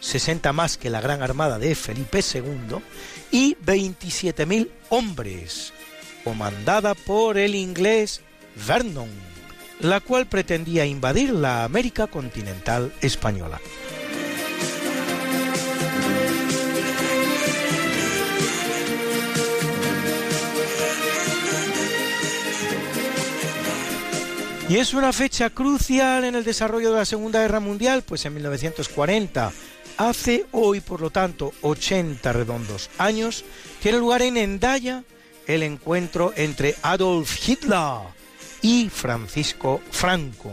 [0.00, 2.78] 60 más que la Gran Armada de Felipe II,
[3.30, 5.72] y 27.000 hombres,
[6.24, 8.20] comandada por el inglés
[8.66, 9.10] Vernon,
[9.80, 13.60] la cual pretendía invadir la América continental española.
[24.68, 28.34] Y es una fecha crucial en el desarrollo de la Segunda Guerra Mundial, pues en
[28.34, 29.52] 1940
[29.98, 33.44] Hace hoy, por lo tanto, 80 redondos años,
[33.80, 35.04] tiene lugar en Endaya
[35.46, 38.00] el encuentro entre Adolf Hitler
[38.62, 40.52] y Francisco Franco,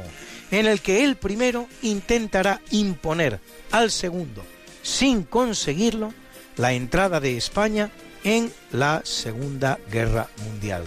[0.51, 3.39] en el que el primero intentará imponer
[3.71, 4.45] al segundo,
[4.81, 6.13] sin conseguirlo,
[6.55, 7.89] la entrada de España
[8.23, 10.83] en la Segunda Guerra Mundial.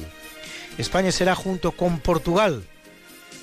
[0.78, 2.65] España será junto con Portugal,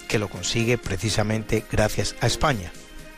[0.07, 2.71] que lo consigue precisamente gracias a España,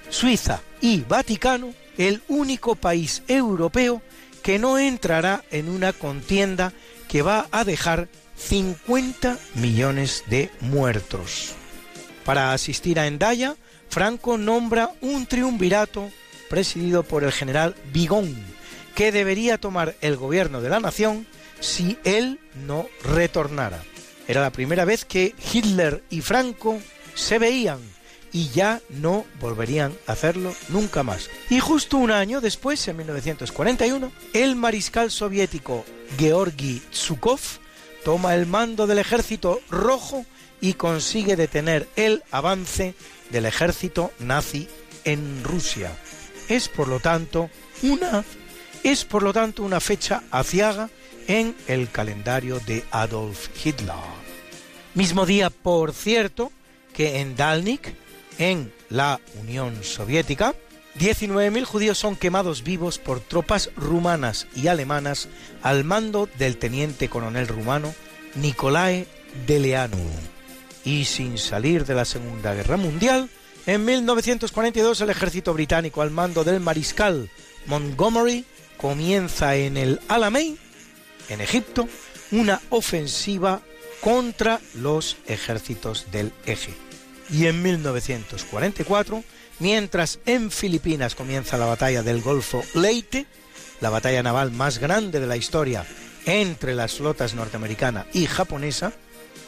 [0.10, 4.02] Suiza y Vaticano, el único país europeo
[4.44, 6.74] que no entrará en una contienda
[7.08, 11.56] que va a dejar 50 millones de muertos.
[12.26, 13.56] Para asistir a Endaya,
[13.90, 16.12] Franco nombra un triunvirato
[16.50, 18.36] presidido por el general Bigón,
[18.94, 21.28] que debería tomar el gobierno de la nación
[21.60, 23.84] si él no retornara.
[24.28, 26.80] Era la primera vez que Hitler y Franco
[27.14, 27.80] se veían
[28.36, 31.30] y ya no volverían a hacerlo nunca más.
[31.50, 35.86] Y justo un año después, en 1941, el mariscal soviético
[36.20, 37.40] Georgi Zhukov
[38.04, 40.26] toma el mando del ejército rojo
[40.60, 42.94] y consigue detener el avance
[43.30, 44.68] del ejército nazi
[45.06, 45.98] en Rusia.
[46.50, 47.50] Es por lo tanto
[47.84, 48.26] una
[48.84, 50.90] es por lo tanto una fecha aciaga
[51.30, 53.96] en el calendario de Adolf Hitler.
[54.94, 56.52] Mismo día, por cierto,
[56.94, 58.05] que en Dalnik,
[58.38, 60.56] en la Unión Soviética,
[61.00, 65.28] 19.000 judíos son quemados vivos por tropas rumanas y alemanas
[65.62, 67.94] al mando del teniente coronel rumano
[68.36, 69.08] Nicolae
[69.46, 70.10] Deleanu.
[70.86, 73.30] Y sin salir de la Segunda Guerra Mundial,
[73.66, 77.30] en 1942 el ejército británico al mando del mariscal
[77.66, 78.46] Montgomery
[78.78, 80.58] comienza en el Alamein,
[81.30, 81.90] en Egipto,
[82.32, 83.62] una ofensiva
[84.00, 86.85] contra los ejércitos del eje
[87.30, 89.24] y en 1944,
[89.60, 93.26] mientras en Filipinas comienza la batalla del Golfo Leyte,
[93.82, 95.86] la batalla naval más grande de la historia
[96.26, 98.94] entre las flotas norteamericana y japonesa,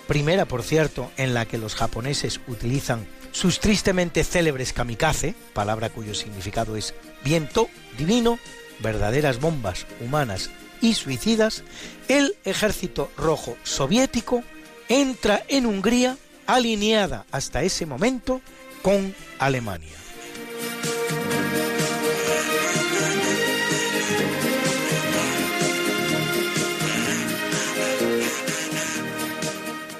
[0.07, 6.13] primera por cierto en la que los japoneses utilizan sus tristemente célebres kamikaze, palabra cuyo
[6.13, 6.93] significado es
[7.23, 8.39] viento divino,
[8.79, 10.49] verdaderas bombas humanas
[10.81, 11.63] y suicidas,
[12.07, 14.43] el ejército rojo soviético
[14.89, 16.17] entra en Hungría
[16.47, 18.41] alineada hasta ese momento
[18.81, 19.93] con Alemania.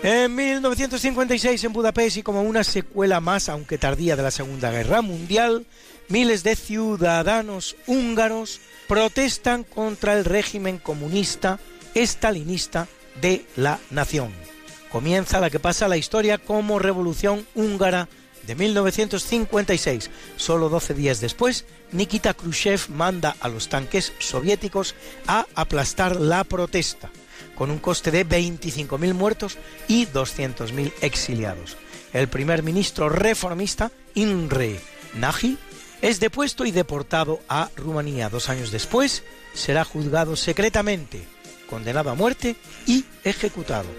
[0.04, 5.02] En 1956 en Budapest y como una secuela más, aunque tardía, de la Segunda Guerra
[5.02, 5.66] Mundial,
[6.08, 11.60] miles de ciudadanos húngaros protestan contra el régimen comunista
[11.94, 12.88] estalinista
[13.22, 14.47] de la nación
[14.92, 18.08] comienza la que pasa la historia como Revolución Húngara
[18.46, 20.10] de 1956.
[20.38, 24.96] Solo 12 días después, Nikita Khrushchev manda a los tanques soviéticos
[25.28, 27.10] a aplastar la protesta.
[27.56, 29.58] con un coste de 25.000 muertos
[29.88, 31.76] y 200.000 exiliados.
[32.14, 34.80] El primer ministro reformista, Imre
[35.16, 35.58] Nagy,
[36.02, 38.30] es depuesto y deportado a Rumanía.
[38.30, 39.24] Dos años después
[39.54, 41.24] será juzgado secretamente,
[41.68, 42.56] condenado a muerte
[42.86, 43.90] y ejecutado.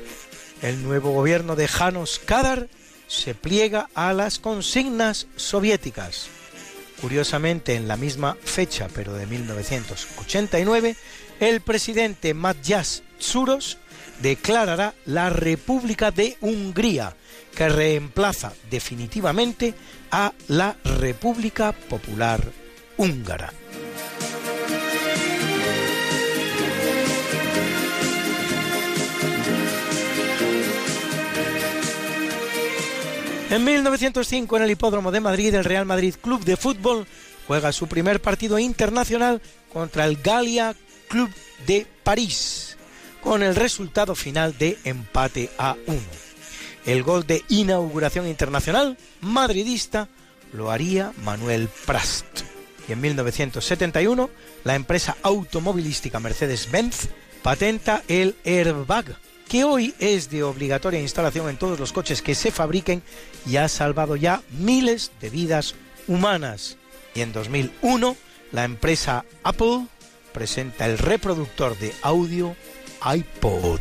[0.62, 2.68] El nuevo gobierno de Janos Kadar
[3.06, 6.26] se pliega a las consignas soviéticas.
[7.00, 10.96] Curiosamente, en la misma fecha, pero de 1989,
[11.38, 13.78] el presidente Matjas Tsuros
[14.20, 17.14] declarará la República de Hungría,
[17.54, 19.74] que reemplaza definitivamente
[20.10, 22.40] a la República Popular
[22.96, 23.52] Húngara.
[33.58, 37.08] En 1905, en el Hipódromo de Madrid, el Real Madrid Club de Fútbol
[37.48, 40.76] juega su primer partido internacional contra el Gallia
[41.08, 41.28] Club
[41.66, 42.76] de París,
[43.20, 45.98] con el resultado final de empate a 1.
[46.86, 50.06] El gol de inauguración internacional madridista
[50.52, 52.42] lo haría Manuel Prast.
[52.88, 54.30] Y en 1971,
[54.62, 57.08] la empresa automovilística Mercedes-Benz
[57.42, 59.18] patenta el airbag
[59.48, 63.02] que hoy es de obligatoria instalación en todos los coches que se fabriquen
[63.46, 65.74] y ha salvado ya miles de vidas
[66.06, 66.76] humanas.
[67.14, 68.16] Y en 2001,
[68.52, 69.86] la empresa Apple
[70.32, 72.54] presenta el reproductor de audio
[73.04, 73.80] iPod.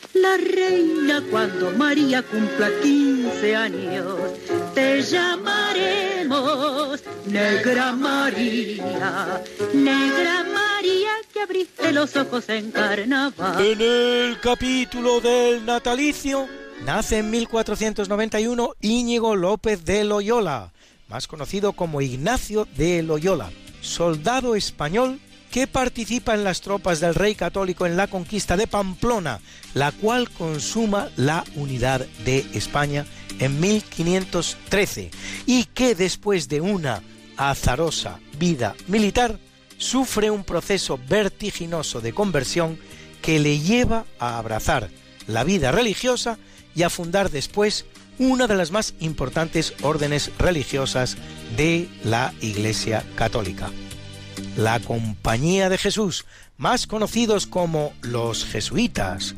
[0.21, 4.15] la reina cuando María cumpla 15 años.
[4.75, 9.41] Te llamaremos Negra María,
[9.73, 13.65] Negra María que abriste los ojos en carnaval.
[13.65, 16.47] En el capítulo del natalicio
[16.85, 20.71] nace en 1491 Íñigo López de Loyola,
[21.09, 23.49] más conocido como Ignacio de Loyola,
[23.81, 25.19] soldado español
[25.51, 29.41] que participa en las tropas del rey católico en la conquista de Pamplona,
[29.73, 33.05] la cual consuma la unidad de España
[33.39, 35.11] en 1513
[35.45, 37.03] y que después de una
[37.35, 39.37] azarosa vida militar
[39.77, 42.79] sufre un proceso vertiginoso de conversión
[43.21, 44.89] que le lleva a abrazar
[45.27, 46.37] la vida religiosa
[46.75, 47.85] y a fundar después
[48.19, 51.17] una de las más importantes órdenes religiosas
[51.57, 53.69] de la Iglesia Católica
[54.57, 56.25] la Compañía de Jesús,
[56.57, 59.35] más conocidos como los jesuitas,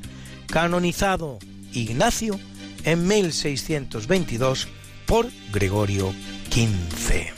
[0.48, 1.40] canonizado
[1.72, 2.40] Ignacio
[2.84, 4.68] en 1622
[5.06, 6.14] por Gregorio
[6.52, 7.34] XV.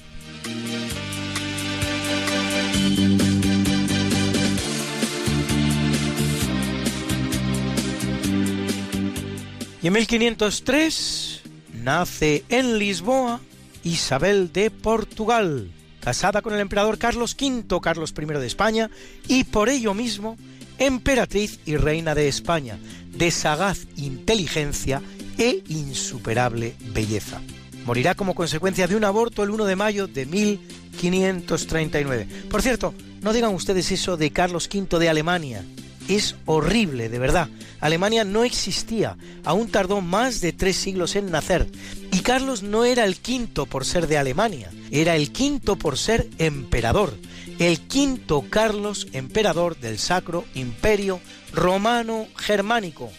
[9.82, 11.42] Y en 1503
[11.74, 13.40] nace en Lisboa
[13.84, 15.72] Isabel de Portugal,
[16.06, 18.92] casada con el emperador Carlos V, Carlos I de España,
[19.28, 20.38] y por ello mismo
[20.78, 22.78] emperatriz y reina de España,
[23.10, 25.02] de sagaz inteligencia
[25.40, 27.42] e insuperable belleza.
[27.86, 32.28] Morirá como consecuencia de un aborto el 1 de mayo de 1539.
[32.52, 35.66] Por cierto, no digan ustedes eso de Carlos V de Alemania.
[36.08, 37.50] Es horrible, de verdad.
[37.80, 41.68] Alemania no existía, aún tardó más de tres siglos en nacer,
[42.12, 46.30] y Carlos no era el quinto por ser de Alemania, era el quinto por ser
[46.38, 47.16] emperador,
[47.60, 51.20] el quinto Carlos emperador del Sacro Imperio
[51.54, 53.12] Romano Germánico,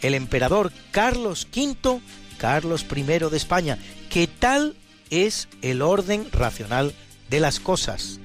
[0.00, 2.00] el emperador Carlos V,
[2.38, 3.78] Carlos I de España,
[4.08, 4.74] que tal
[5.10, 6.94] es el orden racional
[7.28, 8.20] de las cosas,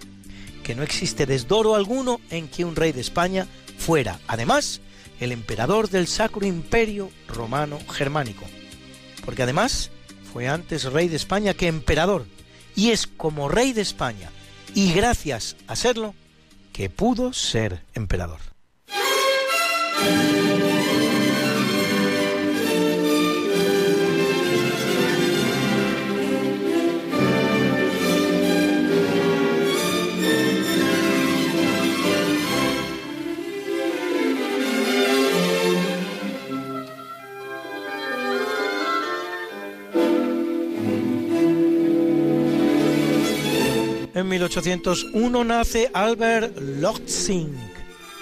[0.64, 3.48] que no existe desdoro alguno en que un rey de España
[3.78, 4.82] fuera, además,
[5.20, 8.46] el emperador del Sacro Imperio Romano Germánico,
[9.24, 9.92] porque además
[10.32, 12.26] fue antes rey de España que emperador,
[12.76, 14.32] y es como rey de España,
[14.74, 16.14] y gracias a serlo,
[16.74, 18.40] que pudo ser emperador.
[44.26, 47.56] En 1801 nace Albert Lortzing,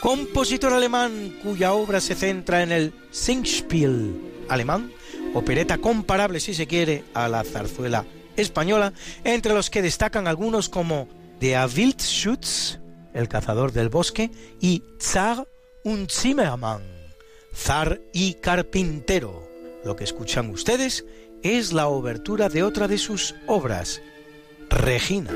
[0.01, 4.13] compositor alemán cuya obra se centra en el Singspiel
[4.49, 4.91] alemán,
[5.33, 8.05] opereta comparable si se quiere a la zarzuela
[8.35, 8.91] española,
[9.23, 11.07] entre los que destacan algunos como
[11.39, 12.79] Der Wildschutz,
[13.13, 15.47] el cazador del bosque, y Zar
[15.85, 16.83] und Zimmermann,
[17.55, 19.47] zar y carpintero.
[19.85, 21.05] Lo que escuchan ustedes
[21.43, 24.01] es la obertura de otra de sus obras,
[24.75, 25.29] Regina.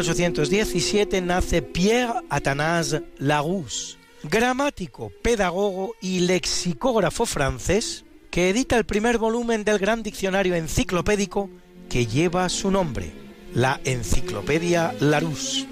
[0.00, 9.62] 1817 nace Pierre Athanase Larousse, gramático, pedagogo y lexicógrafo francés, que edita el primer volumen
[9.62, 11.50] del gran diccionario enciclopédico
[11.90, 13.12] que lleva su nombre,
[13.54, 15.66] la Enciclopedia Larousse.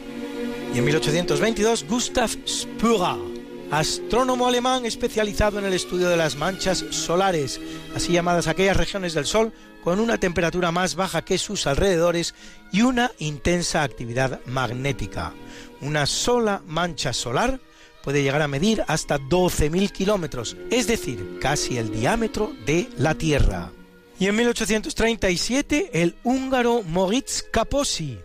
[0.75, 3.17] Y en 1822 Gustav Spürer,
[3.71, 7.61] astrónomo alemán especializado en el estudio de las manchas solares,
[7.95, 9.53] así llamadas aquellas regiones del Sol
[9.85, 12.35] con una temperatura más baja que sus alrededores
[12.73, 15.33] y una intensa actividad magnética.
[15.81, 17.61] Una sola mancha solar
[18.03, 23.71] puede llegar a medir hasta 12.000 kilómetros, es decir, casi el diámetro de la Tierra.
[24.19, 28.19] Y en 1837 el húngaro Moritz Kaposi,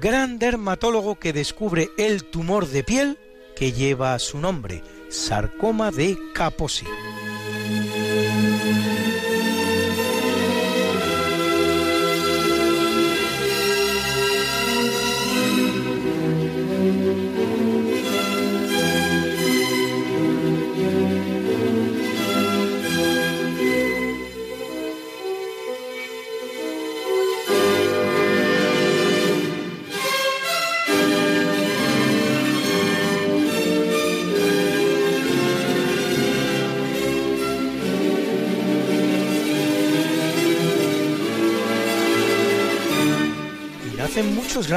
[0.00, 3.18] gran dermatólogo que descubre el tumor de piel
[3.58, 6.86] que lleva su nombre, sarcoma de Kaposi.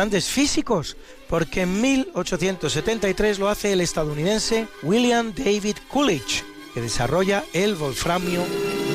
[0.01, 0.97] Grandes físicos,
[1.29, 8.43] porque en 1873 lo hace el estadounidense William David Coolidge, que desarrolla el wolframio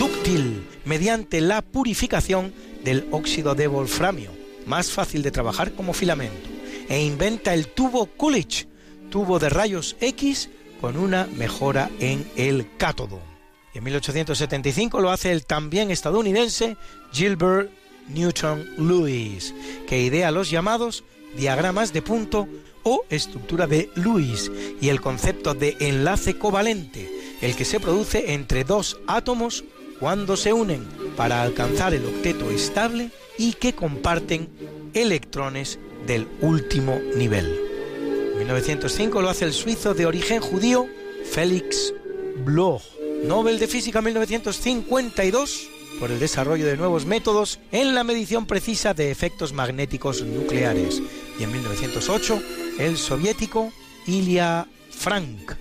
[0.01, 2.53] dúctil mediante la purificación
[2.83, 4.33] del óxido de wolframio,
[4.67, 6.49] más fácil de trabajar como filamento,
[6.89, 8.67] e inventa el tubo Coolidge,
[9.09, 10.51] tubo de rayos X
[10.81, 13.21] con una mejora en el cátodo.
[13.73, 16.77] Y en 1875 lo hace el también estadounidense
[17.13, 17.71] Gilbert
[18.09, 19.55] Newton Lewis,
[19.87, 21.05] que idea los llamados
[21.37, 22.49] diagramas de punto
[22.83, 24.51] o estructura de Lewis
[24.81, 27.11] y el concepto de enlace covalente,
[27.41, 29.65] el que se produce entre dos átomos
[29.99, 34.49] cuando se unen para alcanzar el octeto estable y que comparten
[34.95, 37.61] electrones del último nivel.
[38.33, 40.87] En 1905 lo hace el suizo de origen judío
[41.31, 41.93] Félix
[42.45, 42.83] Bloch.
[43.25, 49.11] Nobel de Física 1952 por el desarrollo de nuevos métodos en la medición precisa de
[49.11, 51.03] efectos magnéticos nucleares.
[51.39, 52.43] Y en 1908,
[52.79, 53.73] el soviético
[54.07, 55.53] Ilya Frank.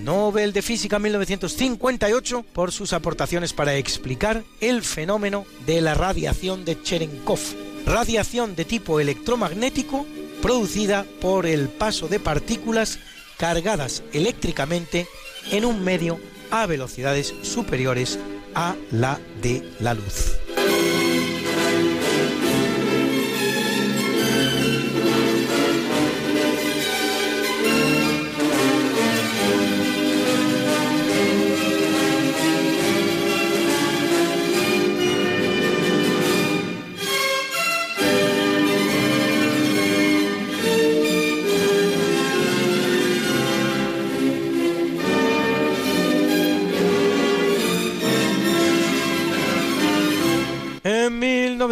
[0.00, 6.82] Nobel de Física 1958 por sus aportaciones para explicar el fenómeno de la radiación de
[6.82, 7.38] Cherenkov,
[7.86, 10.04] radiación de tipo electromagnético
[10.40, 12.98] producida por el paso de partículas
[13.38, 15.06] cargadas eléctricamente
[15.52, 16.18] en un medio
[16.50, 18.18] a velocidades superiores
[18.54, 20.41] a la de la luz.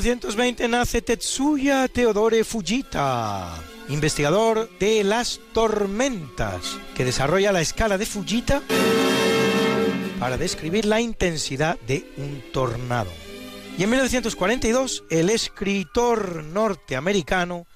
[0.00, 8.62] 1920 nace Tetsuya Teodore Fujita, investigador de las tormentas, que desarrolla la escala de Fujita
[10.18, 13.10] para describir la intensidad de un tornado.
[13.76, 17.66] Y en 1942, el escritor norteamericano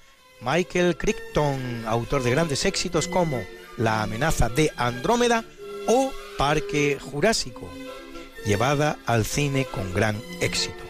[0.41, 3.39] Michael Crichton, autor de grandes éxitos como
[3.77, 5.45] La amenaza de Andrómeda,
[5.87, 7.69] o Parque Jurásico,
[8.47, 10.83] llevada al cine con gran éxito.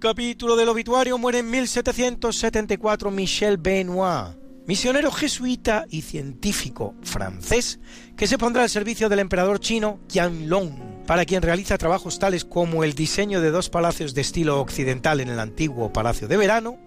[0.00, 4.34] Capítulo del obituario muere en 1774 Michel Benoit,
[4.66, 7.80] misionero jesuita y científico francés
[8.16, 12.82] que se pondrá al servicio del emperador chino Qianlong, para quien realiza trabajos tales como
[12.82, 16.78] el diseño de dos palacios de estilo occidental en el antiguo Palacio de Verano,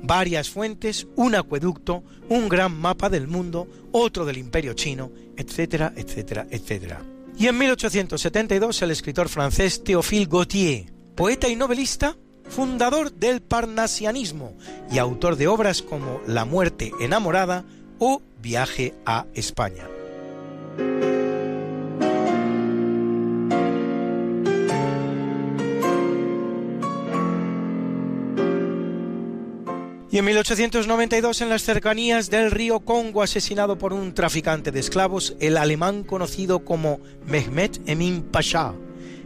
[0.00, 6.46] varias fuentes, un acueducto, un gran mapa del mundo, otro del imperio chino, etcétera, etcétera,
[6.48, 7.02] etcétera.
[7.36, 12.16] Y en 1872 el escritor francés Théophile Gautier, poeta y novelista,
[12.50, 14.54] fundador del parnasianismo
[14.90, 17.64] y autor de obras como La muerte enamorada
[17.98, 19.86] o Viaje a España.
[30.12, 35.36] Y en 1892, en las cercanías del río Congo, asesinado por un traficante de esclavos,
[35.38, 38.74] el alemán conocido como Mehmet Emin Pasha,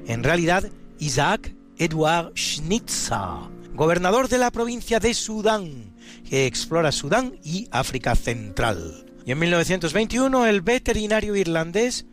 [0.06, 5.94] en realidad Isaac Edward Schnitzer, gobernador de la provincia de Sudán,
[6.28, 9.06] que explora Sudán y África Central.
[9.26, 12.06] Y en 1921 el veterinario irlandés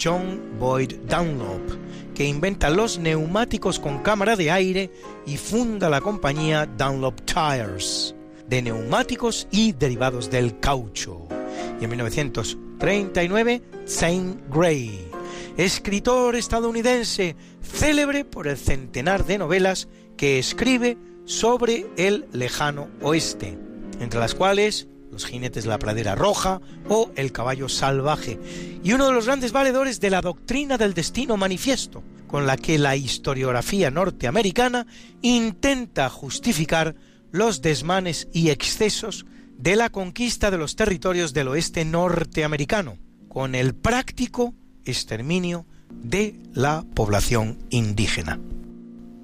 [0.00, 4.90] John Boyd Dunlop, que inventa los neumáticos con cámara de aire
[5.26, 8.14] y funda la compañía Dunlop Tires,
[8.48, 11.26] de neumáticos y derivados del caucho.
[11.80, 15.07] Y en 1939 Saint Gray,
[15.58, 23.58] escritor estadounidense célebre por el centenar de novelas que escribe sobre el lejano oeste,
[24.00, 28.38] entre las cuales Los jinetes de la pradera roja o El caballo salvaje,
[28.84, 32.78] y uno de los grandes valedores de la doctrina del destino manifiesto, con la que
[32.78, 34.86] la historiografía norteamericana
[35.22, 36.94] intenta justificar
[37.32, 39.26] los desmanes y excesos
[39.56, 42.96] de la conquista de los territorios del oeste norteamericano,
[43.28, 44.54] con el práctico
[44.88, 48.40] exterminio de la población indígena.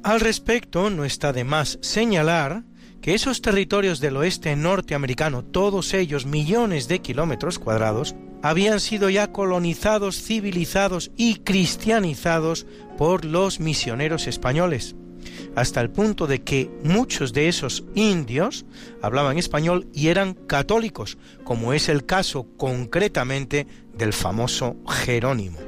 [0.02, 2.64] Al respecto, no está de más señalar
[3.00, 9.32] que esos territorios del oeste norteamericano, todos ellos millones de kilómetros cuadrados, habían sido ya
[9.32, 12.66] colonizados, civilizados y cristianizados
[12.96, 14.96] por los misioneros españoles,
[15.54, 18.64] hasta el punto de que muchos de esos indios
[19.02, 25.58] hablaban español y eran católicos, como es el caso concretamente del famoso Jerónimo.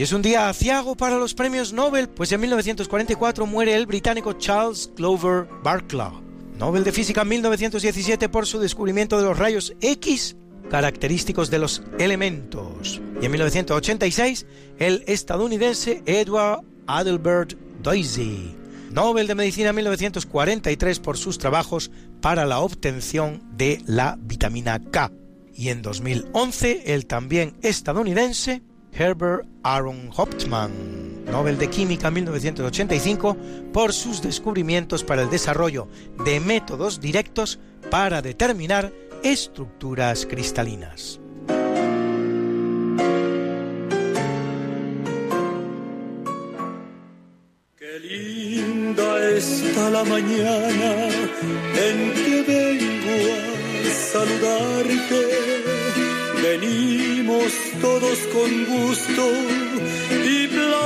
[0.00, 4.32] Y es un día aciago para los premios Nobel, pues en 1944 muere el británico
[4.32, 6.14] Charles Glover Barkla,
[6.60, 10.36] Nobel de Física en 1917 por su descubrimiento de los rayos X
[10.70, 13.00] característicos de los elementos.
[13.22, 14.44] Y en 1986
[14.78, 18.54] el estadounidense Edward Adelbert Doisy,
[18.90, 25.10] Nobel de Medicina en 1943 por sus trabajos para la obtención de la vitamina K.
[25.54, 28.60] Y en 2011 el también estadounidense
[28.92, 30.72] Herbert Aaron Hauptmann,
[31.30, 33.36] Nobel de Química 1985,
[33.72, 35.88] por sus descubrimientos para el desarrollo
[36.24, 37.58] de métodos directos
[37.90, 38.92] para determinar
[39.22, 41.20] estructuras cristalinas.
[47.76, 51.08] Qué linda está la mañana
[51.74, 55.50] en que vengo a saludarte
[56.42, 57.52] Venimos
[57.82, 59.30] todos con gusto
[60.24, 60.46] y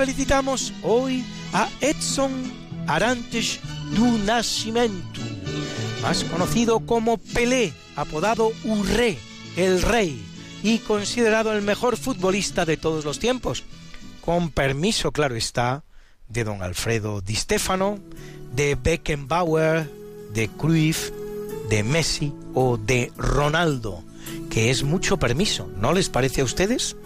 [0.00, 1.22] felicitamos hoy
[1.52, 2.32] a Edson
[2.86, 3.60] Arantes
[3.92, 5.20] do Nascimento,
[6.00, 9.18] más conocido como Pelé, apodado Urré,
[9.58, 10.24] el rey,
[10.62, 13.62] y considerado el mejor futbolista de todos los tiempos,
[14.22, 15.84] con permiso, claro está,
[16.30, 17.98] de don Alfredo Di Stefano,
[18.54, 19.86] de Beckenbauer,
[20.32, 21.10] de Cruyff,
[21.68, 24.02] de Messi o de Ronaldo,
[24.48, 26.96] que es mucho permiso, ¿no les parece a ustedes?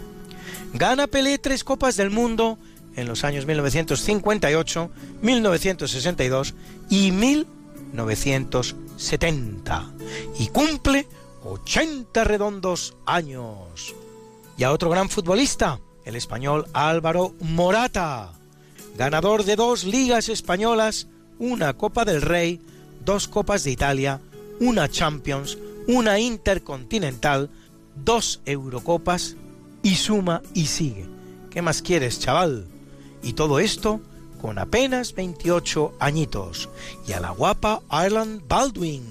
[0.73, 2.57] Gana Pelé tres copas del mundo
[2.95, 4.89] en los años 1958,
[5.21, 6.55] 1962
[6.89, 9.93] y 1970
[10.39, 11.07] y cumple
[11.43, 13.93] 80 redondos años.
[14.57, 18.31] Y a otro gran futbolista, el español Álvaro Morata,
[18.97, 21.07] ganador de dos ligas españolas,
[21.39, 22.61] una Copa del Rey,
[23.03, 24.21] dos Copas de Italia,
[24.59, 25.57] una Champions,
[25.87, 27.49] una Intercontinental,
[27.95, 29.35] dos Eurocopas
[29.83, 31.07] y suma y sigue.
[31.49, 32.67] ¿Qué más quieres, chaval?
[33.25, 33.99] Y todo esto
[34.39, 36.69] con apenas 28 añitos.
[37.07, 39.03] Y a la guapa Ireland Baldwin,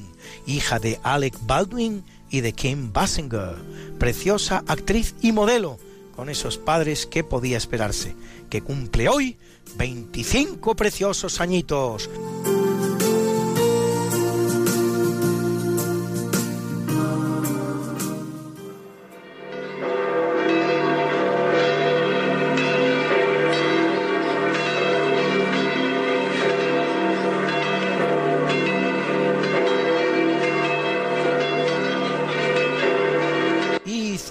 [0.46, 3.56] hija de Alec Baldwin y de Kim Basinger,
[3.98, 5.78] preciosa actriz y modelo,
[6.14, 8.14] con esos padres que podía esperarse,
[8.48, 9.36] que cumple hoy
[9.76, 12.08] 25 preciosos añitos.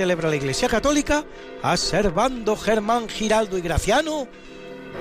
[0.03, 1.23] Celebra la Iglesia Católica
[1.61, 4.27] a Servando Germán Giraldo y Graciano,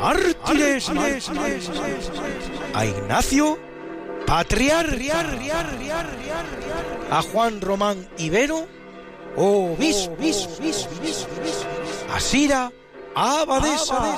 [0.00, 0.88] mártires,
[2.72, 3.58] a Ignacio,
[4.24, 5.26] patriarca,
[7.10, 8.68] a Juan Román Ibero,
[9.34, 10.16] obispo,
[12.14, 12.70] a Sira,
[13.16, 14.16] abadesa,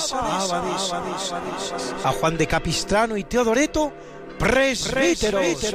[2.05, 3.91] a Juan de Capistrano y Teodoreto,
[4.39, 5.75] presbíteros,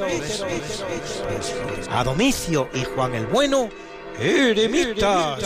[1.90, 3.70] a Domicio y Juan el Bueno,
[4.20, 5.42] eremitas,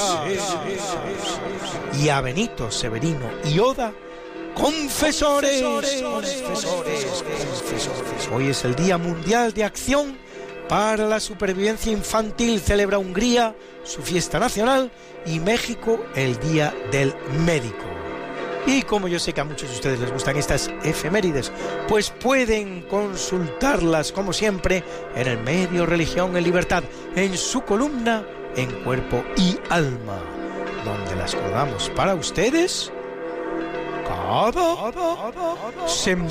[2.02, 3.92] y a Benito, Severino y Oda,
[4.54, 5.62] confesores.
[8.32, 10.18] Hoy es el Día Mundial de Acción
[10.68, 12.60] para la Supervivencia Infantil.
[12.60, 14.90] Celebra Hungría su fiesta nacional
[15.24, 17.14] y México el Día del
[17.46, 17.84] Médico.
[18.66, 21.52] Y como yo sé que a muchos de ustedes les gustan estas efemérides,
[21.86, 24.82] pues pueden consultarlas como siempre
[25.14, 26.82] en el medio Religión en Libertad,
[27.14, 30.20] en su columna En Cuerpo y Alma,
[30.84, 32.92] donde las colgamos para ustedes
[34.06, 34.92] cada
[35.88, 36.30] semana.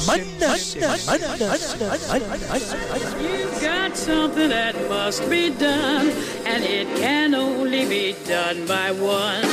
[3.19, 6.11] You've got something that must be done,
[6.45, 9.45] and it can only be done by one.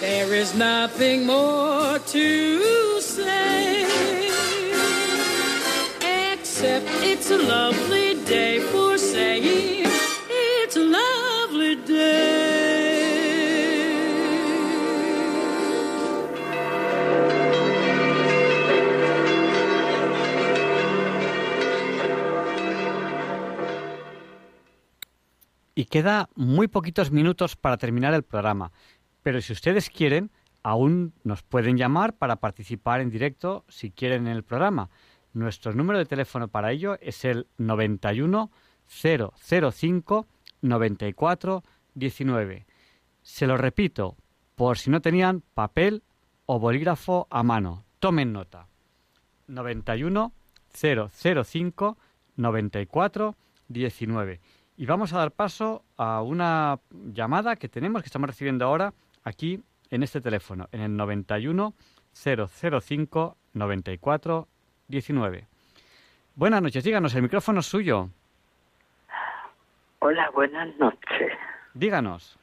[0.00, 3.86] There is nothing more to say,
[6.32, 9.51] except it's a lovely day for saying
[25.92, 28.72] queda muy poquitos minutos para terminar el programa.
[29.22, 30.30] Pero si ustedes quieren,
[30.62, 34.88] aún nos pueden llamar para participar en directo si quieren en el programa.
[35.34, 38.50] Nuestro número de teléfono para ello es el 91
[38.88, 40.26] 005
[40.62, 41.62] 94
[41.94, 42.66] 19.
[43.20, 44.16] Se lo repito,
[44.54, 46.02] por si no tenían papel
[46.46, 47.84] o bolígrafo a mano.
[47.98, 48.66] Tomen nota.
[49.46, 50.32] 91
[50.72, 51.98] 005
[52.36, 53.36] 94
[53.68, 54.40] 19.
[54.82, 58.92] Y vamos a dar paso a una llamada que tenemos, que estamos recibiendo ahora
[59.22, 61.72] aquí en este teléfono, en el 91
[62.12, 64.48] 005 94
[64.88, 65.46] 19.
[66.34, 68.08] Buenas noches, díganos, el micrófono es suyo.
[70.00, 71.30] Hola, buenas noches.
[71.74, 72.36] Díganos.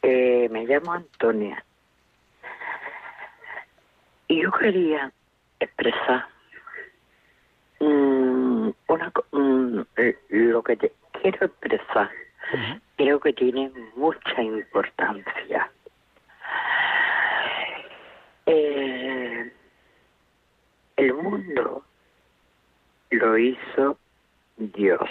[0.00, 1.64] Eh, me llamo Antonia.
[4.28, 5.10] Y yo quería
[5.58, 6.24] expresar
[7.80, 12.10] mm, una, mm, eh, lo que te quiero expresar
[12.96, 15.70] creo que tiene mucha importancia.
[18.46, 19.52] Eh,
[20.96, 21.84] el mundo
[23.10, 23.98] lo hizo
[24.56, 25.08] Dios,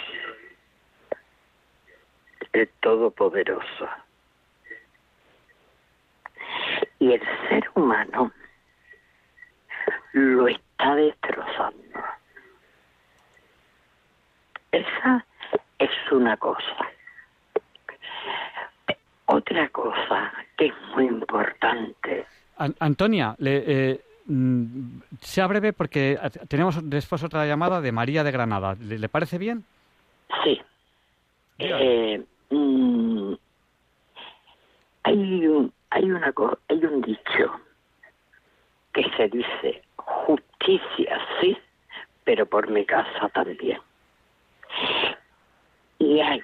[2.52, 3.88] el Todopoderoso.
[6.98, 8.32] Y el ser humano
[10.12, 12.00] lo está destrozando.
[14.70, 15.26] Esa
[15.82, 16.90] es una cosa.
[19.26, 22.26] Otra cosa que es muy importante.
[22.78, 26.18] Antonia, le, eh, mm, sea breve porque
[26.48, 28.76] tenemos después otra llamada de María de Granada.
[28.80, 29.64] ¿Le, parece bien?
[30.44, 30.60] Sí.
[31.58, 33.32] Eh, mm,
[35.04, 36.32] hay un, hay una
[36.68, 37.60] hay un dicho
[38.92, 41.56] que se dice justicia sí,
[42.24, 43.80] pero por mi casa también.
[46.02, 46.42] Y hay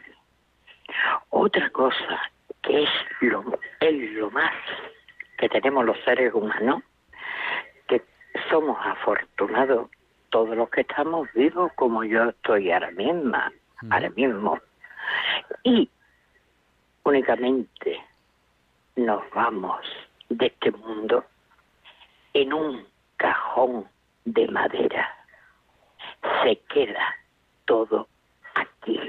[1.30, 2.30] otra cosa
[2.62, 2.90] que es
[3.22, 3.42] lo,
[3.80, 4.54] es lo más
[5.36, 6.84] que tenemos los seres humanos,
[7.88, 8.00] que
[8.48, 9.90] somos afortunados
[10.30, 13.52] todos los que estamos vivos como yo estoy ahora misma,
[13.90, 14.60] ahora mismo.
[15.64, 15.90] Y
[17.02, 18.00] únicamente
[18.94, 19.84] nos vamos
[20.28, 21.24] de este mundo
[22.32, 22.86] en un
[23.16, 23.88] cajón
[24.24, 25.12] de madera.
[26.44, 27.16] Se queda
[27.64, 28.06] todo
[28.54, 29.00] aquí.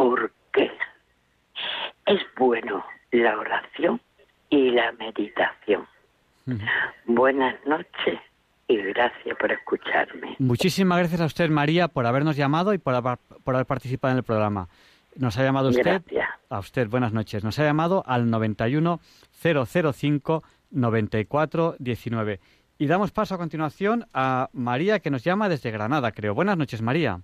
[0.00, 0.70] ¿Por qué?
[2.06, 4.00] Es bueno la oración
[4.48, 5.86] y la meditación.
[7.04, 8.18] Buenas noches
[8.66, 10.36] y gracias por escucharme.
[10.38, 14.70] Muchísimas gracias a usted, María, por habernos llamado y por, haber participado en el programa.
[15.16, 16.00] Nos ha llamado usted.
[16.48, 17.44] A usted, buenas noches.
[17.44, 19.00] Nos ha llamado al 91
[19.42, 22.40] 005 94 19.
[22.78, 26.32] Y damos paso a continuación a María, que nos llama desde Granada, creo.
[26.34, 27.20] Buenas noches, María.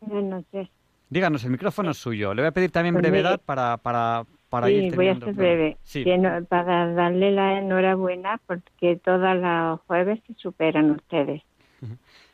[0.00, 0.70] Buenas noches.
[1.10, 2.32] Díganos, el micrófono es suyo.
[2.32, 5.76] Le voy a pedir también pues brevedad para, para, para sí, voy a ser breve.
[6.48, 11.42] para darle la enhorabuena porque todas las jueves se superan ustedes.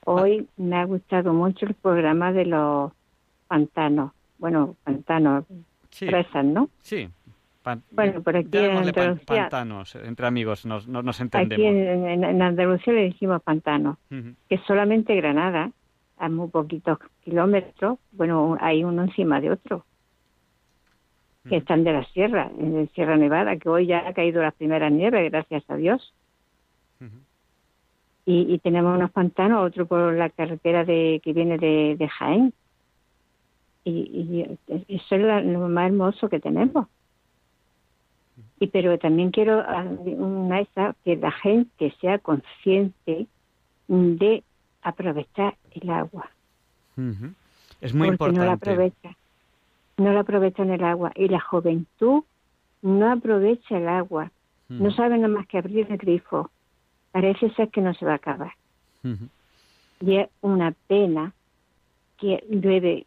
[0.04, 2.92] Hoy me ha gustado mucho el programa de los
[3.48, 4.12] pantanos.
[4.38, 5.44] Bueno, pantanos,
[5.90, 6.08] sí.
[6.44, 6.68] ¿no?
[6.82, 7.08] Sí.
[7.90, 9.24] bueno, por aquí en Andalucía...
[9.24, 11.66] pantanos, entre amigos, nos, nos, entendemos.
[11.66, 13.96] Aquí en, Andalucía le decimos pantanos,
[14.48, 15.70] que solamente Granada,
[16.18, 19.84] a muy poquitos kilómetros, bueno, hay uno encima de otro
[21.48, 24.90] que están de la sierra, en Sierra Nevada, que hoy ya ha caído las primeras
[24.92, 26.12] nieves, gracias a Dios.
[28.24, 32.52] y, tenemos unos pantanos, otro por la carretera de que viene de, Jaén.
[33.84, 36.88] Y, eso es lo más hermoso que tenemos.
[38.58, 39.64] Y pero también quiero
[40.16, 43.26] una esa que la gente sea consciente
[43.86, 44.42] de
[44.88, 46.30] aprovechar el agua.
[47.80, 48.40] Es muy importante.
[48.40, 49.16] No la aprovecha
[49.96, 51.12] no la aprovechan el agua.
[51.14, 52.24] Y la juventud
[52.82, 54.30] no aprovecha el agua.
[54.68, 56.50] No sabe nada más que abrir el grifo.
[57.12, 58.52] Parece ser que no se va a acabar.
[60.00, 61.32] Y es una pena
[62.18, 63.06] que llueve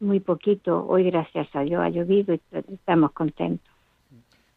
[0.00, 0.86] muy poquito.
[0.86, 3.72] Hoy, gracias a Dios, ha llovido y estamos contentos.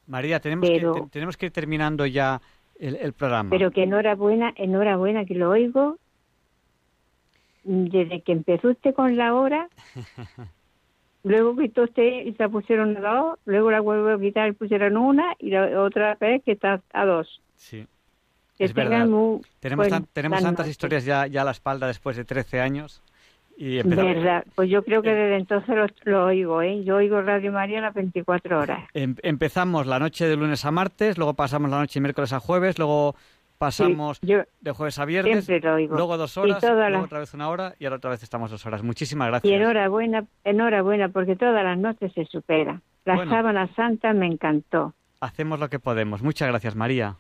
[0.07, 2.41] María, tenemos, que, tenemos que ir terminando ya
[2.77, 3.49] el, el, programa.
[3.49, 5.97] Pero que enhorabuena, enhorabuena que lo oigo.
[7.65, 9.67] Desde que empezó usted con la hora,
[11.25, 15.33] Luego quitó usted y se pusieron dos, luego la vuelvo a quitar y pusieron una
[15.39, 17.41] y la otra vez que está a dos.
[17.55, 17.83] Sí.
[18.59, 19.07] es verdad.
[19.59, 23.01] tenemos, tenemos tantas historias ya, ya a la espalda después de 13 años.
[23.57, 26.83] Y Verdad, pues yo creo que desde entonces lo, oigo, ¿eh?
[26.83, 28.87] Yo oigo Radio María las 24 horas.
[28.93, 32.39] Em, empezamos la noche de lunes a martes, luego pasamos la noche de miércoles a
[32.39, 33.15] jueves, luego
[33.57, 35.47] pasamos de jueves a viernes,
[35.89, 38.83] luego dos horas, luego otra vez una hora y ahora otra vez estamos dos horas.
[38.83, 39.51] Muchísimas gracias.
[39.51, 42.81] Y enhorabuena, enhorabuena, porque todas las noches se supera.
[43.05, 44.93] La sábana santa me encantó.
[45.19, 46.21] Hacemos lo que podemos.
[46.21, 47.15] Muchas gracias, María.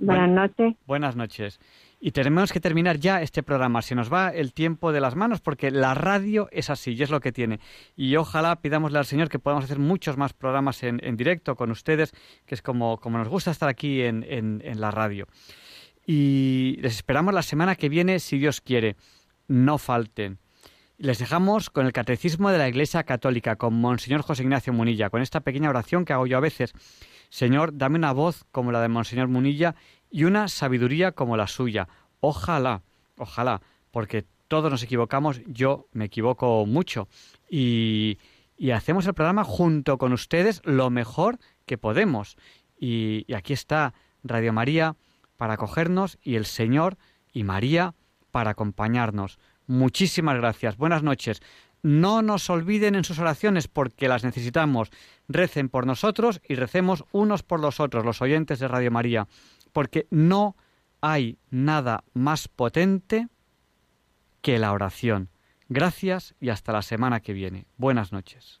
[0.00, 0.74] Buenas noches.
[0.86, 1.60] Buenas noches.
[2.02, 3.82] Y tenemos que terminar ya este programa.
[3.82, 7.10] Se nos va el tiempo de las manos porque la radio es así y es
[7.10, 7.60] lo que tiene.
[7.94, 12.12] Y ojalá pidámosle al Señor que podamos hacer muchos más programas en, directo con ustedes,
[12.46, 15.28] que es como, como nos gusta estar aquí en, en la radio.
[16.06, 18.96] Y les esperamos la semana que viene, si Dios quiere.
[19.46, 20.38] No falten.
[20.96, 25.22] Les dejamos con el Catecismo de la Iglesia Católica, con Monseñor José Ignacio Munilla, con
[25.22, 26.72] esta pequeña oración que hago yo a veces.
[27.30, 29.76] Señor, dame una voz como la de Monseñor Munilla
[30.10, 31.88] y una sabiduría como la suya.
[32.20, 32.82] Ojalá,
[33.16, 37.08] ojalá, porque todos nos equivocamos, yo me equivoco mucho.
[37.48, 38.18] Y,
[38.74, 42.36] hacemos el programa junto con ustedes lo mejor que podemos.
[42.78, 44.96] Y, y aquí está Radio María
[45.36, 46.98] para acogernos y el Señor
[47.32, 47.94] y María
[48.30, 49.38] para acompañarnos.
[49.66, 50.76] Muchísimas gracias.
[50.76, 51.40] Buenas noches.
[51.82, 54.90] no nos olviden en sus oraciones porque las necesitamos.
[55.28, 59.28] Recen por nosotros y recemos unos por los otros, los oyentes de Radio María,
[59.72, 60.56] porque no
[61.00, 63.28] hay nada más potente
[64.42, 65.28] que la oración.
[65.68, 67.66] Gracias y hasta la semana que viene.
[67.76, 68.60] Buenas noches.